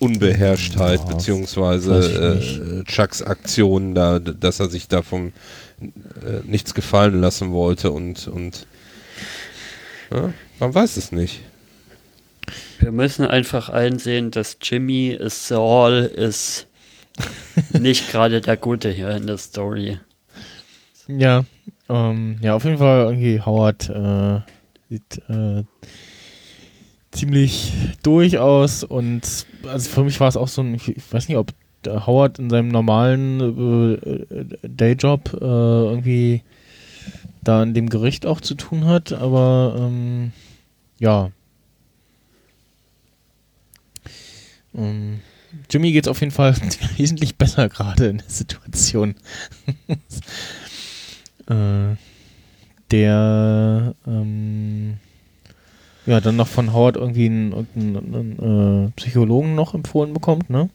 [0.00, 5.32] Unbeherrschtheit, ja, beziehungsweise äh, Chucks Aktion, da, dass er sich davon
[5.80, 8.66] äh, nichts gefallen lassen wollte und, und
[10.12, 11.40] ja, man weiß es nicht.
[12.78, 16.66] Wir müssen einfach einsehen, dass Jimmy Saul ist
[17.72, 19.98] nicht gerade der Gute hier in der Story.
[21.06, 21.44] Ja,
[21.88, 24.40] ähm, ja, auf jeden Fall irgendwie Howard äh,
[24.88, 25.64] Sieht äh,
[27.10, 31.38] ziemlich durch aus und also für mich war es auch so ein, ich, weiß nicht,
[31.38, 31.52] ob
[31.86, 36.42] Howard in seinem normalen äh, Dayjob äh, irgendwie
[37.42, 40.32] da in dem Gericht auch zu tun hat, aber ähm,
[40.98, 41.30] ja.
[44.74, 45.20] Ähm,
[45.70, 46.56] Jimmy geht es auf jeden Fall
[46.96, 49.14] wesentlich besser gerade in der Situation.
[51.48, 51.96] äh,
[52.90, 54.94] der ähm,
[56.06, 60.68] ja dann noch von Howard irgendwie einen, einen, einen äh, Psychologen noch empfohlen bekommt, ne?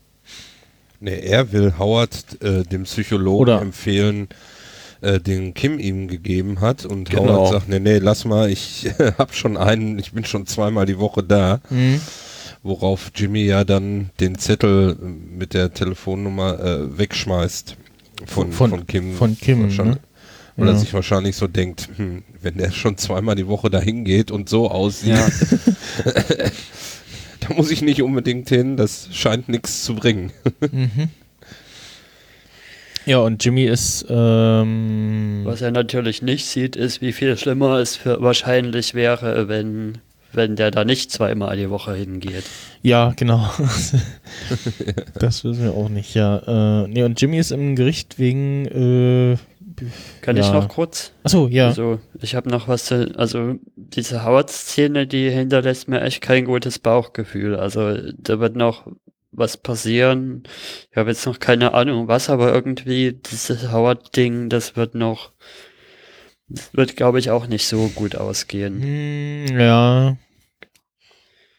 [1.02, 4.28] Ne, er will Howard äh, dem Psychologen Oder empfehlen,
[5.02, 7.36] äh, den Kim ihm gegeben hat und genau.
[7.36, 11.00] Howard sagt, nee, nee, lass mal, ich hab schon einen, ich bin schon zweimal die
[11.00, 11.62] Woche da.
[11.70, 12.02] Mhm.
[12.62, 17.78] Worauf Jimmy ja dann den Zettel mit der Telefonnummer äh, wegschmeißt
[18.26, 19.14] von, von, von Kim.
[19.14, 20.00] Von Kim, ne?
[20.60, 20.74] Weil ja.
[20.74, 24.50] er sich wahrscheinlich so denkt, hm, wenn der schon zweimal die Woche dahin geht und
[24.50, 25.30] so aussieht, ja.
[27.40, 30.32] da muss ich nicht unbedingt hin, das scheint nichts zu bringen.
[30.72, 31.10] mhm.
[33.06, 34.06] Ja, und Jimmy ist.
[34.08, 39.98] Ähm Was er natürlich nicht sieht, ist, wie viel schlimmer es für wahrscheinlich wäre, wenn,
[40.32, 42.44] wenn der da nicht zweimal die Woche hingeht.
[42.84, 43.50] Ja, genau.
[45.16, 46.84] das wissen wir auch nicht, ja.
[46.84, 49.38] Äh, nee, und Jimmy ist im Gericht wegen äh,
[50.22, 50.44] kann ja.
[50.44, 51.14] ich noch kurz?
[51.24, 51.68] Achso, ja.
[51.68, 56.80] Also, ich habe noch was zu, also diese Howard-Szene, die hinterlässt mir echt kein gutes
[56.80, 57.56] Bauchgefühl.
[57.56, 58.88] Also, da wird noch
[59.32, 60.44] was passieren.
[60.92, 65.32] Ich habe jetzt noch keine Ahnung was, aber irgendwie dieses Howard-Ding, das wird noch,
[66.48, 68.82] das wird, glaube ich, auch nicht so gut ausgehen.
[68.82, 70.18] Hm, ja.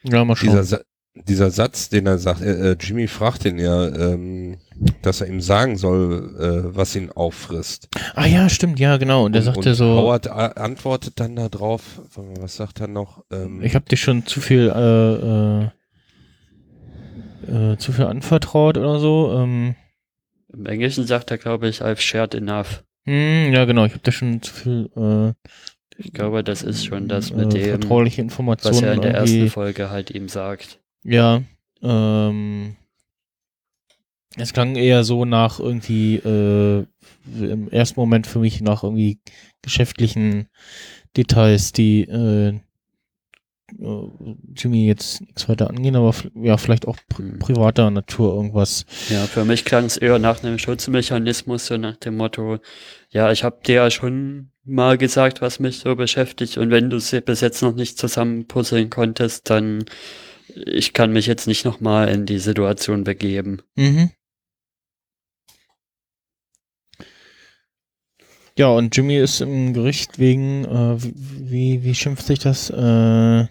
[0.03, 0.57] Ja, mal schauen.
[0.57, 0.83] Dieser,
[1.29, 4.59] dieser Satz, den er sagt, äh, äh, Jimmy fragt ihn ja, ähm,
[5.03, 7.89] dass er ihm sagen soll, äh, was ihn auffrisst.
[8.15, 9.25] Ah ja, stimmt, ja, genau.
[9.25, 9.85] Und er sagt ja so.
[9.85, 12.01] Howard antwortet dann da drauf.
[12.15, 13.25] Was sagt er noch?
[13.31, 15.69] Ähm, ich habe dir schon zu viel, äh,
[17.51, 19.33] äh, äh, zu viel anvertraut oder so.
[19.37, 19.75] Ähm.
[20.53, 22.83] Im Englischen sagt er, glaube ich, I've shared enough.
[23.05, 23.85] Hm, ja, genau.
[23.85, 24.91] Ich habe da schon zu viel.
[24.97, 25.33] Äh,
[25.97, 29.15] ich glaube, das ist schon das mit äh, dem, vertrauliche Informationen, was er in der
[29.15, 30.80] ersten Folge halt ihm sagt.
[31.05, 31.43] Ja,
[31.83, 32.77] ähm,
[34.37, 36.87] es klang eher so nach irgendwie, äh,
[37.41, 39.19] im ersten Moment für mich nach irgendwie
[39.63, 40.49] geschäftlichen
[41.17, 42.49] Details, die äh,
[43.81, 44.09] äh
[44.55, 47.39] Jimmy jetzt nichts weiter angehen, aber ja, vielleicht auch pri hm.
[47.41, 48.85] privater Natur irgendwas.
[49.09, 52.59] Ja, für mich klang es eher nach einem Schutzmechanismus, so nach dem Motto,
[53.11, 56.99] ja, ich habe dir ja schon mal gesagt, was mich so beschäftigt und wenn du
[56.99, 59.85] es bis jetzt noch nicht zusammenpuzzeln konntest, dann
[60.55, 63.63] ich kann mich jetzt nicht nochmal in die Situation begeben.
[63.77, 64.11] Mhm.
[68.59, 72.69] Ja, und Jimmy ist im Gericht wegen, äh, wie, wie schimpft sich das?
[72.69, 73.47] Äh,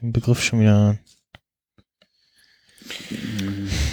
[0.00, 0.98] den Begriff schon wieder.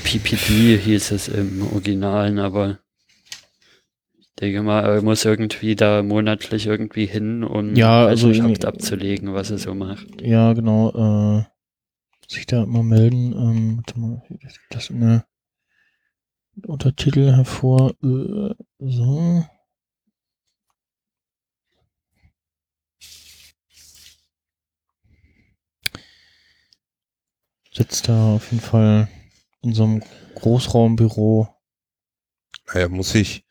[0.03, 2.79] PPP hieß es im Originalen, aber
[4.17, 9.51] ich denke mal, er muss irgendwie da monatlich irgendwie hin, um ja, also abzulegen, was
[9.51, 10.21] er so macht.
[10.21, 11.39] Ja, genau.
[11.39, 11.43] Äh,
[12.29, 13.33] sich da mal melden.
[13.33, 13.83] Ähm,
[14.69, 15.25] das in der
[16.65, 17.95] Untertitel hervor.
[18.03, 19.45] Äh, so.
[27.71, 29.07] Sitzt da auf jeden Fall
[29.61, 30.03] in so einem
[30.35, 31.47] Großraumbüro.
[32.67, 33.45] Naja, muss ich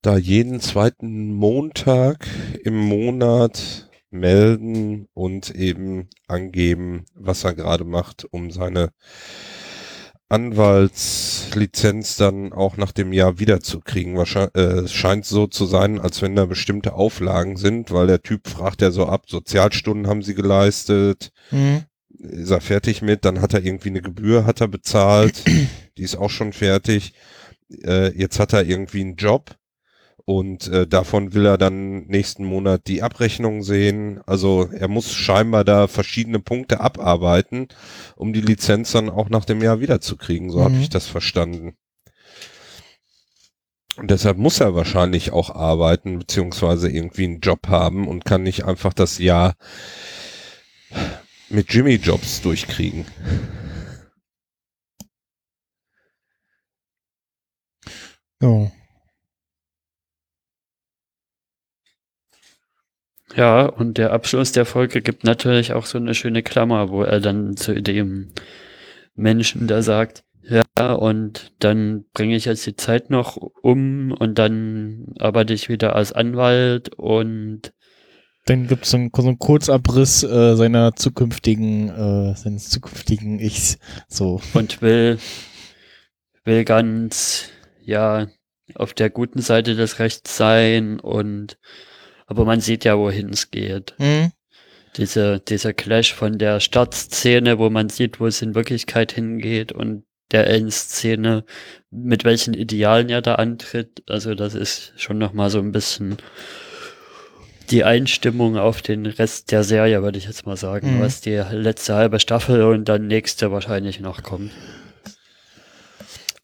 [0.00, 2.26] da jeden zweiten Montag
[2.62, 3.85] im Monat
[4.18, 8.92] melden und eben angeben, was er gerade macht, um seine
[10.28, 14.16] Anwaltslizenz dann auch nach dem Jahr wiederzukriegen.
[14.16, 18.22] Wahrscheinlich, äh, es scheint so zu sein, als wenn da bestimmte Auflagen sind, weil der
[18.22, 21.84] Typ fragt ja so ab, Sozialstunden haben sie geleistet, mhm.
[22.18, 25.44] ist er fertig mit, dann hat er irgendwie eine Gebühr, hat er bezahlt,
[25.96, 27.12] die ist auch schon fertig.
[27.84, 29.56] Äh, jetzt hat er irgendwie einen Job
[30.26, 34.20] und äh, davon will er dann nächsten Monat die Abrechnung sehen.
[34.26, 37.68] Also er muss scheinbar da verschiedene Punkte abarbeiten,
[38.16, 40.50] um die Lizenz dann auch nach dem Jahr wiederzukriegen.
[40.50, 40.64] So mhm.
[40.64, 41.76] habe ich das verstanden.
[43.96, 48.64] Und deshalb muss er wahrscheinlich auch arbeiten, beziehungsweise irgendwie einen Job haben und kann nicht
[48.64, 49.54] einfach das Jahr
[51.48, 53.06] mit Jimmy Jobs durchkriegen.
[58.42, 58.72] Ja.
[63.36, 67.20] Ja, und der Abschluss der Folge gibt natürlich auch so eine schöne Klammer, wo er
[67.20, 68.32] dann zu dem
[69.14, 75.12] Menschen da sagt, ja, und dann bringe ich jetzt die Zeit noch um und dann
[75.18, 77.72] arbeite ich wieder als Anwalt und
[78.46, 83.78] dann gibt es so, so einen Kurzabriss äh, seiner zukünftigen, äh, seines zukünftigen Ichs.
[84.08, 84.40] So.
[84.54, 85.18] Und will,
[86.44, 87.48] will ganz,
[87.82, 88.28] ja,
[88.76, 91.58] auf der guten Seite des Rechts sein und
[92.26, 93.94] aber man sieht ja, wohin es geht.
[93.98, 94.32] Mhm.
[94.96, 100.04] Diese, dieser Clash von der Startszene, wo man sieht, wo es in Wirklichkeit hingeht und
[100.32, 101.44] der Endszene,
[101.90, 104.02] mit welchen Idealen er da antritt.
[104.08, 106.16] Also das ist schon nochmal so ein bisschen
[107.70, 111.00] die Einstimmung auf den Rest der Serie, würde ich jetzt mal sagen, mhm.
[111.00, 114.52] was die letzte halbe Staffel und dann nächste wahrscheinlich noch kommt.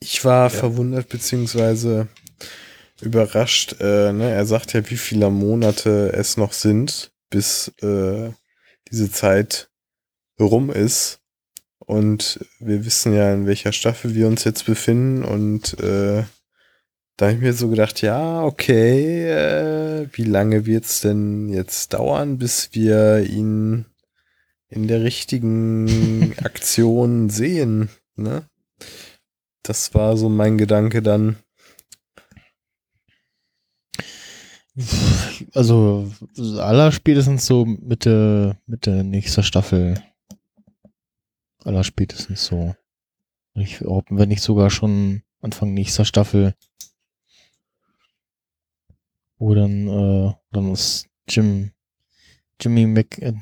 [0.00, 0.48] Ich war ja.
[0.48, 2.08] verwundert, beziehungsweise
[3.02, 3.76] überrascht.
[3.80, 4.30] Äh, ne?
[4.30, 8.30] Er sagt ja, wie viele Monate es noch sind, bis äh,
[8.90, 9.70] diese Zeit
[10.38, 11.20] rum ist.
[11.78, 15.24] Und wir wissen ja, in welcher Staffel wir uns jetzt befinden.
[15.24, 16.24] Und äh,
[17.16, 21.92] da habe ich mir so gedacht, ja, okay, äh, wie lange wird es denn jetzt
[21.92, 23.86] dauern, bis wir ihn
[24.68, 27.90] in der richtigen Aktion sehen?
[28.16, 28.46] Ne?
[29.62, 31.36] Das war so mein Gedanke dann.
[35.54, 36.10] Also
[36.58, 40.02] aller spätestens so Mitte, Mitte nächster Staffel.
[41.64, 42.74] Aller spätestens so.
[43.54, 46.54] Ich, wenn nicht sogar schon Anfang nächster Staffel.
[49.38, 51.72] Wo dann, äh, dann ist Jim,
[52.60, 53.34] Jimmy Mc, äh,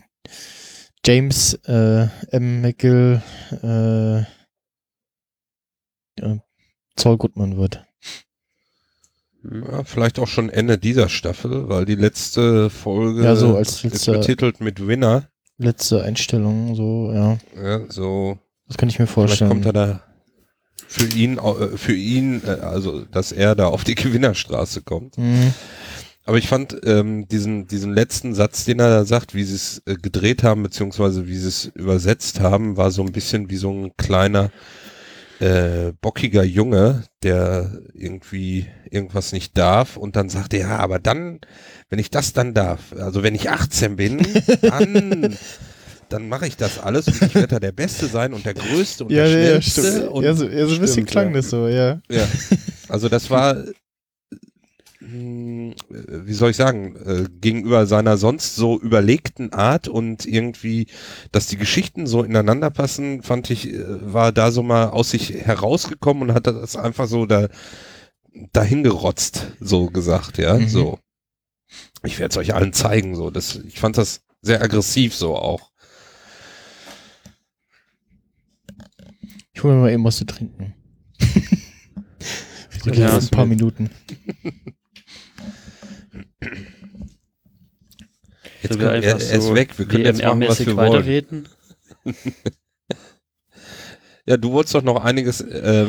[1.05, 2.63] James äh, M.
[2.63, 3.23] McGill
[3.63, 4.21] äh,
[6.23, 6.39] äh,
[6.97, 7.87] Zoll Goodman wird.
[9.43, 14.07] Ja, vielleicht auch schon Ende dieser Staffel, weil die letzte Folge ja, so als ist
[14.07, 15.29] betitelt mit Winner.
[15.57, 17.39] letzte Einstellung, so, ja.
[17.63, 18.39] Ja, so.
[18.69, 19.51] Das kann ich mir vorstellen.
[19.51, 20.03] Vielleicht kommt er da
[20.91, 25.17] für ihn, äh, für ihn, äh, also dass er da auf die Gewinnerstraße kommt.
[25.19, 25.55] Mhm.
[26.25, 29.83] Aber ich fand ähm, diesen, diesen letzten Satz, den er da sagt, wie sie es
[29.87, 33.71] äh, gedreht haben, beziehungsweise wie sie es übersetzt haben, war so ein bisschen wie so
[33.71, 34.51] ein kleiner
[35.41, 41.41] äh, bockiger Junge, der irgendwie irgendwas nicht darf und dann sagt er, ja, aber dann,
[41.89, 44.27] wenn ich das dann darf, also wenn ich 18 bin,
[44.63, 45.37] dann
[46.11, 49.05] dann mache ich das alles und ich werde da der Beste sein und der Größte
[49.05, 50.03] und ja, der ja, Schnellste.
[50.03, 51.35] Ja, und ja, so, ja, so ein bisschen klang ja.
[51.35, 52.01] das so, ja.
[52.11, 52.27] Ja,
[52.89, 53.57] also das war,
[55.13, 60.87] wie soll ich sagen, äh, gegenüber seiner sonst so überlegten Art und irgendwie,
[61.33, 65.33] dass die Geschichten so ineinander passen, fand ich, äh, war da so mal aus sich
[65.33, 67.49] herausgekommen und hat das einfach so da
[68.53, 70.69] dahin gerotzt, so gesagt, ja, mhm.
[70.69, 70.99] so.
[72.03, 73.31] Ich werde es euch allen zeigen, so.
[73.31, 75.71] Das, ich fand das sehr aggressiv so auch.
[79.53, 80.75] Ich hole mir mal eben was zu trinken.
[82.83, 83.91] Für die ja, ein paar Minuten.
[88.63, 89.79] Jetzt kommt, er, er so weg.
[89.79, 91.49] Wir können jetzt machen, was wir weiterreden.
[94.27, 95.41] ja, du wolltest doch noch einiges.
[95.41, 95.87] Äh,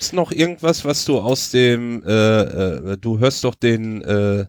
[0.00, 2.02] es noch irgendwas, was du aus dem?
[2.04, 4.46] Äh, äh, du hörst doch den äh,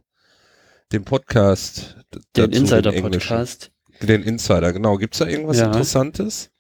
[0.92, 1.98] den Podcast.
[2.36, 3.72] Den Insider-Podcast.
[4.02, 4.98] Den Insider, genau.
[4.98, 5.66] Gibt es da irgendwas ja.
[5.66, 6.52] Interessantes?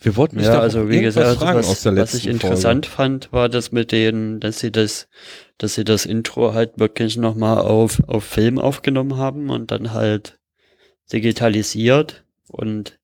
[0.00, 2.96] Wir wollten mich ja, also wie gesagt, was, was ich interessant Folge.
[2.96, 5.08] fand, war das mit denen, dass sie das,
[5.58, 10.38] dass sie das Intro halt wirklich nochmal auf, auf Film aufgenommen haben und dann halt
[11.12, 12.98] digitalisiert und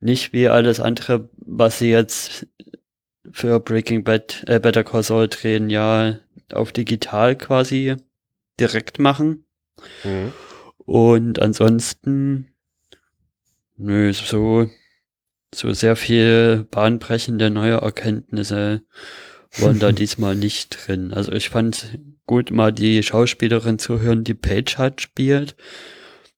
[0.00, 2.46] nicht wie alles andere, was sie jetzt
[3.30, 6.18] für Breaking Bad, äh, Better Call Saul drehen, ja,
[6.52, 7.96] auf digital quasi
[8.60, 9.46] direkt machen.
[10.04, 10.32] Mhm.
[10.78, 12.52] Und ansonsten,
[13.76, 14.68] nö, so
[15.54, 18.82] so sehr viel bahnbrechende neue Erkenntnisse
[19.58, 21.12] waren da diesmal nicht drin.
[21.12, 25.56] Also ich fand gut mal die Schauspielerin zu hören, die Page hat spielt.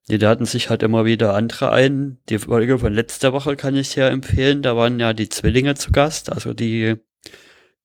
[0.08, 2.18] Die laden sich halt immer wieder andere ein.
[2.28, 4.60] Die Folge von letzter Woche kann ich sehr empfehlen.
[4.60, 6.96] Da waren ja die Zwillinge zu Gast, also die,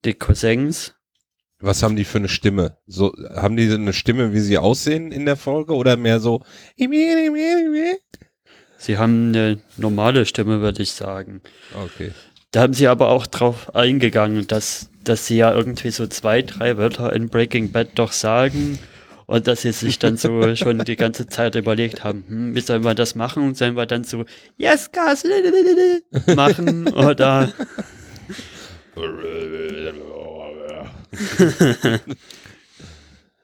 [0.04, 0.96] die Cousins.
[1.62, 2.78] Was haben die für eine Stimme?
[2.88, 6.42] So, haben die eine Stimme, wie sie aussehen in der Folge oder mehr so?
[8.80, 11.42] Sie haben eine normale Stimme, würde ich sagen.
[11.76, 12.12] Okay.
[12.52, 16.78] Da haben sie aber auch drauf eingegangen, dass, dass sie ja irgendwie so zwei, drei
[16.78, 18.80] Wörter in Breaking Bad doch sagen
[19.26, 22.86] und dass sie sich dann so schon die ganze Zeit überlegt haben, hm, wie sollen
[22.86, 23.44] wir das machen?
[23.44, 24.24] Und sollen wir dann so
[24.58, 25.26] Yes, Gas
[26.36, 27.52] machen oder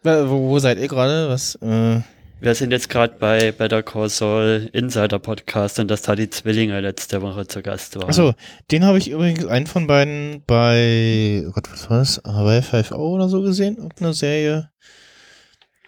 [0.01, 1.27] wo, wo seid ihr gerade?
[1.27, 1.55] Was?
[1.55, 2.01] Äh
[2.45, 6.79] wir sind jetzt gerade bei Better Call Saul Insider Podcast und dass da die Zwillinge
[6.79, 8.07] letzte Woche zu Gast waren.
[8.07, 8.35] Achso,
[8.69, 12.21] den habe ich übrigens einen von beiden bei, oh Gott, was war das?
[12.23, 14.69] Hawaii 5 O oder so gesehen, irgendeine Serie,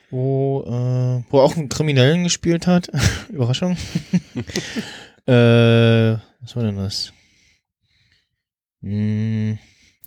[0.09, 2.89] wo, äh, wo auch einen Kriminellen gespielt hat.
[3.29, 3.77] Überraschung.
[5.27, 7.13] äh, was war denn das?
[8.81, 9.59] Hm,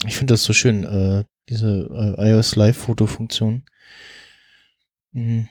[0.04, 3.62] ich finde das so schön, äh, diese äh, iOS Live-Foto-Funktion.
[5.12, 5.48] Hm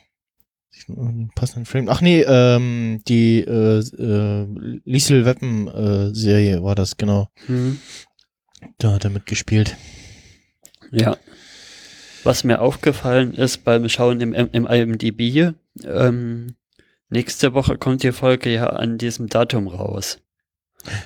[1.36, 1.90] passenden Frame.
[1.90, 4.48] Ach nee, ähm, die äh, äh,
[4.86, 7.30] Liesel Weapon äh, Serie war das, genau.
[7.48, 7.80] Mhm.
[8.78, 9.78] Da hat er mitgespielt.
[10.92, 11.18] Ja.
[12.24, 15.54] Was mir aufgefallen ist beim Schauen im, im IMDb,
[15.86, 16.56] ähm,
[17.10, 20.20] nächste Woche kommt die Folge ja an diesem Datum raus.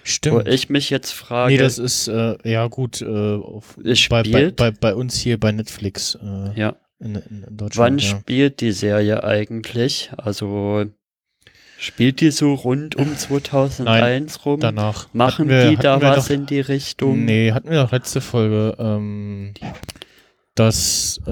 [0.03, 0.45] Stimmt.
[0.45, 1.53] Wo ich mich jetzt frage.
[1.53, 3.77] Nee, das ist, äh, ja gut, äh, auf,
[4.09, 6.15] bei, bei, bei, bei, uns hier bei Netflix.
[6.21, 6.75] Äh, ja.
[7.03, 8.07] In, in, Wann ja.
[8.07, 10.11] spielt die Serie eigentlich?
[10.15, 10.85] Also
[11.77, 14.59] spielt die so rund um 2001 Nein, rum?
[14.61, 15.13] Danach.
[15.13, 17.25] Machen wir, die da was doch, in die Richtung?
[17.25, 18.77] Nee, hatten wir doch letzte Folge.
[18.79, 19.53] Ähm,
[20.55, 21.31] das, äh,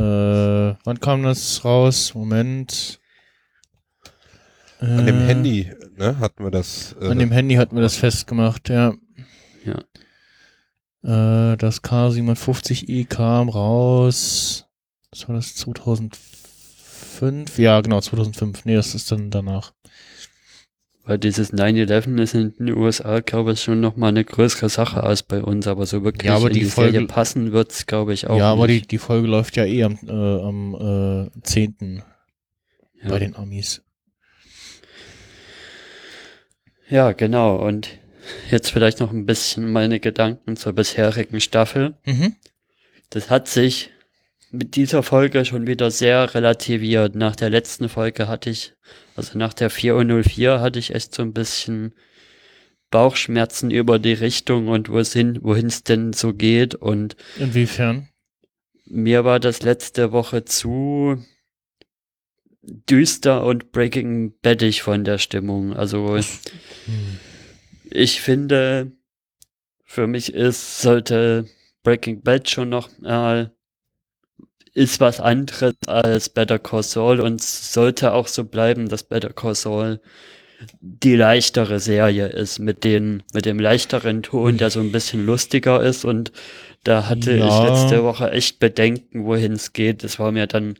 [0.83, 2.15] wann kam das raus?
[2.15, 2.99] Moment.
[4.81, 6.97] An dem äh, Handy, ne, hatten wir das.
[6.99, 8.93] Äh, an dem Handy hatten wir das festgemacht, ja.
[9.63, 11.53] Ja.
[11.53, 14.67] Äh, das K57i kam raus
[15.11, 17.57] was war das, 2005?
[17.57, 18.63] Ja, genau, 2005.
[18.65, 19.73] Nee, das ist dann danach.
[21.03, 25.23] Weil dieses 9-11 ist in den USA, glaube ich, schon nochmal eine größere Sache als
[25.23, 28.13] bei uns, aber so wirklich ja, aber in die, die Folge, Serie passen wird's, glaube
[28.13, 32.03] ich, auch Ja, aber die, die Folge läuft ja eh am, äh, am äh, 10.
[33.01, 33.09] Ja.
[33.09, 33.81] bei den Amis.
[36.87, 37.55] Ja, genau.
[37.55, 37.89] Und
[38.51, 41.95] jetzt vielleicht noch ein bisschen meine Gedanken zur bisherigen Staffel.
[42.05, 42.35] Mhm.
[43.09, 43.89] Das hat sich
[44.51, 47.15] mit dieser Folge schon wieder sehr relativiert.
[47.15, 48.73] Nach der letzten Folge hatte ich,
[49.15, 51.93] also nach der 404 hatte ich echt so ein bisschen
[52.89, 58.09] Bauchschmerzen über die Richtung und wohin es denn so geht und inwiefern?
[58.85, 61.23] Mir war das letzte Woche zu
[62.61, 65.73] düster und Breaking Badig von der Stimmung.
[65.73, 66.23] Also hm.
[67.89, 68.91] ich finde,
[69.85, 71.47] für mich ist, sollte
[71.83, 73.55] Breaking Bad schon noch mal
[74.73, 79.55] ist was anderes als Better Call Saul und sollte auch so bleiben, dass Better Call
[79.55, 79.99] Saul
[80.79, 85.81] die leichtere Serie ist mit den mit dem leichteren Ton, der so ein bisschen lustiger
[85.81, 86.31] ist und
[86.83, 87.47] da hatte ja.
[87.47, 90.03] ich letzte Woche echt Bedenken, wohin es geht.
[90.03, 90.77] Es war mir dann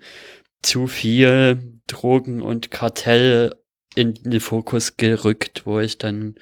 [0.62, 3.56] zu viel Drogen und Kartell
[3.96, 6.36] in den Fokus gerückt, wo ich dann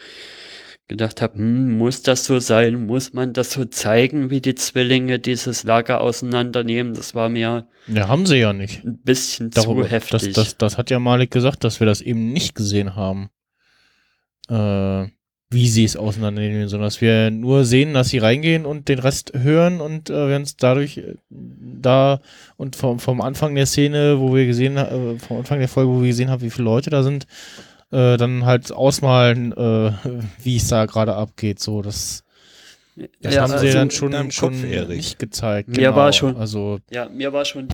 [0.89, 2.85] gedacht habe, hm, muss das so sein?
[2.85, 6.93] Muss man das so zeigen, wie die Zwillinge dieses Lager auseinandernehmen?
[6.93, 7.67] Das war mir.
[7.87, 8.83] Ja, haben sie ja nicht.
[8.83, 10.33] Ein bisschen Darüber, zu heftig.
[10.33, 13.29] Das, das, das hat ja Malik gesagt, dass wir das eben nicht gesehen haben.
[14.49, 15.07] Äh,
[15.51, 19.33] wie sie es auseinandernehmen, sondern dass wir nur sehen, dass sie reingehen und den Rest
[19.35, 22.21] hören und äh, wenn es dadurch äh, da
[22.55, 26.01] und vom, vom Anfang der Szene, wo wir gesehen äh, vom Anfang der Folge, wo
[26.01, 27.25] wir gesehen haben, wie viele Leute da sind,
[27.91, 29.91] äh, dann halt ausmalen, äh,
[30.43, 31.59] wie es da gerade abgeht.
[31.59, 32.23] So, das,
[33.21, 35.69] das ja, haben also sie dann schon, schon nicht gezeigt.
[35.69, 35.95] Mir genau.
[35.95, 37.67] war schon, also ja, mir war schon,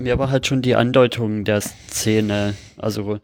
[0.00, 3.18] mir war halt schon die Andeutung der Szene, also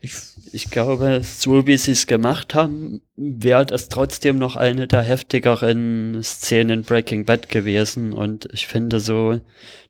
[0.00, 0.14] ich,
[0.52, 6.20] ich glaube, so wie sie es gemacht haben, wäre das trotzdem noch eine der heftigeren
[6.22, 8.12] Szenen Breaking Bad gewesen.
[8.12, 9.40] Und ich finde so,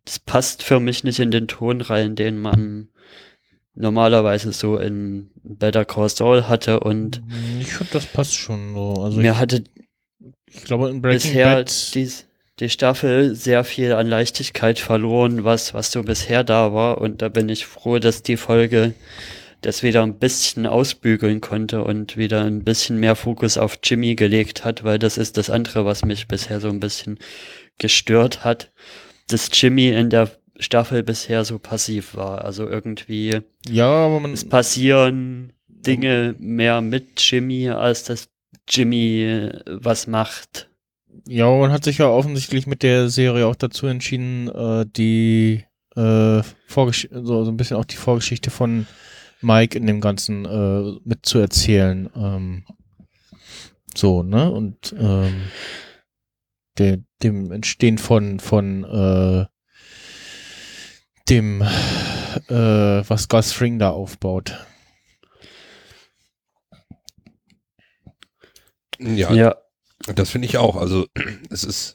[0.04, 2.88] das passt für mich nicht in den Ton rein, den man
[3.76, 6.80] normalerweise so in Better Call Saul hatte.
[6.80, 7.22] Und
[7.60, 8.94] ich finde, das passt schon so.
[9.02, 9.64] Also mir ich, hatte
[10.48, 12.10] ich glaube, in Breaking bisher Bad die,
[12.58, 17.00] die Staffel sehr viel an Leichtigkeit verloren, was, was so bisher da war.
[17.00, 18.94] Und da bin ich froh, dass die Folge
[19.60, 24.64] das wieder ein bisschen ausbügeln konnte und wieder ein bisschen mehr Fokus auf Jimmy gelegt
[24.64, 27.18] hat, weil das ist das andere, was mich bisher so ein bisschen
[27.78, 28.70] gestört hat,
[29.28, 32.44] dass Jimmy in der Staffel bisher so passiv war.
[32.44, 38.28] Also irgendwie ja, aber man, es passieren Dinge mehr mit Jimmy, als dass
[38.68, 40.68] Jimmy was macht.
[41.28, 45.64] Ja, man hat sich ja offensichtlich mit der Serie auch dazu entschieden, äh, die
[45.96, 48.86] äh, Vorgesch so, so ein bisschen auch die Vorgeschichte von
[49.40, 52.10] Mike in dem Ganzen äh, mitzuerzählen.
[52.14, 52.64] Ähm,
[53.94, 54.50] so, ne?
[54.50, 55.42] Und ähm,
[56.78, 59.46] der, dem Entstehen von, von äh,
[61.28, 62.54] dem, äh,
[63.08, 64.66] was Gus Fring da aufbaut.
[68.98, 69.56] Ja, ja.
[70.14, 70.76] das finde ich auch.
[70.76, 71.06] Also
[71.50, 71.94] es ist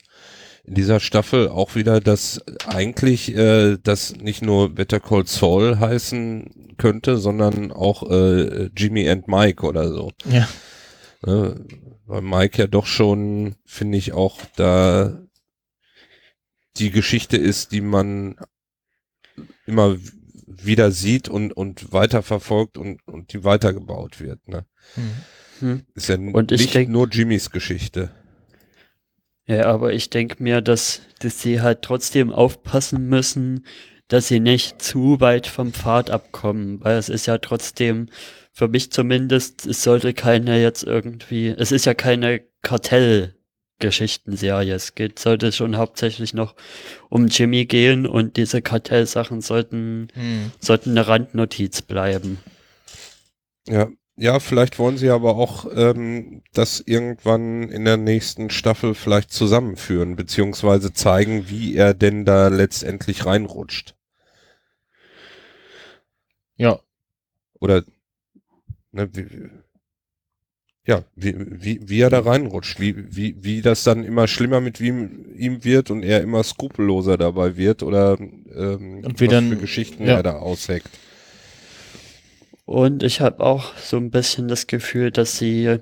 [0.64, 6.76] in dieser Staffel auch wieder, dass eigentlich äh, das nicht nur Better Call Saul heißen
[6.78, 10.12] könnte, sondern auch äh, Jimmy and Mike oder so.
[10.30, 10.48] Ja.
[11.26, 11.66] Ne?
[12.06, 15.22] Weil Mike ja doch schon, finde ich, auch da
[16.78, 18.36] die Geschichte ist, die man
[19.72, 19.98] immer
[20.46, 24.48] wieder sieht und, und weiterverfolgt und, und die weitergebaut wird.
[24.48, 24.66] Ne?
[25.60, 25.86] Hm.
[25.96, 28.12] Ist ja und nicht denk, nur Jimmys Geschichte.
[29.48, 33.66] Ja, aber ich denke mir, dass, dass sie halt trotzdem aufpassen müssen,
[34.08, 38.10] dass sie nicht zu weit vom Pfad abkommen, weil es ist ja trotzdem,
[38.52, 42.42] für mich zumindest, es sollte keine jetzt irgendwie, es ist ja keine
[43.82, 44.74] Kartellgeschichtenserie.
[44.74, 46.56] Es geht, sollte schon hauptsächlich noch
[47.10, 50.52] um Jimmy gehen und diese Kartellsachen sollten, hm.
[50.60, 52.38] sollten eine Randnotiz bleiben.
[53.68, 59.32] Ja, ja, vielleicht wollen sie aber auch ähm, das irgendwann in der nächsten Staffel vielleicht
[59.32, 63.96] zusammenführen, beziehungsweise zeigen, wie er denn da letztendlich reinrutscht.
[66.58, 66.80] Ja.
[67.60, 67.84] Oder
[68.92, 69.50] ne, wie,
[70.86, 74.80] ja, wie, wie, wie er da reinrutscht, wie, wie, wie das dann immer schlimmer mit
[74.80, 79.50] ihm, ihm wird und er immer skrupelloser dabei wird oder ähm, und wie was dann,
[79.50, 80.16] für Geschichten ja.
[80.16, 80.90] er da ausheckt.
[82.66, 85.78] Und ich habe auch so ein bisschen das Gefühl, dass sie,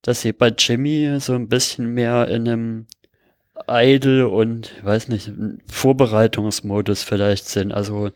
[0.00, 2.86] dass sie bei Jimmy so ein bisschen mehr in einem
[3.68, 5.32] Idle und, weiß nicht,
[5.66, 7.72] Vorbereitungsmodus vielleicht sind.
[7.72, 8.10] Also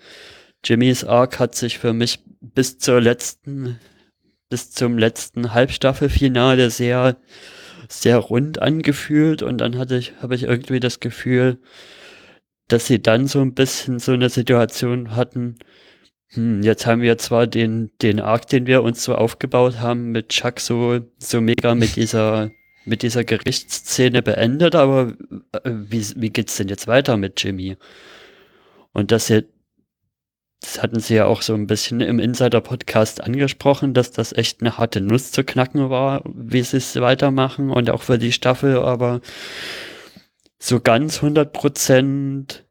[0.65, 3.79] Jimmys Arc hat sich für mich bis zur letzten,
[4.49, 7.17] bis zum letzten Halbstaffelfinale sehr,
[7.89, 11.59] sehr rund angefühlt und dann hatte ich, habe ich irgendwie das Gefühl,
[12.69, 15.57] dass sie dann so ein bisschen so eine Situation hatten,
[16.31, 20.29] hm, jetzt haben wir zwar den, den Arc, den wir uns so aufgebaut haben, mit
[20.29, 22.51] Chuck so, so mega mit dieser,
[22.85, 25.15] mit dieser Gerichtsszene beendet, aber
[25.53, 27.77] äh, wie, wie geht's denn jetzt weiter mit Jimmy?
[28.93, 29.47] Und dass sie,
[30.61, 34.77] das hatten sie ja auch so ein bisschen im Insider-Podcast angesprochen, dass das echt eine
[34.77, 39.21] harte Nuss zu knacken war, wie sie es weitermachen und auch für die Staffel, aber
[40.59, 42.65] so ganz 100%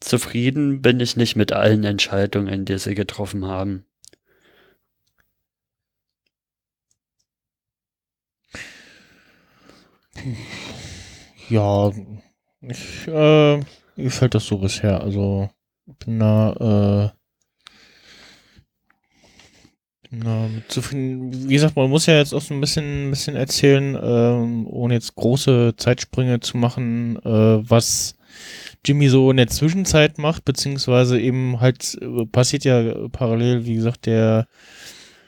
[0.00, 3.86] zufrieden bin ich nicht mit allen Entscheidungen, die sie getroffen haben.
[11.48, 11.92] Ja,
[12.60, 13.60] ich, äh,
[13.96, 15.00] gefällt das so bisher.
[15.00, 15.48] Also,
[15.86, 17.16] bin da, äh,
[20.10, 21.48] na, zufrieden.
[21.48, 24.94] Wie gesagt, man muss ja jetzt auch so ein bisschen, ein bisschen erzählen, ähm, ohne
[24.94, 28.14] jetzt große Zeitsprünge zu machen, äh, was
[28.84, 34.06] Jimmy so in der Zwischenzeit macht, beziehungsweise eben halt äh, passiert ja parallel, wie gesagt,
[34.06, 34.46] der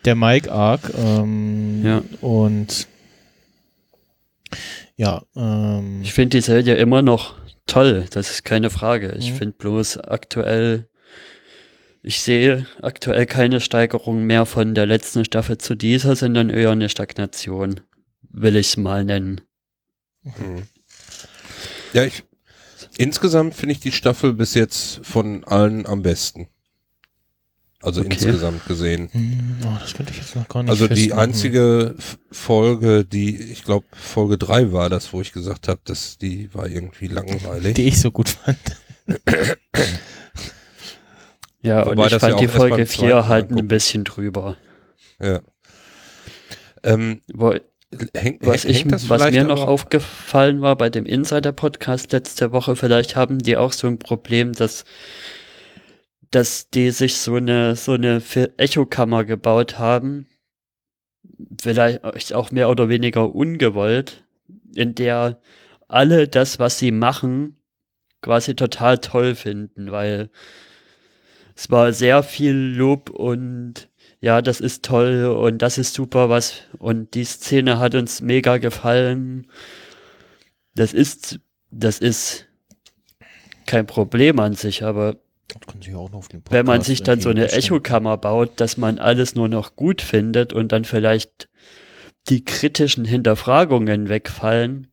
[0.04, 2.02] der Mike Arc ähm, ja.
[2.20, 2.86] und
[4.96, 5.22] ja.
[5.36, 7.34] Ähm, ich finde die Serie immer noch
[7.68, 9.14] toll, das ist keine Frage.
[9.18, 9.36] Ich mhm.
[9.36, 10.88] finde bloß aktuell,
[12.02, 16.88] ich sehe aktuell keine Steigerung mehr von der letzten Staffel zu dieser, sondern eher eine
[16.88, 17.80] Stagnation,
[18.22, 19.40] will ich es mal nennen.
[20.22, 20.64] Mhm.
[21.92, 22.24] Ja, ich,
[22.96, 26.48] insgesamt finde ich die Staffel bis jetzt von allen am besten.
[27.80, 28.10] Also okay.
[28.12, 29.08] insgesamt gesehen.
[29.12, 31.94] Hm, oh, das könnte ich jetzt noch gar nicht Also die einzige
[32.32, 36.66] Folge, die, ich glaube, Folge drei war das, wo ich gesagt habe, dass die war
[36.66, 37.74] irgendwie langweilig.
[37.74, 38.58] Die ich so gut fand.
[41.62, 44.56] ja, Wobei und ich fand ja die Folge vier halt ein bisschen drüber.
[45.20, 45.40] Ja.
[46.82, 47.54] Ähm, Wo,
[48.14, 53.38] häng, was, ich, was mir noch aufgefallen war bei dem Insider-Podcast letzte Woche, vielleicht haben
[53.38, 54.84] die auch so ein Problem, dass
[56.30, 58.22] dass die sich so eine, so eine
[58.56, 60.26] Echokammer gebaut haben,
[61.60, 64.24] vielleicht auch mehr oder weniger ungewollt,
[64.74, 65.40] in der
[65.88, 67.56] alle das, was sie machen,
[68.20, 70.30] quasi total toll finden, weil
[71.56, 73.88] es war sehr viel Lob und
[74.20, 78.58] ja, das ist toll und das ist super, was und die Szene hat uns mega
[78.58, 79.46] gefallen.
[80.74, 81.40] Das ist,
[81.70, 82.46] das ist
[83.66, 85.16] kein Problem an sich, aber
[86.50, 90.52] wenn man sich dann so eine Echokammer baut, dass man alles nur noch gut findet
[90.52, 91.48] und dann vielleicht
[92.28, 94.88] die kritischen Hinterfragungen wegfallen,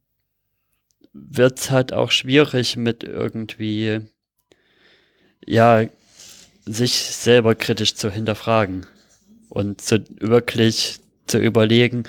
[1.14, 4.02] wird's halt auch schwierig mit irgendwie,
[5.46, 5.86] ja,
[6.66, 8.86] sich selber kritisch zu hinterfragen
[9.50, 12.04] und zu wirklich zu überlegen,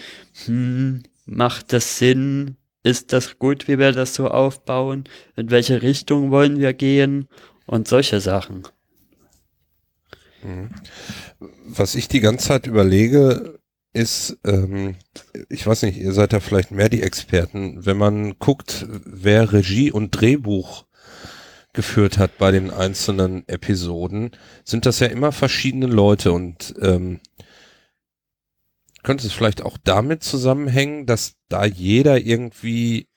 [0.44, 2.56] hm, macht das Sinn?
[2.82, 5.04] Ist das gut, wie wir das so aufbauen?
[5.34, 7.28] In welche Richtung wollen wir gehen?
[7.66, 8.66] Und solche Sachen.
[10.42, 10.70] Mhm.
[11.38, 13.58] Was ich die ganze Zeit überlege,
[13.92, 14.96] ist, ähm,
[15.48, 19.90] ich weiß nicht, ihr seid da vielleicht mehr die Experten, wenn man guckt, wer Regie
[19.90, 20.84] und Drehbuch
[21.72, 24.30] geführt hat bei den einzelnen Episoden,
[24.64, 27.20] sind das ja immer verschiedene Leute und ähm,
[29.02, 33.08] könnte es vielleicht auch damit zusammenhängen, dass da jeder irgendwie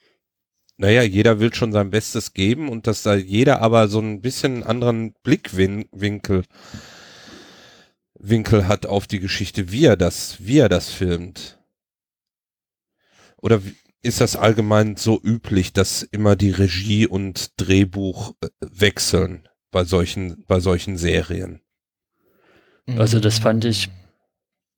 [0.80, 4.62] naja, jeder will schon sein Bestes geben und dass da jeder aber so ein bisschen
[4.62, 6.44] anderen Blickwinkel
[8.18, 11.58] Winkel hat auf die Geschichte, wie er das, wie er das filmt.
[13.36, 13.60] Oder
[14.02, 20.44] ist das allgemein so üblich, dass immer die Regie und Drehbuch äh, wechseln bei solchen,
[20.46, 21.60] bei solchen Serien?
[22.86, 23.90] Also das fand ich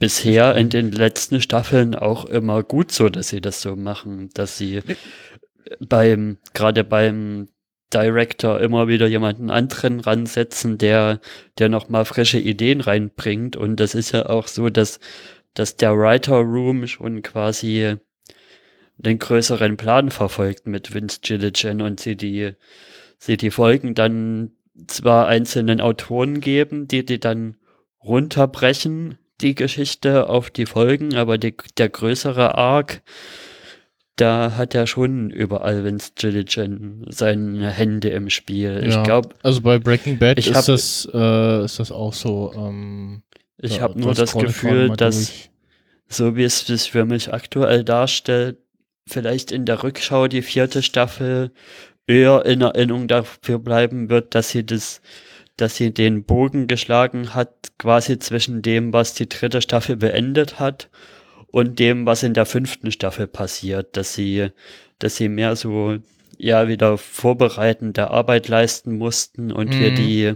[0.02, 4.58] bisher in den letzten Staffeln auch immer gut so, dass sie das so machen, dass
[4.58, 4.82] sie
[5.80, 7.48] beim, gerade beim
[7.92, 11.20] Director immer wieder jemanden anderen ransetzen, der,
[11.58, 13.56] der nochmal frische Ideen reinbringt.
[13.56, 14.98] Und das ist ja auch so, dass,
[15.54, 17.96] dass der Writer Room schon quasi
[18.96, 22.52] den größeren Plan verfolgt mit Vince Gilligan und sie die,
[23.18, 24.52] sie die Folgen dann
[24.86, 27.56] zwar einzelnen Autoren geben, die die dann
[28.02, 33.02] runterbrechen, die Geschichte auf die Folgen, aber die, der größere Arc
[34.16, 38.82] da hat er schon überall Vince Gilligan seine Hände im Spiel.
[38.82, 39.30] Ja, ich glaube.
[39.42, 42.52] Also bei Breaking Bad ist, hab, das, äh, ist das auch so.
[42.54, 43.22] Ähm,
[43.58, 45.50] ich habe nur das Gefühl, dass durch.
[46.08, 48.58] so wie es sich für mich aktuell darstellt,
[49.08, 51.52] vielleicht in der Rückschau die vierte Staffel
[52.06, 55.00] eher in Erinnerung dafür bleiben wird, dass sie das
[55.56, 60.88] dass sie den Bogen geschlagen hat, quasi zwischen dem, was die dritte Staffel beendet hat
[61.52, 64.48] und dem, was in der fünften Staffel passiert, dass sie,
[64.98, 65.98] dass sie mehr so,
[66.38, 69.80] ja, wieder vorbereitende Arbeit leisten mussten und mhm.
[69.80, 70.34] wir die,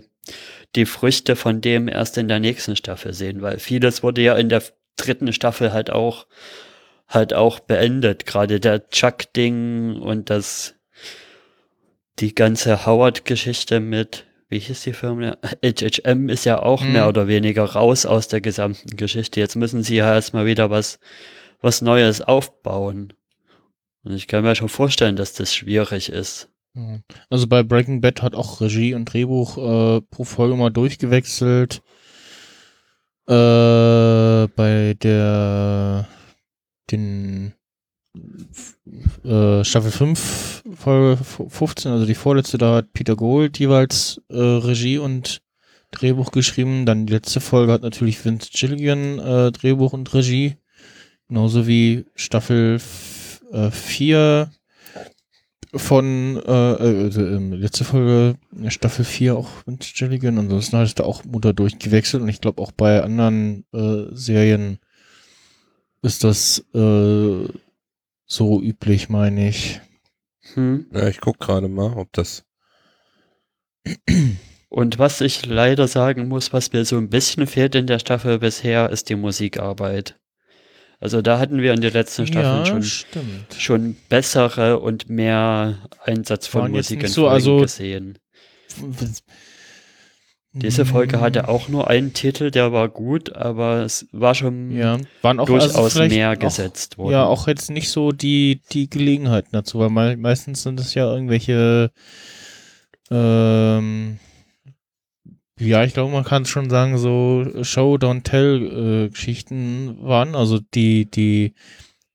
[0.77, 4.51] die Früchte von dem erst in der nächsten Staffel sehen, weil vieles wurde ja in
[4.51, 4.63] der
[4.97, 6.27] dritten Staffel halt auch,
[7.09, 10.75] halt auch beendet, gerade der Chuck-Ding und das,
[12.19, 15.37] die ganze Howard-Geschichte mit, wie hieß die Firma?
[15.63, 16.93] HHM ist ja auch hm.
[16.93, 19.41] mehr oder weniger raus aus der gesamten Geschichte.
[19.41, 20.99] Jetzt müssen sie ja erstmal wieder was,
[21.61, 23.13] was Neues aufbauen.
[24.05, 26.49] Und ich kann mir schon vorstellen, dass das schwierig ist.
[27.31, 31.83] Also bei Breaking Bad hat auch Regie und Drehbuch äh, pro Folge mal durchgewechselt.
[33.27, 36.07] Äh, bei der
[36.91, 37.55] den
[39.25, 44.99] äh, Staffel 5, Folge 15, also die vorletzte, da hat Peter Gold jeweils äh, Regie
[44.99, 45.43] und
[45.91, 46.87] Drehbuch geschrieben.
[46.87, 50.57] Dann die letzte Folge hat natürlich Vince Gilligan äh, Drehbuch und Regie.
[51.29, 54.51] Genauso wie Staffel 4
[55.75, 58.37] äh, von äh, äh, letzte Folge
[58.69, 60.39] Staffel 4 auch Vince Gilligan.
[60.39, 64.79] Ansonsten hat es da auch Mutter durchgewechselt und ich glaube auch bei anderen äh, Serien
[66.03, 67.49] ist das äh,
[68.27, 69.81] so üblich, meine ich.
[70.55, 70.87] Hm.
[70.93, 72.45] Ja, ich guck gerade mal, ob das.
[74.69, 78.39] Und was ich leider sagen muss, was mir so ein bisschen fehlt in der Staffel
[78.39, 80.19] bisher, ist die Musikarbeit.
[80.99, 82.83] Also da hatten wir in der letzten Staffel ja, schon,
[83.57, 88.19] schon bessere und mehr Einsatz von Musik in so, also gesehen.
[90.63, 91.49] Diese Folge hatte mhm.
[91.49, 95.77] auch nur einen Titel, der war gut, aber es war schon ja, waren auch durchaus
[95.77, 97.13] also mehr auch, gesetzt worden.
[97.13, 101.13] Ja, auch jetzt nicht so die, die Gelegenheiten dazu, weil me meistens sind es ja
[101.13, 101.91] irgendwelche,
[103.11, 104.19] ähm,
[105.61, 110.59] ja, ich glaube, man kann schon sagen, so Show, Don't Tell äh, Geschichten waren, also
[110.75, 111.53] die, die,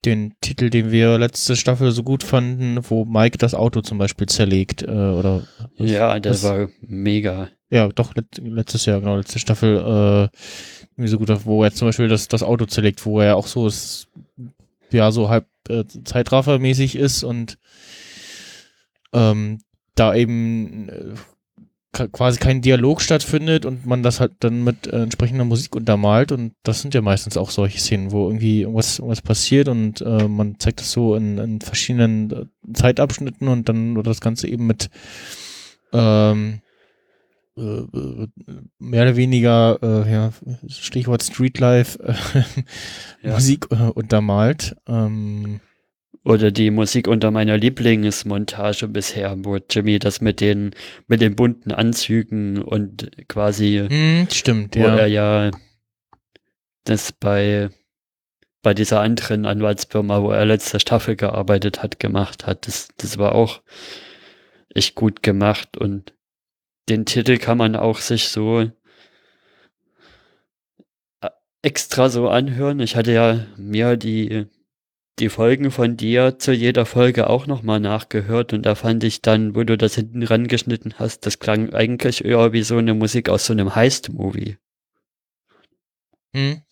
[0.04, 4.26] den Titel, den wir letzte Staffel so gut fanden, wo Mike das Auto zum Beispiel
[4.26, 5.46] zerlegt, äh, oder?
[5.76, 7.50] Ja, das war mega.
[7.72, 10.28] Ja, doch, let letztes Jahr, genau, letzte Staffel, äh,
[10.90, 13.66] irgendwie so gut, wo er zum Beispiel das, das Auto zerlegt, wo er auch so
[13.66, 14.08] ist,
[14.90, 17.56] ja, so halb äh, Zeitraffermäßig ist und
[19.14, 19.60] ähm,
[19.94, 25.46] da eben äh, quasi kein Dialog stattfindet und man das halt dann mit äh, entsprechender
[25.46, 29.68] Musik untermalt und das sind ja meistens auch solche Szenen, wo irgendwie irgendwas, irgendwas passiert
[29.68, 32.44] und äh, man zeigt das so in, in verschiedenen äh,
[32.74, 34.90] Zeitabschnitten und dann oder das Ganze eben mit
[35.94, 36.71] ähm, äh,
[37.54, 40.32] mehr oder weniger, äh, ja,
[40.68, 42.14] Stichwort Streetlife, äh,
[43.26, 43.34] ja.
[43.34, 44.76] Musik äh, untermalt.
[44.86, 45.60] Ähm,
[46.24, 50.70] oder die Musik unter meiner Lieblingsmontage bisher, wo Jimmy das mit den,
[51.08, 54.96] mit den bunten Anzügen und quasi, mm, stimmt, wo ja.
[54.96, 55.50] er ja
[56.84, 57.70] das bei,
[58.62, 62.68] bei dieser anderen Anwaltsfirma, wo er letzte Staffel gearbeitet hat, gemacht hat.
[62.68, 63.60] Das, das war auch
[64.74, 66.14] echt gut gemacht und
[66.88, 68.70] den Titel kann man auch sich so
[71.20, 71.30] äh,
[71.62, 72.80] extra so anhören.
[72.80, 74.46] Ich hatte ja mir die,
[75.18, 79.54] die Folgen von dir zu jeder Folge auch nochmal nachgehört und da fand ich dann,
[79.54, 83.46] wo du das hinten rangeschnitten hast, das klang eigentlich eher wie so eine Musik aus
[83.46, 84.56] so einem Heist-Movie.
[86.34, 86.62] Hm.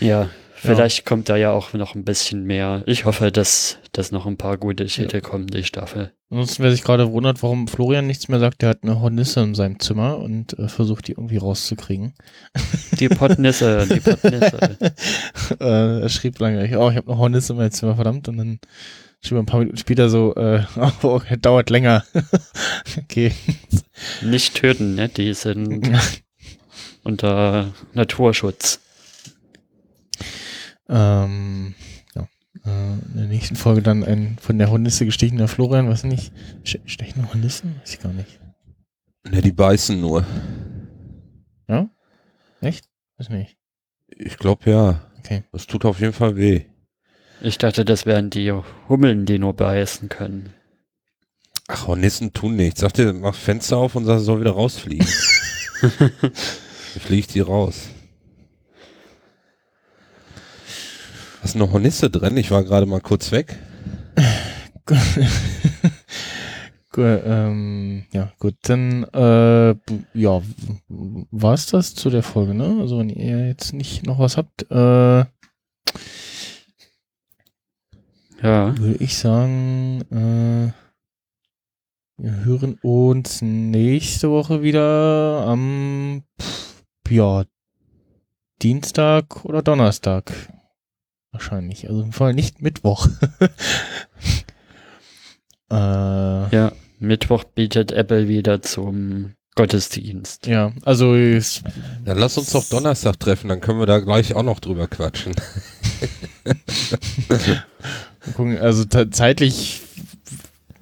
[0.00, 0.30] Ja,
[0.64, 1.04] Vielleicht ja.
[1.04, 2.82] kommt da ja auch noch ein bisschen mehr.
[2.86, 5.20] Ich hoffe, dass, dass noch ein paar gute Titel ja.
[5.20, 6.12] kommen, die Staffel.
[6.30, 9.54] Ansonsten, wer sich gerade wundert, warum Florian nichts mehr sagt, der hat eine Hornisse in
[9.54, 12.14] seinem Zimmer und äh, versucht, die irgendwie rauszukriegen.
[12.98, 14.78] Die Pottnisse, die Pottnisse.
[15.60, 18.28] äh, er schrieb lange, oh, ich habe eine Hornisse in meinem Zimmer, verdammt.
[18.28, 18.58] Und dann
[19.20, 20.64] schrieb er ein paar Minuten später so, äh,
[21.02, 22.04] oh, dauert länger.
[22.98, 23.32] okay.
[24.22, 25.08] Nicht töten, ne?
[25.08, 25.90] Die sind
[27.04, 28.80] unter Naturschutz.
[30.88, 31.74] Ähm,
[32.14, 32.28] ja.
[32.64, 36.32] Äh, in der nächsten Folge dann ein von der Hornisse gestechener Florian, was nicht?
[36.62, 37.76] Stechende Hornissen?
[37.80, 38.40] Weiß ich gar nicht.
[39.28, 40.26] Ne, die beißen nur.
[41.68, 41.88] Ja?
[42.60, 42.88] Echt?
[43.16, 43.56] Weiß nicht.
[44.08, 45.10] Ich glaube ja.
[45.18, 45.44] Okay.
[45.52, 46.64] Das tut auf jeden Fall weh.
[47.40, 48.52] Ich dachte, das wären die
[48.88, 50.54] Hummeln, die nur beißen können.
[51.66, 52.80] Ach, Hornissen tun nichts.
[52.80, 55.06] Sag dir, mach Fenster auf und sag, soll wieder rausfliegen.
[55.98, 56.32] Dann
[57.00, 57.88] fliegt sie raus.
[61.54, 62.36] Du noch Hornisse drin?
[62.36, 63.56] Ich war gerade mal kurz weg.
[66.98, 69.76] ähm, ja, gut, dann äh,
[70.14, 70.42] ja,
[70.88, 72.78] war's das zu der Folge, ne?
[72.80, 75.24] Also wenn ihr jetzt nicht noch was habt, äh,
[78.42, 78.76] ja.
[78.76, 80.72] würde ich sagen, äh,
[82.20, 86.24] wir hören uns nächste Woche wieder am
[87.08, 87.44] ja,
[88.60, 90.32] Dienstag oder Donnerstag.
[91.34, 91.88] Wahrscheinlich.
[91.88, 93.08] Also im Fall nicht Mittwoch.
[95.70, 100.46] äh, ja, Mittwoch bietet Apple wieder zum Gottesdienst.
[100.46, 101.64] Ja, also ist,
[102.04, 105.34] Dann lass uns doch Donnerstag treffen, dann können wir da gleich auch noch drüber quatschen.
[108.36, 109.82] gucken, also zeitlich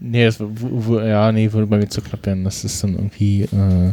[0.05, 2.43] Nee, das, ja, nee, würde bei mir zu knapp werden.
[2.43, 3.93] Das ist dann irgendwie äh,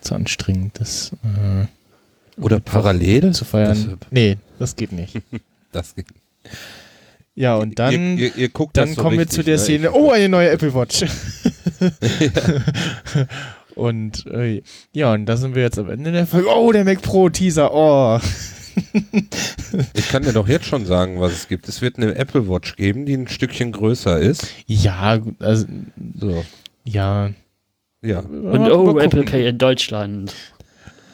[0.00, 0.80] zu anstrengend.
[0.80, 3.98] Das, äh, Oder parallel zu feiern.
[4.00, 5.20] Das, nee, das geht nicht.
[5.76, 6.08] das nicht.
[7.34, 9.62] Ja, und dann, ihr, ihr, ihr dann so kommen richtig, wir zu der ne?
[9.62, 11.04] Szene, oh, eine neue Apple Watch.
[13.74, 14.62] und äh,
[14.92, 16.48] ja, und da sind wir jetzt am Ende der Folge.
[16.48, 18.18] Oh, der Mac Pro Teaser, oh.
[19.94, 21.68] ich kann dir doch jetzt schon sagen, was es gibt.
[21.68, 24.48] Es wird eine Apple Watch geben, die ein Stückchen größer ist.
[24.66, 25.66] Ja, also
[26.18, 26.44] so.
[26.84, 27.30] Ja.
[28.02, 28.20] Ja.
[28.20, 30.34] Und oh, Apple Pay in Deutschland.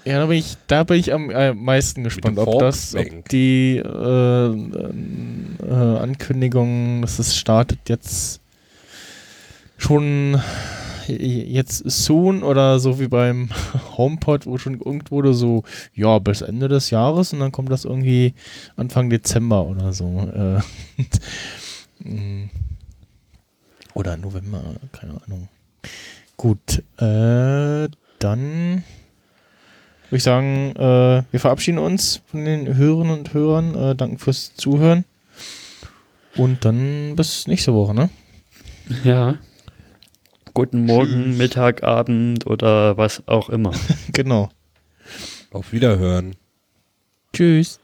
[0.04, 3.76] Ja, da bin ich, da bin ich am äh, meisten gespannt, ob das, ob die
[3.76, 8.40] äh, äh, Ankündigung, dass es startet jetzt
[9.76, 10.40] schon
[11.08, 13.48] jetzt soon oder so wie beim
[13.96, 15.64] HomePod, wo schon irgendwo wurde so,
[15.94, 18.34] ja, bis Ende des Jahres und dann kommt das irgendwie
[18.76, 20.30] Anfang Dezember oder so.
[20.34, 22.50] Äh, mm.
[23.94, 24.62] oder November,
[24.92, 25.48] keine Ahnung.
[26.36, 27.88] Gut, äh,
[28.18, 28.84] dann
[30.12, 33.74] würde ich sagen, äh, wir verabschieden uns von den Hörerinnen und Hörern.
[33.74, 35.06] Äh, danke fürs Zuhören.
[36.36, 38.10] Und dann bis nächste Woche, ne?
[39.04, 39.38] Ja.
[40.52, 41.38] Guten Morgen, Tschüss.
[41.38, 43.72] Mittag, Abend oder was auch immer.
[44.12, 44.50] genau.
[45.50, 46.36] Auf Wiederhören.
[47.32, 47.80] Tschüss.